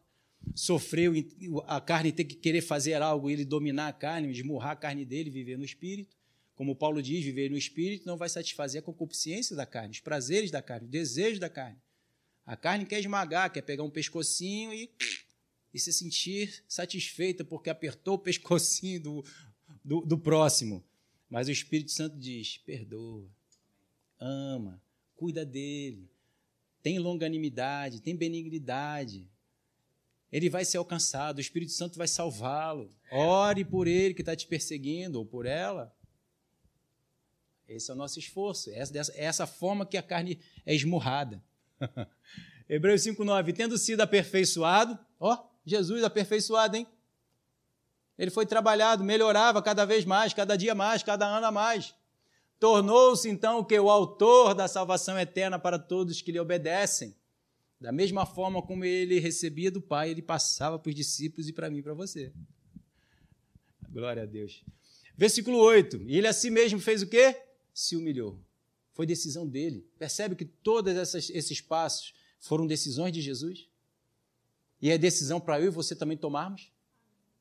Sofreu 0.54 1.12
a 1.66 1.80
carne 1.80 2.12
ter 2.12 2.24
que 2.24 2.36
querer 2.36 2.60
fazer 2.60 3.00
algo, 3.00 3.30
ele 3.30 3.44
dominar 3.44 3.88
a 3.88 3.92
carne, 3.92 4.30
esmurrar 4.30 4.72
a 4.72 4.76
carne 4.76 5.04
dele, 5.04 5.30
viver 5.30 5.56
no 5.56 5.64
espírito. 5.64 6.14
Como 6.54 6.76
Paulo 6.76 7.02
diz, 7.02 7.24
viver 7.24 7.50
no 7.50 7.56
espírito 7.56 8.06
não 8.06 8.16
vai 8.16 8.28
satisfazer 8.28 8.80
a 8.80 8.84
concupiscência 8.84 9.56
da 9.56 9.66
carne, 9.66 9.92
os 9.92 10.00
prazeres 10.00 10.50
da 10.50 10.62
carne, 10.62 10.86
o 10.86 10.90
desejo 10.90 11.40
da 11.40 11.48
carne. 11.48 11.78
A 12.46 12.56
carne 12.56 12.84
quer 12.84 13.00
esmagar, 13.00 13.50
quer 13.50 13.62
pegar 13.62 13.82
um 13.82 13.90
pescocinho 13.90 14.72
e, 14.72 14.90
e 15.72 15.80
se 15.80 15.92
sentir 15.92 16.62
satisfeita 16.68 17.42
porque 17.42 17.70
apertou 17.70 18.14
o 18.14 18.18
pescocinho 18.18 19.00
do, 19.00 19.24
do, 19.82 20.00
do 20.02 20.18
próximo. 20.18 20.84
Mas 21.34 21.48
o 21.48 21.50
Espírito 21.50 21.90
Santo 21.90 22.16
diz: 22.16 22.58
perdoa, 22.58 23.28
ama, 24.20 24.80
cuida 25.16 25.44
dele, 25.44 26.08
tem 26.80 26.96
longanimidade, 27.00 28.00
tem 28.00 28.14
benignidade. 28.14 29.28
Ele 30.30 30.48
vai 30.48 30.64
ser 30.64 30.76
alcançado, 30.76 31.38
o 31.38 31.40
Espírito 31.40 31.72
Santo 31.72 31.98
vai 31.98 32.06
salvá-lo. 32.06 32.94
Ore 33.10 33.64
por 33.64 33.88
ele 33.88 34.14
que 34.14 34.22
está 34.22 34.36
te 34.36 34.46
perseguindo, 34.46 35.18
ou 35.18 35.26
por 35.26 35.44
ela. 35.44 35.92
Esse 37.66 37.90
é 37.90 37.94
o 37.94 37.96
nosso 37.96 38.20
esforço. 38.20 38.70
É 38.70 38.84
essa, 39.16 39.44
forma 39.44 39.84
que 39.84 39.96
a 39.96 40.02
carne 40.04 40.38
é 40.64 40.72
esmurrada. 40.72 41.42
Hebreus 42.68 43.02
5,9. 43.02 43.52
Tendo 43.52 43.76
sido 43.76 44.02
aperfeiçoado, 44.02 44.96
ó, 45.18 45.44
Jesus 45.66 46.04
aperfeiçoado, 46.04 46.76
hein? 46.76 46.86
Ele 48.18 48.30
foi 48.30 48.46
trabalhado, 48.46 49.02
melhorava 49.02 49.60
cada 49.62 49.84
vez 49.84 50.04
mais, 50.04 50.32
cada 50.32 50.56
dia 50.56 50.74
mais, 50.74 51.02
cada 51.02 51.26
ano 51.26 51.46
a 51.46 51.52
mais. 51.52 51.94
Tornou-se 52.58 53.28
então 53.28 53.58
o 53.58 53.64
que 53.64 53.78
o 53.78 53.90
autor 53.90 54.54
da 54.54 54.68
salvação 54.68 55.18
eterna 55.18 55.58
para 55.58 55.78
todos 55.78 56.22
que 56.22 56.32
lhe 56.32 56.38
obedecem. 56.38 57.14
Da 57.80 57.92
mesma 57.92 58.24
forma 58.24 58.62
como 58.62 58.84
ele 58.84 59.18
recebia 59.18 59.70
do 59.70 59.82
Pai, 59.82 60.10
ele 60.10 60.22
passava 60.22 60.78
para 60.78 60.88
os 60.88 60.94
discípulos 60.94 61.48
e 61.48 61.52
para 61.52 61.68
mim 61.68 61.78
e 61.78 61.82
para 61.82 61.92
você. 61.92 62.32
Glória 63.90 64.22
a 64.22 64.26
Deus. 64.26 64.64
Versículo 65.16 65.58
8. 65.58 66.02
E 66.06 66.16
ele 66.16 66.26
a 66.26 66.32
si 66.32 66.50
mesmo 66.50 66.80
fez 66.80 67.02
o 67.02 67.06
quê? 67.06 67.42
Se 67.72 67.96
humilhou. 67.96 68.40
Foi 68.92 69.04
decisão 69.04 69.46
dele. 69.46 69.86
Percebe 69.98 70.36
que 70.36 70.44
todos 70.44 71.14
esses 71.14 71.60
passos 71.60 72.14
foram 72.38 72.66
decisões 72.66 73.12
de 73.12 73.20
Jesus? 73.20 73.68
E 74.80 74.90
é 74.90 74.96
decisão 74.96 75.40
para 75.40 75.60
eu 75.60 75.66
e 75.66 75.70
você 75.70 75.94
também 75.94 76.16
tomarmos? 76.16 76.72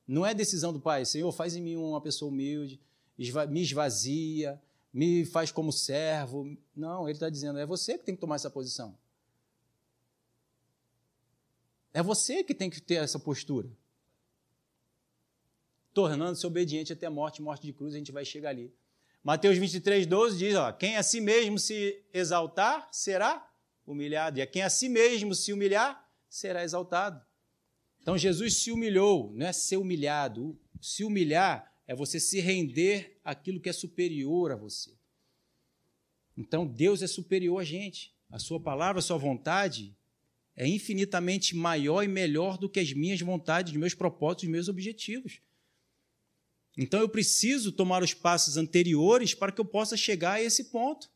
Não 0.08 0.26
é 0.26 0.34
decisão 0.34 0.74
do 0.74 0.80
Pai, 0.80 1.06
Senhor, 1.06 1.32
faz 1.32 1.56
em 1.56 1.62
mim 1.62 1.76
uma 1.76 2.02
pessoa 2.02 2.30
humilde, 2.30 2.80
me 3.50 3.62
esvazia, 3.62 4.62
me 4.94 5.26
faz 5.26 5.52
como 5.52 5.72
servo. 5.72 6.58
Não, 6.76 7.08
ele 7.08 7.16
está 7.16 7.30
dizendo, 7.30 7.58
é 7.58 7.66
você 7.66 7.98
que 7.98 8.04
tem 8.04 8.16
que 8.16 8.22
tomar 8.22 8.36
essa 8.36 8.50
posição. 8.50 8.98
É 11.94 12.02
você 12.02 12.44
que 12.44 12.54
tem 12.54 12.70
que 12.70 12.82
ter 12.82 12.96
essa 12.96 13.20
postura. 13.20 13.70
Tornando-se 15.94 16.46
obediente 16.46 16.92
até 16.92 17.06
a 17.06 17.12
morte, 17.12 17.42
morte 17.42 17.66
de 17.66 17.72
cruz, 17.72 17.94
a 17.94 17.98
gente 17.98 18.12
vai 18.12 18.26
chegar 18.26 18.50
ali. 18.50 18.74
Mateus 19.24 19.58
23, 19.58 20.06
12 20.08 20.38
diz: 20.38 20.56
ó, 20.56 20.72
quem 20.72 20.98
a 20.98 21.04
si 21.04 21.22
mesmo 21.22 21.60
se 21.60 22.04
exaltar, 22.12 22.90
será 22.92 23.48
humilhado. 23.86 24.40
E 24.40 24.42
a 24.42 24.48
quem 24.48 24.64
a 24.64 24.70
si 24.70 24.90
mesmo 24.90 25.36
se 25.36 25.54
humilhar, 25.54 26.10
será 26.28 26.64
exaltado. 26.64 27.24
Então 28.04 28.18
Jesus 28.18 28.58
se 28.58 28.70
humilhou, 28.70 29.32
não 29.34 29.48
é 29.48 29.54
ser 29.54 29.78
humilhado. 29.78 30.60
Se 30.82 31.06
humilhar 31.06 31.74
é 31.88 31.96
você 31.96 32.20
se 32.20 32.42
render 32.42 33.18
àquilo 33.24 33.62
que 33.62 33.70
é 33.70 33.74
superior 33.74 34.52
a 34.52 34.58
você. 34.58 34.92
Então 36.38 36.68
Deus 36.68 37.02
é 37.02 37.08
superior 37.08 37.62
a 37.62 37.64
gente. 37.64 38.14
A 38.30 38.38
sua 38.38 38.60
palavra, 38.60 39.00
a 39.00 39.02
sua 39.02 39.18
vontade 39.18 39.96
é 40.54 40.68
infinitamente 40.68 41.56
maior 41.56 42.04
e 42.04 42.08
melhor 42.10 42.58
do 42.58 42.70
que 42.70 42.82
as 42.82 42.92
minhas 42.92 43.22
vontades, 43.22 43.72
os 43.72 43.80
meus 43.80 43.94
propósitos, 43.94 44.44
os 44.44 44.50
meus 44.50 44.68
objetivos. 44.68 45.40
Então 46.78 47.00
eu 47.00 47.08
preciso 47.08 47.72
tomar 47.72 48.04
os 48.04 48.14
passos 48.14 48.58
anteriores 48.58 49.34
para 49.34 49.52
que 49.52 49.62
eu 49.62 49.66
possa 49.66 49.96
chegar 49.96 50.34
a 50.34 50.42
esse 50.42 50.66
ponto. 50.66 51.10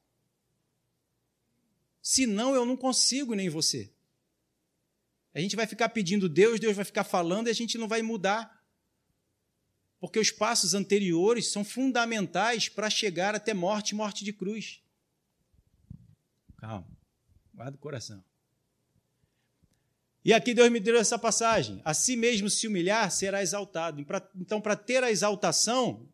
Senão 2.02 2.56
eu 2.56 2.66
não 2.66 2.78
consigo 2.78 3.34
nem 3.34 3.50
você. 3.50 3.92
A 5.38 5.40
gente 5.40 5.56
vai 5.56 5.68
ficar 5.68 5.90
pedindo 5.90 6.28
Deus, 6.28 6.60
Deus 6.60 6.76
vai 6.76 6.84
ficar 6.84 7.04
falando 7.04 7.46
e 7.46 7.52
a 7.52 7.54
gente 7.54 7.78
não 7.78 7.88
vai 7.88 8.02
mudar. 8.02 8.60
Porque 10.00 10.18
os 10.18 10.32
passos 10.32 10.74
anteriores 10.74 11.52
são 11.52 11.64
fundamentais 11.64 12.68
para 12.68 12.90
chegar 12.90 13.36
até 13.36 13.54
morte 13.54 13.94
morte 13.94 14.26
de 14.26 14.34
cruz. 14.34 14.82
Calma, 16.58 16.88
guarda 17.54 17.78
o 17.78 17.80
coração. 17.80 18.24
E 20.26 20.34
aqui 20.34 20.56
Deus 20.56 20.72
me 20.72 20.80
deu 20.80 20.98
essa 20.98 21.20
passagem: 21.20 21.84
a 21.86 21.94
si 21.94 22.16
mesmo 22.16 22.50
se 22.50 22.66
humilhar, 22.66 23.12
será 23.12 23.40
exaltado. 23.40 24.04
Então, 24.38 24.60
para 24.60 24.76
ter 24.76 25.04
a 25.04 25.12
exaltação, 25.12 26.10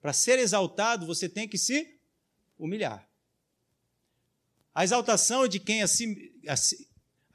para 0.00 0.12
ser 0.12 0.38
exaltado, 0.38 1.04
você 1.04 1.28
tem 1.28 1.48
que 1.48 1.58
se 1.58 1.98
humilhar. 2.56 3.10
A 4.72 4.84
exaltação 4.84 5.48
de 5.48 5.58
quem 5.58 5.82
assim, 5.82 6.30
a 6.46 6.54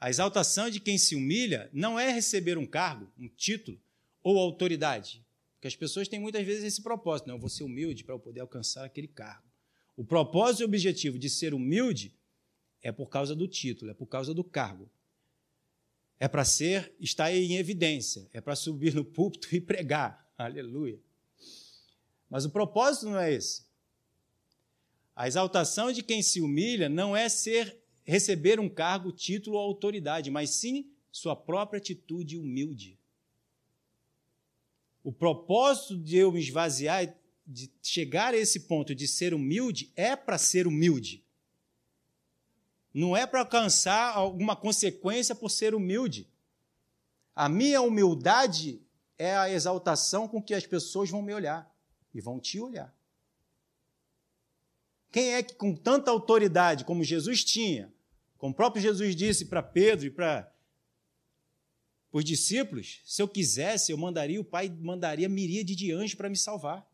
exaltação 0.08 0.68
de 0.68 0.80
quem 0.80 0.98
se 0.98 1.14
humilha 1.14 1.70
não 1.72 1.98
é 1.98 2.10
receber 2.10 2.58
um 2.58 2.66
cargo, 2.66 3.10
um 3.18 3.28
título 3.28 3.80
ou 4.22 4.38
autoridade. 4.38 5.24
Porque 5.54 5.68
as 5.68 5.76
pessoas 5.76 6.08
têm 6.08 6.18
muitas 6.18 6.44
vezes 6.44 6.64
esse 6.64 6.82
propósito, 6.82 7.28
não, 7.28 7.36
eu 7.36 7.40
vou 7.40 7.48
ser 7.48 7.62
humilde 7.62 8.02
para 8.02 8.14
eu 8.14 8.18
poder 8.18 8.40
alcançar 8.40 8.84
aquele 8.84 9.06
cargo. 9.06 9.46
O 9.96 10.04
propósito 10.04 10.62
e 10.62 10.64
objetivo 10.64 11.18
de 11.18 11.30
ser 11.30 11.54
humilde 11.54 12.14
é 12.82 12.90
por 12.90 13.08
causa 13.08 13.34
do 13.36 13.46
título, 13.46 13.90
é 13.90 13.94
por 13.94 14.06
causa 14.06 14.34
do 14.34 14.42
cargo. 14.42 14.90
É 16.18 16.26
para 16.26 16.44
ser, 16.44 16.94
estar 16.98 17.32
em 17.32 17.56
evidência, 17.56 18.28
é 18.32 18.40
para 18.40 18.56
subir 18.56 18.94
no 18.94 19.04
púlpito 19.04 19.54
e 19.54 19.60
pregar. 19.60 20.28
Aleluia. 20.36 20.98
Mas 22.28 22.44
o 22.44 22.50
propósito 22.50 23.06
não 23.06 23.18
é 23.18 23.32
esse. 23.32 23.64
A 25.14 25.28
exaltação 25.28 25.92
de 25.92 26.02
quem 26.02 26.22
se 26.22 26.40
humilha 26.40 26.88
não 26.88 27.16
é 27.16 27.28
ser 27.28 27.81
receber 28.04 28.58
um 28.58 28.68
cargo, 28.68 29.12
título 29.12 29.56
ou 29.56 29.62
autoridade, 29.62 30.30
mas 30.30 30.50
sim 30.50 30.90
sua 31.10 31.36
própria 31.36 31.78
atitude 31.78 32.38
humilde. 32.38 32.98
O 35.04 35.12
propósito 35.12 35.98
de 35.98 36.16
eu 36.16 36.30
me 36.32 36.40
esvaziar, 36.40 37.14
de 37.46 37.70
chegar 37.82 38.34
a 38.34 38.36
esse 38.36 38.60
ponto 38.60 38.94
de 38.94 39.08
ser 39.08 39.34
humilde, 39.34 39.92
é 39.96 40.14
para 40.14 40.38
ser 40.38 40.66
humilde. 40.66 41.24
Não 42.94 43.16
é 43.16 43.26
para 43.26 43.40
alcançar 43.40 44.14
alguma 44.14 44.54
consequência 44.54 45.34
por 45.34 45.50
ser 45.50 45.74
humilde. 45.74 46.28
A 47.34 47.48
minha 47.48 47.80
humildade 47.80 48.80
é 49.18 49.36
a 49.36 49.50
exaltação 49.50 50.28
com 50.28 50.42
que 50.42 50.54
as 50.54 50.66
pessoas 50.66 51.10
vão 51.10 51.22
me 51.22 51.32
olhar 51.32 51.72
e 52.14 52.20
vão 52.20 52.38
te 52.38 52.60
olhar. 52.60 52.94
Quem 55.12 55.34
é 55.34 55.42
que, 55.42 55.54
com 55.54 55.76
tanta 55.76 56.10
autoridade 56.10 56.86
como 56.86 57.04
Jesus 57.04 57.44
tinha, 57.44 57.92
como 58.38 58.52
o 58.52 58.56
próprio 58.56 58.82
Jesus 58.82 59.14
disse 59.14 59.44
para 59.44 59.62
Pedro 59.62 60.06
e 60.06 60.10
para 60.10 60.50
os 62.10 62.24
discípulos, 62.24 63.02
se 63.04 63.20
eu 63.20 63.28
quisesse, 63.28 63.92
eu 63.92 63.98
mandaria, 63.98 64.40
o 64.40 64.44
Pai 64.44 64.70
mandaria 64.70 65.28
miríade 65.28 65.76
de 65.76 65.92
anjos 65.92 66.14
para 66.14 66.30
me 66.30 66.36
salvar. 66.36 66.90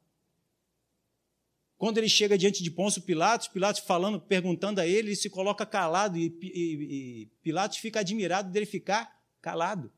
Quando 1.77 1.99
ele 1.99 2.09
chega 2.09 2.37
diante 2.37 2.61
de 2.61 2.73
Pôncio 2.73 3.03
Pilatos, 3.03 3.47
Pilatos 3.47 3.83
falando, 3.83 4.21
perguntando 4.21 4.81
a 4.81 4.87
ele, 4.87 5.11
ele 5.11 5.17
se 5.17 5.31
coloca 5.31 5.65
calado 5.65 6.19
e, 6.19 6.27
e, 6.43 7.23
e 7.23 7.27
Pilatos 7.41 7.79
fica 7.79 8.01
admirado 8.01 8.51
dele 8.51 8.67
ficar 8.67 9.17
calado. 9.41 9.93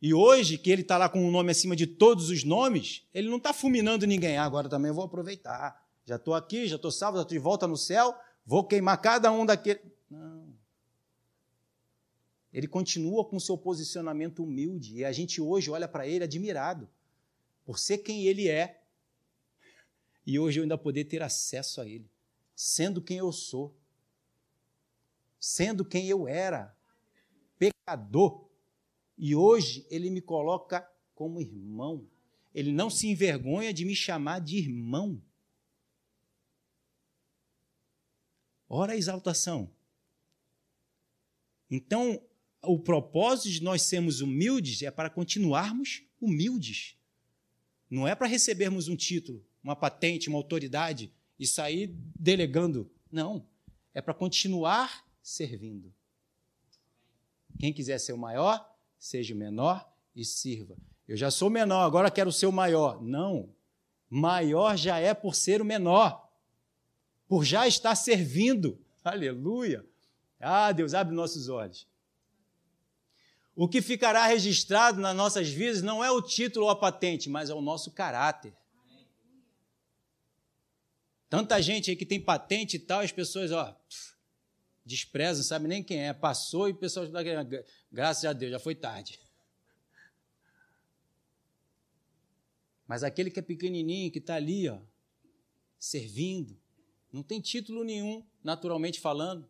E 0.00 0.14
hoje, 0.14 0.56
que 0.56 0.70
ele 0.70 0.82
está 0.82 0.96
lá 0.96 1.08
com 1.08 1.24
o 1.24 1.28
um 1.28 1.30
nome 1.30 1.50
acima 1.50 1.74
de 1.74 1.86
todos 1.86 2.30
os 2.30 2.44
nomes, 2.44 3.06
ele 3.12 3.28
não 3.28 3.38
está 3.38 3.52
fulminando 3.52 4.06
ninguém. 4.06 4.36
Ah, 4.36 4.44
agora 4.44 4.68
também 4.68 4.92
vou 4.92 5.04
aproveitar. 5.04 5.84
Já 6.04 6.16
estou 6.16 6.34
aqui, 6.34 6.68
já 6.68 6.76
estou 6.76 6.92
salvo, 6.92 7.18
já 7.18 7.22
estou 7.22 7.36
de 7.36 7.42
volta 7.42 7.66
no 7.66 7.76
céu, 7.76 8.14
vou 8.46 8.64
queimar 8.64 9.00
cada 9.00 9.30
um 9.32 9.44
daqueles. 9.44 9.82
Não. 10.08 10.56
Ele 12.52 12.66
continua 12.66 13.24
com 13.24 13.38
seu 13.38 13.58
posicionamento 13.58 14.42
humilde 14.42 14.96
e 14.96 15.04
a 15.04 15.12
gente 15.12 15.40
hoje 15.40 15.70
olha 15.70 15.86
para 15.86 16.06
ele 16.06 16.24
admirado 16.24 16.88
por 17.64 17.78
ser 17.78 17.98
quem 17.98 18.24
ele 18.24 18.48
é. 18.48 18.80
E 20.24 20.38
hoje 20.38 20.60
eu 20.60 20.62
ainda 20.62 20.78
poder 20.78 21.04
ter 21.04 21.22
acesso 21.22 21.80
a 21.80 21.86
ele, 21.86 22.08
sendo 22.54 23.02
quem 23.02 23.18
eu 23.18 23.32
sou, 23.32 23.74
sendo 25.38 25.84
quem 25.84 26.06
eu 26.06 26.26
era, 26.26 26.74
pecador 27.58 28.47
e 29.18 29.34
hoje 29.34 29.84
ele 29.90 30.08
me 30.08 30.20
coloca 30.20 30.88
como 31.14 31.40
irmão. 31.40 32.08
Ele 32.54 32.72
não 32.72 32.88
se 32.88 33.08
envergonha 33.08 33.74
de 33.74 33.84
me 33.84 33.94
chamar 33.94 34.40
de 34.40 34.56
irmão. 34.56 35.20
Ora 38.68 38.92
a 38.92 38.96
exaltação. 38.96 39.70
Então, 41.70 42.22
o 42.62 42.78
propósito 42.78 43.50
de 43.50 43.62
nós 43.62 43.82
sermos 43.82 44.20
humildes 44.20 44.82
é 44.82 44.90
para 44.90 45.10
continuarmos 45.10 46.02
humildes. 46.20 46.96
Não 47.90 48.06
é 48.06 48.14
para 48.14 48.26
recebermos 48.26 48.88
um 48.88 48.96
título, 48.96 49.44
uma 49.62 49.74
patente, 49.74 50.28
uma 50.28 50.38
autoridade 50.38 51.12
e 51.38 51.46
sair 51.46 51.94
delegando. 52.18 52.90
Não. 53.10 53.46
É 53.94 54.00
para 54.00 54.14
continuar 54.14 55.06
servindo. 55.22 55.92
Quem 57.58 57.72
quiser 57.72 57.98
ser 57.98 58.12
o 58.12 58.18
maior, 58.18 58.77
seja 58.98 59.34
menor 59.34 59.88
e 60.14 60.24
sirva. 60.24 60.76
Eu 61.06 61.16
já 61.16 61.30
sou 61.30 61.48
menor, 61.48 61.84
agora 61.84 62.10
quero 62.10 62.32
ser 62.32 62.46
o 62.46 62.52
maior. 62.52 63.02
Não. 63.02 63.48
Maior 64.10 64.76
já 64.76 64.98
é 64.98 65.14
por 65.14 65.34
ser 65.34 65.60
o 65.60 65.64
menor, 65.64 66.28
por 67.28 67.44
já 67.44 67.66
estar 67.68 67.94
servindo. 67.94 68.78
Aleluia. 69.04 69.84
Ah, 70.40 70.72
Deus, 70.72 70.94
abre 70.94 71.14
nossos 71.14 71.48
olhos. 71.48 71.86
O 73.54 73.68
que 73.68 73.82
ficará 73.82 74.24
registrado 74.26 75.00
nas 75.00 75.16
nossas 75.16 75.48
vidas 75.48 75.82
não 75.82 76.02
é 76.02 76.10
o 76.10 76.22
título 76.22 76.66
ou 76.66 76.70
a 76.70 76.76
patente, 76.76 77.28
mas 77.28 77.50
é 77.50 77.54
o 77.54 77.60
nosso 77.60 77.90
caráter. 77.90 78.54
Tanta 81.28 81.60
gente 81.60 81.90
aí 81.90 81.96
que 81.96 82.06
tem 82.06 82.20
patente 82.20 82.76
e 82.76 82.78
tal, 82.78 83.00
as 83.00 83.12
pessoas, 83.12 83.50
ó, 83.50 83.76
desprezam, 84.88 85.42
não 85.42 85.44
sabe 85.44 85.68
nem 85.68 85.82
quem 85.82 86.08
é. 86.08 86.14
Passou 86.14 86.66
e 86.68 86.72
o 86.72 86.76
pessoal 86.76 87.04
está 87.04 87.20
graças 87.92 88.24
a 88.24 88.32
Deus, 88.32 88.50
já 88.50 88.58
foi 88.58 88.74
tarde. 88.74 89.20
Mas 92.88 93.02
aquele 93.02 93.30
que 93.30 93.38
é 93.38 93.42
pequenininho, 93.42 94.10
que 94.10 94.18
está 94.18 94.36
ali, 94.36 94.68
ó, 94.68 94.80
servindo, 95.78 96.58
não 97.12 97.22
tem 97.22 97.40
título 97.40 97.84
nenhum, 97.84 98.26
naturalmente 98.42 98.98
falando, 98.98 99.46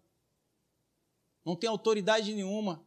não 1.44 1.54
tem 1.54 1.70
autoridade 1.70 2.34
nenhuma. 2.34 2.84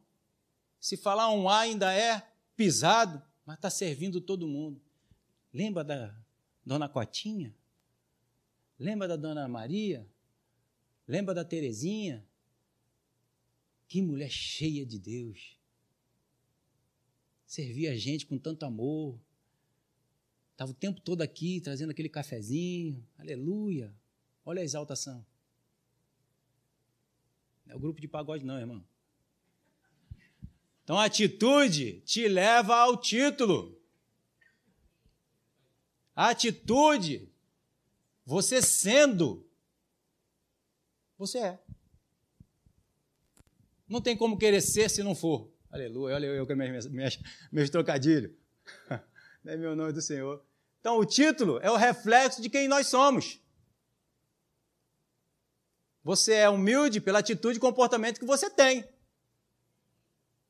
Se 0.79 0.97
falar 0.97 1.31
um 1.31 1.47
A 1.47 1.61
ainda 1.61 1.93
é 1.93 2.27
pisado, 2.55 3.23
mas 3.45 3.55
está 3.55 3.69
servindo 3.69 4.19
todo 4.19 4.47
mundo. 4.47 4.81
Lembra 5.53 5.83
da 5.83 6.13
dona 6.65 6.89
Cotinha? 6.89 7.55
Lembra 8.77 9.07
da 9.07 9.15
dona 9.15 9.47
Maria? 9.47 10.07
Lembra 11.07 11.33
da 11.33 11.45
Terezinha? 11.45 12.25
Que 13.91 14.01
mulher 14.01 14.31
cheia 14.31 14.85
de 14.85 14.97
Deus. 14.97 15.59
Servia 17.45 17.91
a 17.91 17.97
gente 17.97 18.25
com 18.25 18.37
tanto 18.37 18.65
amor. 18.65 19.19
Estava 20.53 20.71
o 20.71 20.73
tempo 20.73 21.01
todo 21.01 21.21
aqui 21.21 21.59
trazendo 21.59 21.89
aquele 21.89 22.07
cafezinho. 22.07 23.05
Aleluia. 23.17 23.93
Olha 24.45 24.61
a 24.61 24.63
exaltação. 24.63 25.25
Não 27.65 27.73
é 27.73 27.75
o 27.75 27.81
grupo 27.81 27.99
de 27.99 28.07
pagode, 28.07 28.45
não, 28.45 28.57
irmão. 28.57 28.81
Então 30.85 30.97
a 30.97 31.03
atitude 31.03 31.99
te 32.05 32.29
leva 32.29 32.77
ao 32.77 32.95
título. 32.95 33.77
A 36.15 36.29
atitude, 36.29 37.29
você 38.25 38.61
sendo, 38.61 39.45
você 41.17 41.39
é. 41.39 41.63
Não 43.91 43.99
tem 43.99 44.15
como 44.15 44.37
querer 44.37 44.61
ser 44.61 44.89
se 44.89 45.03
não 45.03 45.13
for. 45.13 45.51
Aleluia, 45.69 46.15
olha 46.15 46.27
eu 46.27 46.47
com 46.47 46.55
meus, 46.55 46.87
meus, 46.87 47.19
meus 47.51 47.69
trocadilhos. 47.69 48.31
Não 49.43 49.53
é 49.53 49.57
meu 49.57 49.75
nome 49.75 49.91
do 49.91 50.01
Senhor. 50.01 50.45
Então, 50.79 50.97
o 50.97 51.05
título 51.05 51.59
é 51.61 51.69
o 51.69 51.75
reflexo 51.75 52.41
de 52.41 52.49
quem 52.49 52.67
nós 52.67 52.87
somos. 52.87 53.41
Você 56.03 56.33
é 56.33 56.49
humilde 56.49 57.01
pela 57.01 57.19
atitude 57.19 57.57
e 57.57 57.59
comportamento 57.59 58.19
que 58.19 58.25
você 58.25 58.49
tem. 58.49 58.87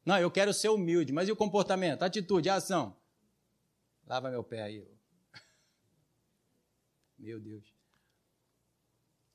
Não, 0.06 0.20
eu 0.20 0.30
quero 0.30 0.54
ser 0.54 0.70
humilde, 0.70 1.12
mas 1.12 1.28
e 1.28 1.32
o 1.32 1.36
comportamento? 1.36 2.04
A 2.04 2.06
atitude, 2.06 2.50
a 2.50 2.56
ação? 2.56 2.96
Lava 4.06 4.30
meu 4.30 4.44
pé 4.44 4.62
aí. 4.62 4.88
Meu 7.18 7.39
Deus. 7.39 7.74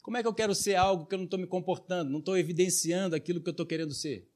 Como 0.06 0.16
é 0.16 0.22
que 0.22 0.28
eu 0.28 0.34
quero 0.34 0.54
ser 0.54 0.76
algo 0.76 1.04
que 1.04 1.16
eu 1.16 1.18
não 1.18 1.24
estou 1.24 1.36
me 1.36 1.48
comportando, 1.48 2.08
não 2.08 2.20
estou 2.20 2.38
evidenciando 2.38 3.16
aquilo 3.16 3.40
que 3.40 3.48
eu 3.48 3.50
estou 3.50 3.66
querendo 3.66 3.92
ser? 3.92 4.30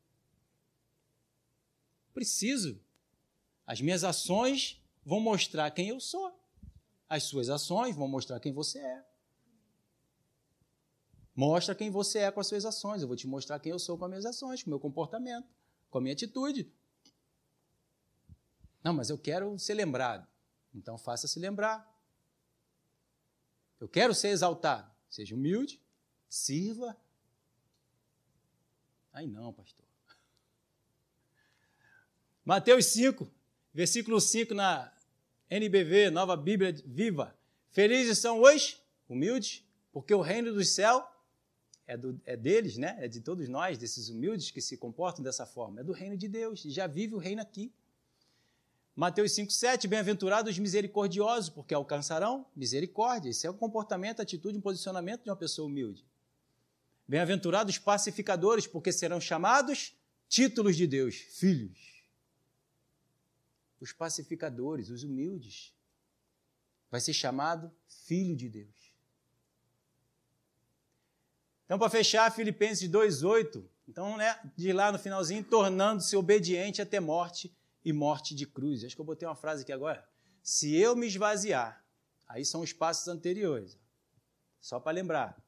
Preciso. 2.12 2.82
As 3.64 3.80
minhas 3.80 4.02
ações 4.02 4.82
vão 5.04 5.20
mostrar 5.20 5.70
quem 5.70 5.90
eu 5.90 6.00
sou. 6.00 6.36
As 7.08 7.22
suas 7.22 7.48
ações 7.48 7.94
vão 7.94 8.08
mostrar 8.08 8.40
quem 8.40 8.52
você 8.52 8.80
é. 8.80 9.06
Mostra 11.36 11.72
quem 11.72 11.88
você 11.88 12.18
é 12.18 12.32
com 12.32 12.40
as 12.40 12.48
suas 12.48 12.64
ações. 12.64 13.02
Eu 13.02 13.06
vou 13.06 13.16
te 13.16 13.28
mostrar 13.28 13.60
quem 13.60 13.70
eu 13.70 13.78
sou 13.78 13.96
com 13.96 14.06
as 14.06 14.10
minhas 14.10 14.26
ações, 14.26 14.64
com 14.64 14.70
o 14.70 14.72
meu 14.72 14.80
comportamento, 14.80 15.48
com 15.88 15.98
a 15.98 16.00
minha 16.00 16.14
atitude. 16.14 16.68
Não, 18.82 18.92
mas 18.92 19.08
eu 19.08 19.16
quero 19.16 19.56
ser 19.56 19.74
lembrado. 19.74 20.26
Então 20.74 20.98
faça-se 20.98 21.38
lembrar. 21.38 21.88
Eu 23.78 23.88
quero 23.88 24.12
ser 24.12 24.30
exaltado. 24.30 24.98
Seja 25.10 25.34
humilde, 25.34 25.80
sirva. 26.28 26.96
Aí 29.12 29.26
não, 29.26 29.52
pastor. 29.52 29.84
Mateus 32.44 32.86
5, 32.86 33.28
versículo 33.74 34.20
5 34.20 34.54
na 34.54 34.92
NBV, 35.50 36.10
Nova 36.10 36.36
Bíblia 36.36 36.72
Viva. 36.86 37.36
Felizes 37.70 38.18
são 38.18 38.40
os 38.40 38.80
humildes, 39.08 39.64
porque 39.92 40.14
o 40.14 40.20
reino 40.20 40.52
do 40.54 40.64
céu 40.64 41.04
é, 41.88 41.96
do, 41.96 42.20
é 42.24 42.36
deles, 42.36 42.76
né? 42.76 42.96
É 43.00 43.08
de 43.08 43.20
todos 43.20 43.48
nós, 43.48 43.76
desses 43.76 44.08
humildes 44.08 44.52
que 44.52 44.60
se 44.60 44.76
comportam 44.76 45.24
dessa 45.24 45.44
forma. 45.44 45.80
É 45.80 45.84
do 45.84 45.92
reino 45.92 46.16
de 46.16 46.28
Deus, 46.28 46.62
já 46.62 46.86
vive 46.86 47.16
o 47.16 47.18
reino 47.18 47.42
aqui. 47.42 47.72
Mateus 49.00 49.32
5,7, 49.32 49.86
bem-aventurados 49.88 50.52
os 50.52 50.58
misericordiosos, 50.58 51.48
porque 51.48 51.72
alcançarão 51.72 52.44
misericórdia. 52.54 53.30
Esse 53.30 53.46
é 53.46 53.50
o 53.50 53.54
comportamento, 53.54 54.20
atitude 54.20 54.58
e 54.58 54.60
posicionamento 54.60 55.24
de 55.24 55.30
uma 55.30 55.36
pessoa 55.36 55.66
humilde. 55.66 56.04
Bem-aventurados 57.08 57.76
os 57.76 57.78
pacificadores, 57.78 58.66
porque 58.66 58.92
serão 58.92 59.18
chamados 59.18 59.96
títulos 60.28 60.76
de 60.76 60.86
Deus, 60.86 61.14
filhos. 61.14 62.04
Os 63.80 63.90
pacificadores, 63.90 64.90
os 64.90 65.02
humildes, 65.02 65.74
vai 66.90 67.00
ser 67.00 67.14
chamado 67.14 67.72
filho 67.88 68.36
de 68.36 68.50
Deus. 68.50 68.92
Então, 71.64 71.78
para 71.78 71.88
fechar, 71.88 72.30
Filipenses 72.30 72.86
2,8. 72.86 73.64
Então, 73.88 74.18
né, 74.18 74.38
de 74.54 74.74
lá 74.74 74.92
no 74.92 74.98
finalzinho, 74.98 75.42
tornando-se 75.42 76.14
obediente 76.16 76.82
até 76.82 77.00
morte 77.00 77.50
e 77.84 77.92
morte 77.92 78.34
de 78.34 78.46
cruz. 78.46 78.84
Acho 78.84 78.94
que 78.94 79.00
eu 79.00 79.06
botei 79.06 79.26
uma 79.26 79.34
frase 79.34 79.62
aqui 79.62 79.72
agora. 79.72 80.06
Se 80.42 80.74
eu 80.74 80.96
me 80.96 81.06
esvaziar, 81.06 81.84
aí 82.28 82.44
são 82.44 82.60
os 82.60 82.72
passos 82.72 83.08
anteriores. 83.08 83.78
Só 84.60 84.78
para 84.78 84.92
lembrar. 84.92 85.42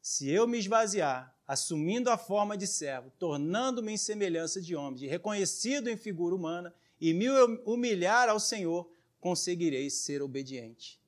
Se 0.00 0.28
eu 0.28 0.46
me 0.46 0.58
esvaziar, 0.58 1.36
assumindo 1.46 2.10
a 2.10 2.18
forma 2.18 2.56
de 2.56 2.66
servo, 2.66 3.10
tornando-me 3.18 3.92
em 3.92 3.96
semelhança 3.96 4.60
de 4.60 4.74
homem, 4.74 5.08
reconhecido 5.08 5.88
em 5.88 5.96
figura 5.96 6.34
humana, 6.34 6.74
e 7.00 7.12
me 7.12 7.28
humilhar 7.64 8.28
ao 8.28 8.40
Senhor, 8.40 8.90
conseguirei 9.20 9.90
ser 9.90 10.22
obediente. 10.22 11.00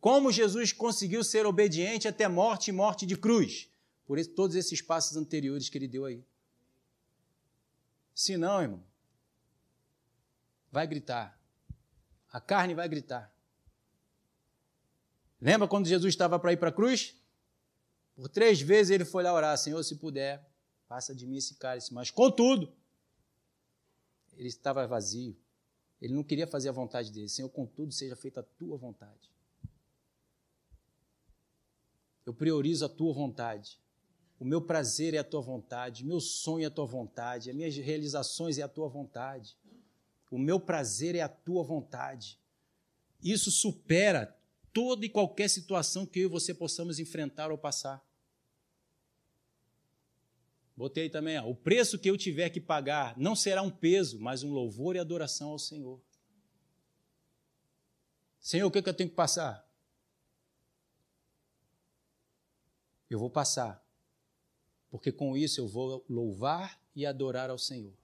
Como 0.00 0.32
Jesus 0.32 0.72
conseguiu 0.72 1.22
ser 1.22 1.46
obediente 1.46 2.08
até 2.08 2.26
morte 2.26 2.68
e 2.68 2.72
morte 2.72 3.06
de 3.06 3.16
cruz? 3.16 3.68
Por 4.04 4.24
todos 4.26 4.56
esses 4.56 4.82
passos 4.82 5.16
anteriores 5.16 5.68
que 5.68 5.78
ele 5.78 5.86
deu 5.86 6.04
aí. 6.04 6.24
Se 8.14 8.36
não, 8.36 8.62
irmão, 8.62 8.84
vai 10.70 10.86
gritar. 10.86 11.38
A 12.30 12.40
carne 12.40 12.74
vai 12.74 12.88
gritar. 12.88 13.32
Lembra 15.40 15.66
quando 15.66 15.86
Jesus 15.86 16.14
estava 16.14 16.38
para 16.38 16.52
ir 16.52 16.56
para 16.56 16.68
a 16.68 16.72
cruz? 16.72 17.16
Por 18.14 18.28
três 18.28 18.60
vezes 18.60 18.90
ele 18.90 19.04
foi 19.04 19.22
lá 19.22 19.32
orar: 19.32 19.56
Senhor, 19.58 19.82
se 19.82 19.96
puder, 19.96 20.46
passa 20.86 21.14
de 21.14 21.26
mim 21.26 21.36
esse 21.36 21.56
cálice. 21.56 21.92
Mas, 21.92 22.10
contudo, 22.10 22.72
ele 24.34 24.48
estava 24.48 24.86
vazio. 24.86 25.36
Ele 26.00 26.14
não 26.14 26.22
queria 26.22 26.46
fazer 26.46 26.68
a 26.68 26.72
vontade 26.72 27.10
dele. 27.10 27.28
Senhor, 27.28 27.48
contudo, 27.48 27.92
seja 27.92 28.16
feita 28.16 28.40
a 28.40 28.42
tua 28.42 28.76
vontade. 28.76 29.30
Eu 32.24 32.32
priorizo 32.34 32.84
a 32.84 32.88
tua 32.88 33.12
vontade. 33.12 33.81
O 34.42 34.44
meu 34.44 34.60
prazer 34.60 35.14
é 35.14 35.18
a 35.18 35.22
tua 35.22 35.40
vontade, 35.40 36.04
meu 36.04 36.18
sonho 36.18 36.64
é 36.64 36.66
a 36.66 36.70
tua 36.70 36.84
vontade, 36.84 37.48
as 37.48 37.54
minhas 37.54 37.76
realizações 37.76 38.58
é 38.58 38.62
a 38.62 38.66
tua 38.66 38.88
vontade. 38.88 39.56
O 40.32 40.36
meu 40.36 40.58
prazer 40.58 41.14
é 41.14 41.20
a 41.20 41.28
tua 41.28 41.62
vontade. 41.62 42.40
Isso 43.22 43.52
supera 43.52 44.36
toda 44.72 45.06
e 45.06 45.08
qualquer 45.08 45.48
situação 45.48 46.04
que 46.04 46.18
eu 46.18 46.24
e 46.24 46.26
você 46.26 46.52
possamos 46.52 46.98
enfrentar 46.98 47.52
ou 47.52 47.56
passar. 47.56 48.04
Botei 50.76 51.08
também, 51.08 51.38
ó, 51.38 51.48
o 51.48 51.54
preço 51.54 51.96
que 51.96 52.10
eu 52.10 52.18
tiver 52.18 52.50
que 52.50 52.60
pagar 52.60 53.16
não 53.16 53.36
será 53.36 53.62
um 53.62 53.70
peso, 53.70 54.18
mas 54.18 54.42
um 54.42 54.50
louvor 54.50 54.96
e 54.96 54.98
adoração 54.98 55.50
ao 55.50 55.58
Senhor. 55.60 56.00
Senhor, 58.40 58.66
o 58.66 58.72
que, 58.72 58.78
é 58.78 58.82
que 58.82 58.88
eu 58.88 58.94
tenho 58.94 59.10
que 59.10 59.14
passar? 59.14 59.64
eu 63.14 63.18
vou 63.18 63.30
passar, 63.30 63.81
porque 64.92 65.10
com 65.10 65.34
isso 65.34 65.58
eu 65.58 65.66
vou 65.66 66.04
louvar 66.06 66.78
e 66.94 67.06
adorar 67.06 67.48
ao 67.48 67.56
Senhor. 67.56 67.94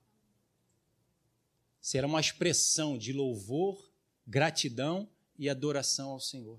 Será 1.78 2.06
uma 2.06 2.18
expressão 2.18 2.96
de 2.96 3.12
louvor, 3.12 3.92
gratidão 4.26 5.06
e 5.38 5.50
adoração 5.50 6.08
ao 6.08 6.18
Senhor. 6.18 6.58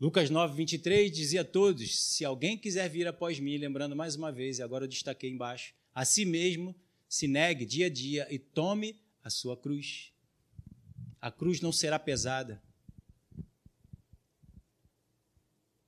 Lucas 0.00 0.30
9, 0.30 0.56
23 0.56 1.12
dizia 1.12 1.42
a 1.42 1.44
todos: 1.44 1.96
Se 1.96 2.24
alguém 2.24 2.58
quiser 2.58 2.90
vir 2.90 3.06
após 3.06 3.38
mim, 3.38 3.56
lembrando 3.56 3.94
mais 3.94 4.16
uma 4.16 4.32
vez, 4.32 4.58
e 4.58 4.64
agora 4.64 4.84
eu 4.84 4.88
destaquei 4.88 5.30
embaixo, 5.30 5.72
a 5.94 6.04
si 6.04 6.24
mesmo 6.24 6.74
se 7.08 7.28
negue 7.28 7.64
dia 7.64 7.86
a 7.86 7.90
dia 7.90 8.26
e 8.34 8.36
tome 8.36 9.00
a 9.22 9.30
sua 9.30 9.56
cruz. 9.56 10.12
A 11.20 11.30
cruz 11.30 11.60
não 11.60 11.70
será 11.70 12.00
pesada. 12.00 12.60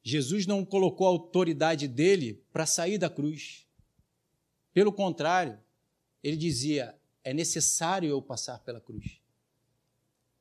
Jesus 0.09 0.47
não 0.47 0.65
colocou 0.65 1.07
a 1.07 1.11
autoridade 1.11 1.87
dele 1.87 2.43
para 2.51 2.65
sair 2.65 2.97
da 2.97 3.11
cruz. 3.11 3.67
Pelo 4.73 4.91
contrário, 4.91 5.61
ele 6.23 6.37
dizia: 6.37 6.99
é 7.23 7.35
necessário 7.35 8.09
eu 8.09 8.23
passar 8.23 8.59
pela 8.61 8.81
cruz. 8.81 9.21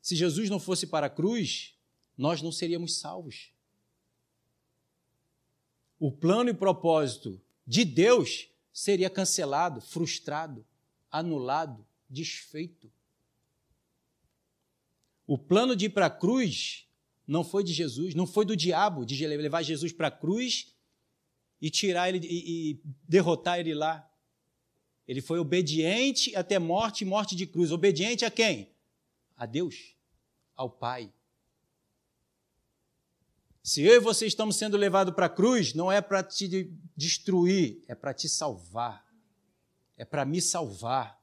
Se 0.01 0.15
Jesus 0.15 0.49
não 0.49 0.57
fosse 0.57 0.87
para 0.87 1.07
a 1.07 1.09
cruz, 1.09 1.75
nós 2.17 2.41
não 2.41 2.49
seríamos 2.49 2.97
salvos. 2.97 3.51
O 5.99 6.13
plano 6.13 6.49
e 6.49 6.53
propósito 6.53 7.41
de 7.65 7.83
Deus 7.83 8.47
seria 8.71 9.09
cancelado, 9.09 9.81
frustrado, 9.81 10.65
anulado, 11.11 11.85
desfeito. 12.09 12.89
O 15.25 15.37
plano 15.37 15.75
de 15.75 15.87
ir 15.87 15.89
para 15.89 16.05
a 16.05 16.09
cruz 16.09 16.86
não 17.27 17.43
foi 17.43 17.63
de 17.63 17.73
Jesus, 17.73 18.15
não 18.15 18.25
foi 18.25 18.45
do 18.45 18.55
diabo 18.55 19.05
de 19.05 19.27
levar 19.27 19.61
Jesus 19.61 19.91
para 19.91 20.07
a 20.07 20.11
cruz 20.11 20.73
e 21.61 21.69
tirar 21.69 22.07
ele 22.07 22.25
e, 22.25 22.71
e, 22.71 22.81
derrotar 23.07 23.59
ele 23.59 23.73
lá. 23.73 24.09
Ele 25.05 25.21
foi 25.21 25.37
obediente 25.37 26.33
até 26.35 26.57
morte 26.57 27.01
e 27.01 27.05
morte 27.05 27.35
de 27.35 27.45
cruz. 27.45 27.71
Obediente 27.71 28.23
a 28.23 28.31
quem? 28.31 28.71
A 29.35 29.45
Deus, 29.45 29.95
ao 30.55 30.69
Pai. 30.69 31.11
Se 33.61 33.81
eu 33.81 33.95
e 33.95 33.99
você 33.99 34.25
estamos 34.25 34.55
sendo 34.55 34.77
levados 34.77 35.13
para 35.13 35.25
a 35.25 35.29
cruz, 35.29 35.73
não 35.73 35.91
é 35.91 35.99
para 36.01 36.23
te 36.23 36.71
destruir, 36.95 37.83
é 37.87 37.95
para 37.95 38.13
te 38.13 38.29
salvar. 38.29 39.05
É 39.97 40.05
para 40.05 40.23
me 40.23 40.41
salvar. 40.41 41.21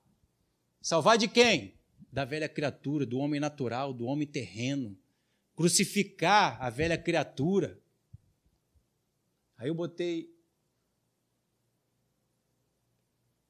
Salvar 0.82 1.16
de 1.16 1.28
quem? 1.28 1.74
Da 2.12 2.26
velha 2.26 2.48
criatura, 2.48 3.06
do 3.06 3.18
homem 3.18 3.40
natural, 3.40 3.94
do 3.94 4.04
homem 4.04 4.26
terreno 4.26 4.98
crucificar 5.54 6.60
a 6.60 6.70
velha 6.70 6.98
criatura. 6.98 7.80
Aí 9.56 9.68
eu 9.68 9.74
botei. 9.74 10.32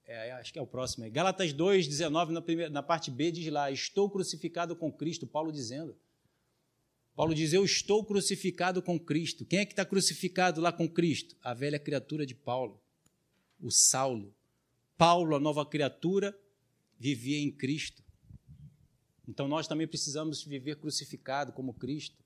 É, 0.06 0.32
acho 0.32 0.52
que 0.52 0.58
é 0.58 0.62
o 0.62 0.66
próximo. 0.66 1.10
Gálatas 1.10 1.52
2, 1.52 1.88
19, 1.88 2.32
na, 2.32 2.42
primeira, 2.42 2.70
na 2.70 2.82
parte 2.82 3.10
B, 3.10 3.32
diz 3.32 3.50
lá: 3.50 3.70
Estou 3.70 4.10
crucificado 4.10 4.76
com 4.76 4.92
Cristo. 4.92 5.26
Paulo 5.26 5.50
dizendo. 5.50 5.96
Paulo 7.16 7.34
diz: 7.34 7.52
Eu 7.52 7.64
estou 7.64 8.04
crucificado 8.04 8.82
com 8.82 8.98
Cristo. 8.98 9.46
Quem 9.46 9.60
é 9.60 9.66
que 9.66 9.72
está 9.72 9.84
crucificado 9.84 10.60
lá 10.60 10.72
com 10.72 10.88
Cristo? 10.88 11.36
A 11.42 11.54
velha 11.54 11.78
criatura 11.78 12.26
de 12.26 12.34
Paulo, 12.34 12.80
o 13.60 13.70
Saulo. 13.70 14.34
Paulo, 14.96 15.34
a 15.34 15.40
nova 15.40 15.66
criatura, 15.66 16.38
vivia 16.98 17.38
em 17.38 17.50
Cristo. 17.50 18.03
Então 19.26 19.48
nós 19.48 19.66
também 19.66 19.86
precisamos 19.86 20.42
viver 20.44 20.76
crucificado 20.76 21.52
como 21.52 21.74
Cristo. 21.74 22.22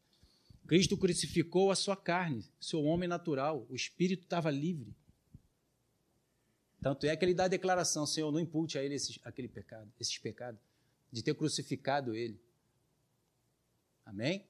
Cristo 0.66 0.96
crucificou 0.96 1.70
a 1.70 1.76
sua 1.76 1.96
carne, 1.96 2.44
seu 2.60 2.82
homem 2.84 3.08
natural, 3.08 3.66
o 3.70 3.74
espírito 3.74 4.24
estava 4.24 4.50
livre. 4.50 4.94
Tanto 6.80 7.06
é 7.06 7.16
que 7.16 7.24
ele 7.24 7.34
dá 7.34 7.44
a 7.44 7.48
declaração: 7.48 8.06
Senhor, 8.06 8.30
não 8.30 8.40
impute 8.40 8.78
a 8.78 8.82
ele 8.82 8.94
esses, 8.94 9.18
aquele 9.24 9.48
pecado, 9.48 9.90
esses 9.98 10.18
pecados, 10.18 10.60
de 11.10 11.22
ter 11.22 11.34
crucificado 11.34 12.14
ele. 12.14 12.40
Amém? 14.04 14.46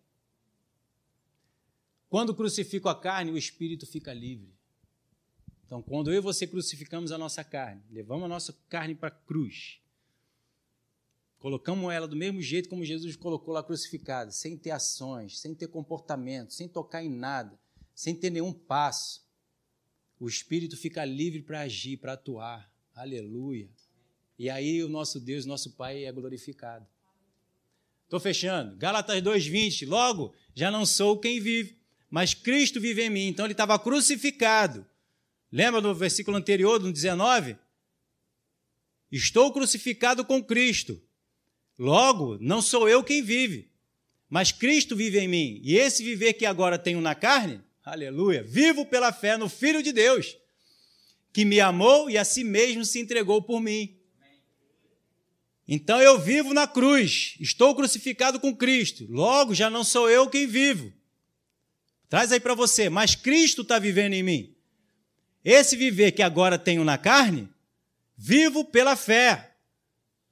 Quando 2.08 2.34
crucifico 2.34 2.88
a 2.88 2.98
carne, 2.98 3.30
o 3.30 3.38
espírito 3.38 3.86
fica 3.86 4.12
livre. 4.12 4.52
Então, 5.66 5.82
quando 5.82 6.10
eu 6.10 6.16
e 6.16 6.20
você 6.20 6.46
crucificamos 6.46 7.12
a 7.12 7.18
nossa 7.18 7.44
carne, 7.44 7.82
levamos 7.90 8.24
a 8.24 8.28
nossa 8.28 8.56
carne 8.68 8.94
para 8.94 9.08
a 9.08 9.10
cruz, 9.10 9.80
Colocamos 11.38 11.92
ela 11.92 12.08
do 12.08 12.16
mesmo 12.16 12.42
jeito 12.42 12.68
como 12.68 12.84
Jesus 12.84 13.14
colocou 13.14 13.54
lá 13.54 13.62
crucificada, 13.62 14.30
sem 14.32 14.56
ter 14.56 14.72
ações, 14.72 15.38
sem 15.38 15.54
ter 15.54 15.68
comportamento, 15.68 16.52
sem 16.52 16.68
tocar 16.68 17.02
em 17.02 17.08
nada, 17.08 17.58
sem 17.94 18.14
ter 18.14 18.30
nenhum 18.30 18.52
passo. 18.52 19.24
O 20.18 20.28
Espírito 20.28 20.76
fica 20.76 21.04
livre 21.04 21.42
para 21.42 21.60
agir, 21.60 21.96
para 21.96 22.14
atuar. 22.14 22.72
Aleluia. 22.92 23.70
E 24.36 24.50
aí 24.50 24.82
o 24.82 24.88
nosso 24.88 25.20
Deus, 25.20 25.46
nosso 25.46 25.72
Pai 25.72 26.04
é 26.04 26.10
glorificado. 26.10 26.86
Estou 28.04 28.18
fechando. 28.18 28.76
Gálatas 28.76 29.22
2,20. 29.22 29.86
Logo, 29.86 30.34
já 30.54 30.70
não 30.70 30.84
sou 30.84 31.20
quem 31.20 31.40
vive, 31.40 31.78
mas 32.10 32.34
Cristo 32.34 32.80
vive 32.80 33.02
em 33.02 33.10
mim. 33.10 33.28
Então 33.28 33.46
ele 33.46 33.52
estava 33.52 33.78
crucificado. 33.78 34.84
Lembra 35.52 35.80
do 35.80 35.94
versículo 35.94 36.36
anterior, 36.36 36.78
do 36.78 36.92
19? 36.92 37.56
Estou 39.10 39.52
crucificado 39.52 40.24
com 40.24 40.42
Cristo. 40.42 41.00
Logo, 41.78 42.36
não 42.40 42.60
sou 42.60 42.88
eu 42.88 43.04
quem 43.04 43.22
vive, 43.22 43.70
mas 44.28 44.50
Cristo 44.50 44.96
vive 44.96 45.18
em 45.20 45.28
mim. 45.28 45.60
E 45.62 45.76
esse 45.76 46.02
viver 46.02 46.32
que 46.32 46.44
agora 46.44 46.78
tenho 46.78 47.00
na 47.00 47.14
carne, 47.14 47.60
aleluia, 47.84 48.42
vivo 48.42 48.84
pela 48.84 49.12
fé 49.12 49.36
no 49.36 49.48
Filho 49.48 49.82
de 49.82 49.92
Deus, 49.92 50.36
que 51.32 51.44
me 51.44 51.60
amou 51.60 52.10
e 52.10 52.18
a 52.18 52.24
si 52.24 52.42
mesmo 52.42 52.84
se 52.84 52.98
entregou 52.98 53.40
por 53.40 53.60
mim. 53.60 53.96
Então 55.68 56.00
eu 56.00 56.18
vivo 56.18 56.54
na 56.54 56.66
cruz, 56.66 57.36
estou 57.38 57.74
crucificado 57.76 58.40
com 58.40 58.56
Cristo. 58.56 59.06
Logo, 59.08 59.54
já 59.54 59.68
não 59.68 59.84
sou 59.84 60.08
eu 60.10 60.28
quem 60.28 60.46
vivo. 60.46 60.92
Traz 62.08 62.32
aí 62.32 62.40
para 62.40 62.54
você, 62.54 62.88
mas 62.88 63.14
Cristo 63.14 63.62
está 63.62 63.78
vivendo 63.78 64.14
em 64.14 64.22
mim. 64.22 64.54
Esse 65.44 65.76
viver 65.76 66.12
que 66.12 66.22
agora 66.22 66.58
tenho 66.58 66.82
na 66.84 66.96
carne, 66.96 67.48
vivo 68.16 68.64
pela 68.64 68.96
fé. 68.96 69.47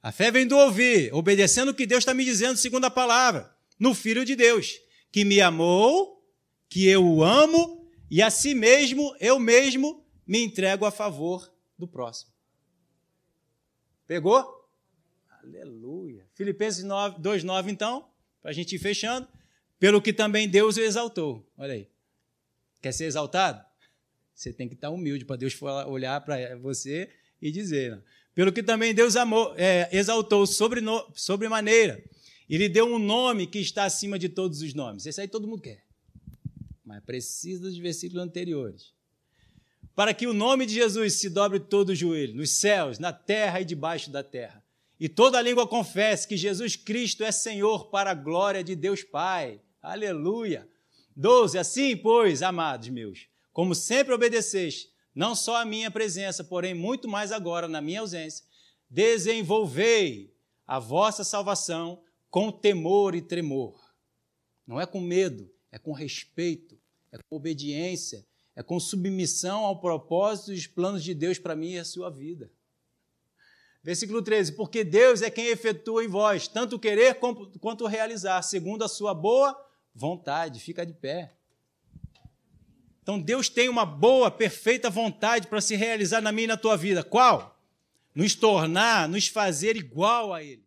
A 0.01 0.11
fé 0.11 0.31
vem 0.31 0.47
do 0.47 0.57
ouvir, 0.57 1.13
obedecendo 1.13 1.69
o 1.69 1.73
que 1.73 1.85
Deus 1.85 1.99
está 1.99 2.13
me 2.13 2.23
dizendo, 2.23 2.57
segundo 2.57 2.85
a 2.85 2.91
palavra, 2.91 3.53
no 3.79 3.93
Filho 3.93 4.23
de 4.23 4.35
Deus, 4.35 4.79
que 5.11 5.25
me 5.25 5.41
amou, 5.41 6.23
que 6.69 6.87
eu 6.87 7.05
o 7.05 7.23
amo, 7.23 7.89
e 8.09 8.21
a 8.21 8.29
si 8.29 8.53
mesmo, 8.53 9.15
eu 9.19 9.39
mesmo, 9.39 10.05
me 10.25 10.43
entrego 10.43 10.85
a 10.85 10.91
favor 10.91 11.51
do 11.77 11.87
próximo. 11.87 12.31
Pegou? 14.05 14.57
Aleluia. 15.43 16.25
Filipenses 16.33 16.83
2,9, 16.83 17.69
então, 17.69 18.09
para 18.41 18.51
a 18.51 18.53
gente 18.53 18.75
ir 18.75 18.79
fechando. 18.79 19.27
Pelo 19.79 20.01
que 20.01 20.11
também 20.11 20.47
Deus 20.49 20.77
o 20.77 20.81
exaltou. 20.81 21.47
Olha 21.57 21.73
aí. 21.73 21.89
Quer 22.81 22.91
ser 22.91 23.05
exaltado? 23.05 23.63
Você 24.33 24.53
tem 24.53 24.67
que 24.67 24.75
estar 24.75 24.89
humilde 24.89 25.25
para 25.25 25.35
Deus 25.35 25.59
olhar 25.87 26.19
para 26.21 26.55
você 26.57 27.09
e 27.41 27.51
dizer. 27.51 27.91
Né? 27.91 28.03
Pelo 28.37 28.53
que 28.53 28.61
também 28.61 28.93
Deus 28.93 29.15
amou, 29.15 29.55
é, 29.57 29.89
exaltou 29.91 30.45
sobre, 30.45 30.79
sobre 31.15 31.49
maneira. 31.49 31.99
E 32.47 32.55
lhe 32.55 32.69
deu 32.69 32.85
um 32.85 32.99
nome 32.99 33.47
que 33.47 33.57
está 33.57 33.85
acima 33.85 34.19
de 34.19 34.29
todos 34.29 34.61
os 34.61 34.75
nomes. 34.75 35.07
Esse 35.07 35.21
aí 35.21 35.27
todo 35.27 35.47
mundo 35.47 35.63
quer. 35.63 35.83
Mas 36.85 37.03
precisa 37.03 37.63
dos 37.63 37.75
versículos 37.79 38.23
anteriores. 38.23 38.93
Para 39.95 40.13
que 40.13 40.27
o 40.27 40.33
nome 40.33 40.67
de 40.67 40.75
Jesus 40.75 41.13
se 41.15 41.31
dobre 41.31 41.59
todo 41.59 41.89
o 41.89 41.95
joelho, 41.95 42.35
nos 42.35 42.51
céus, 42.51 42.99
na 42.99 43.11
terra 43.11 43.61
e 43.61 43.65
debaixo 43.65 44.11
da 44.11 44.21
terra 44.21 44.63
e 44.99 45.07
toda 45.07 45.41
língua 45.41 45.67
confesse 45.67 46.27
que 46.27 46.35
Jesus 46.35 46.75
Cristo 46.75 47.23
é 47.23 47.31
Senhor 47.31 47.89
para 47.89 48.11
a 48.11 48.15
glória 48.15 48.63
de 48.63 48.75
Deus 48.75 49.03
Pai. 49.03 49.61
Aleluia. 49.81 50.67
12. 51.15 51.57
Assim, 51.57 51.95
pois, 51.95 52.41
amados 52.41 52.89
meus, 52.89 53.27
como 53.53 53.75
sempre 53.75 54.13
obedeceste, 54.13 54.89
não 55.17 55.33
só 55.33 55.55
a 55.55 55.65
minha 55.65 55.89
presença, 55.89 56.43
porém 56.43 56.75
muito 56.75 57.07
mais 57.07 57.31
agora 57.31 57.67
na 57.67 57.81
minha 57.81 58.01
ausência, 58.01 58.45
desenvolvei 58.87 60.31
a 60.67 60.77
vossa 60.77 61.23
salvação 61.23 62.03
com 62.29 62.51
temor 62.51 63.15
e 63.15 63.21
tremor. 63.23 63.81
Não 64.67 64.79
é 64.79 64.85
com 64.85 65.01
medo, 65.01 65.51
é 65.71 65.79
com 65.79 65.91
respeito, 65.91 66.79
é 67.11 67.17
com 67.17 67.35
obediência, 67.35 68.23
é 68.55 68.61
com 68.61 68.79
submissão 68.79 69.65
ao 69.65 69.81
propósito 69.81 70.53
e 70.53 70.55
os 70.55 70.67
planos 70.67 71.03
de 71.03 71.15
Deus 71.15 71.39
para 71.39 71.55
mim 71.55 71.71
e 71.71 71.79
a 71.79 71.85
sua 71.85 72.11
vida. 72.11 72.51
Versículo 73.81 74.21
13: 74.21 74.51
Porque 74.51 74.83
Deus 74.83 75.23
é 75.23 75.31
quem 75.31 75.47
efetua 75.47 76.05
em 76.05 76.07
vós, 76.07 76.47
tanto 76.47 76.77
querer 76.77 77.17
quanto 77.59 77.87
realizar, 77.87 78.43
segundo 78.43 78.83
a 78.83 78.87
sua 78.87 79.15
boa 79.15 79.59
vontade. 79.95 80.59
Fica 80.59 80.85
de 80.85 80.93
pé. 80.93 81.36
Então 83.07 83.17
Deus 83.17 83.47
tem 83.47 83.69
uma 83.69 83.85
boa, 83.85 84.29
perfeita 84.29 84.89
vontade 84.89 85.47
para 85.47 85.61
se 85.61 85.77
realizar 85.77 86.19
na 86.19 86.29
minha 86.29 86.43
e 86.43 86.47
na 86.47 86.57
tua 86.57 86.75
vida. 86.75 87.01
Qual? 87.01 87.57
Nos 88.13 88.35
tornar, 88.35 89.07
nos 89.07 89.29
fazer 89.29 89.77
igual 89.77 90.33
a 90.33 90.43
Ele. 90.43 90.66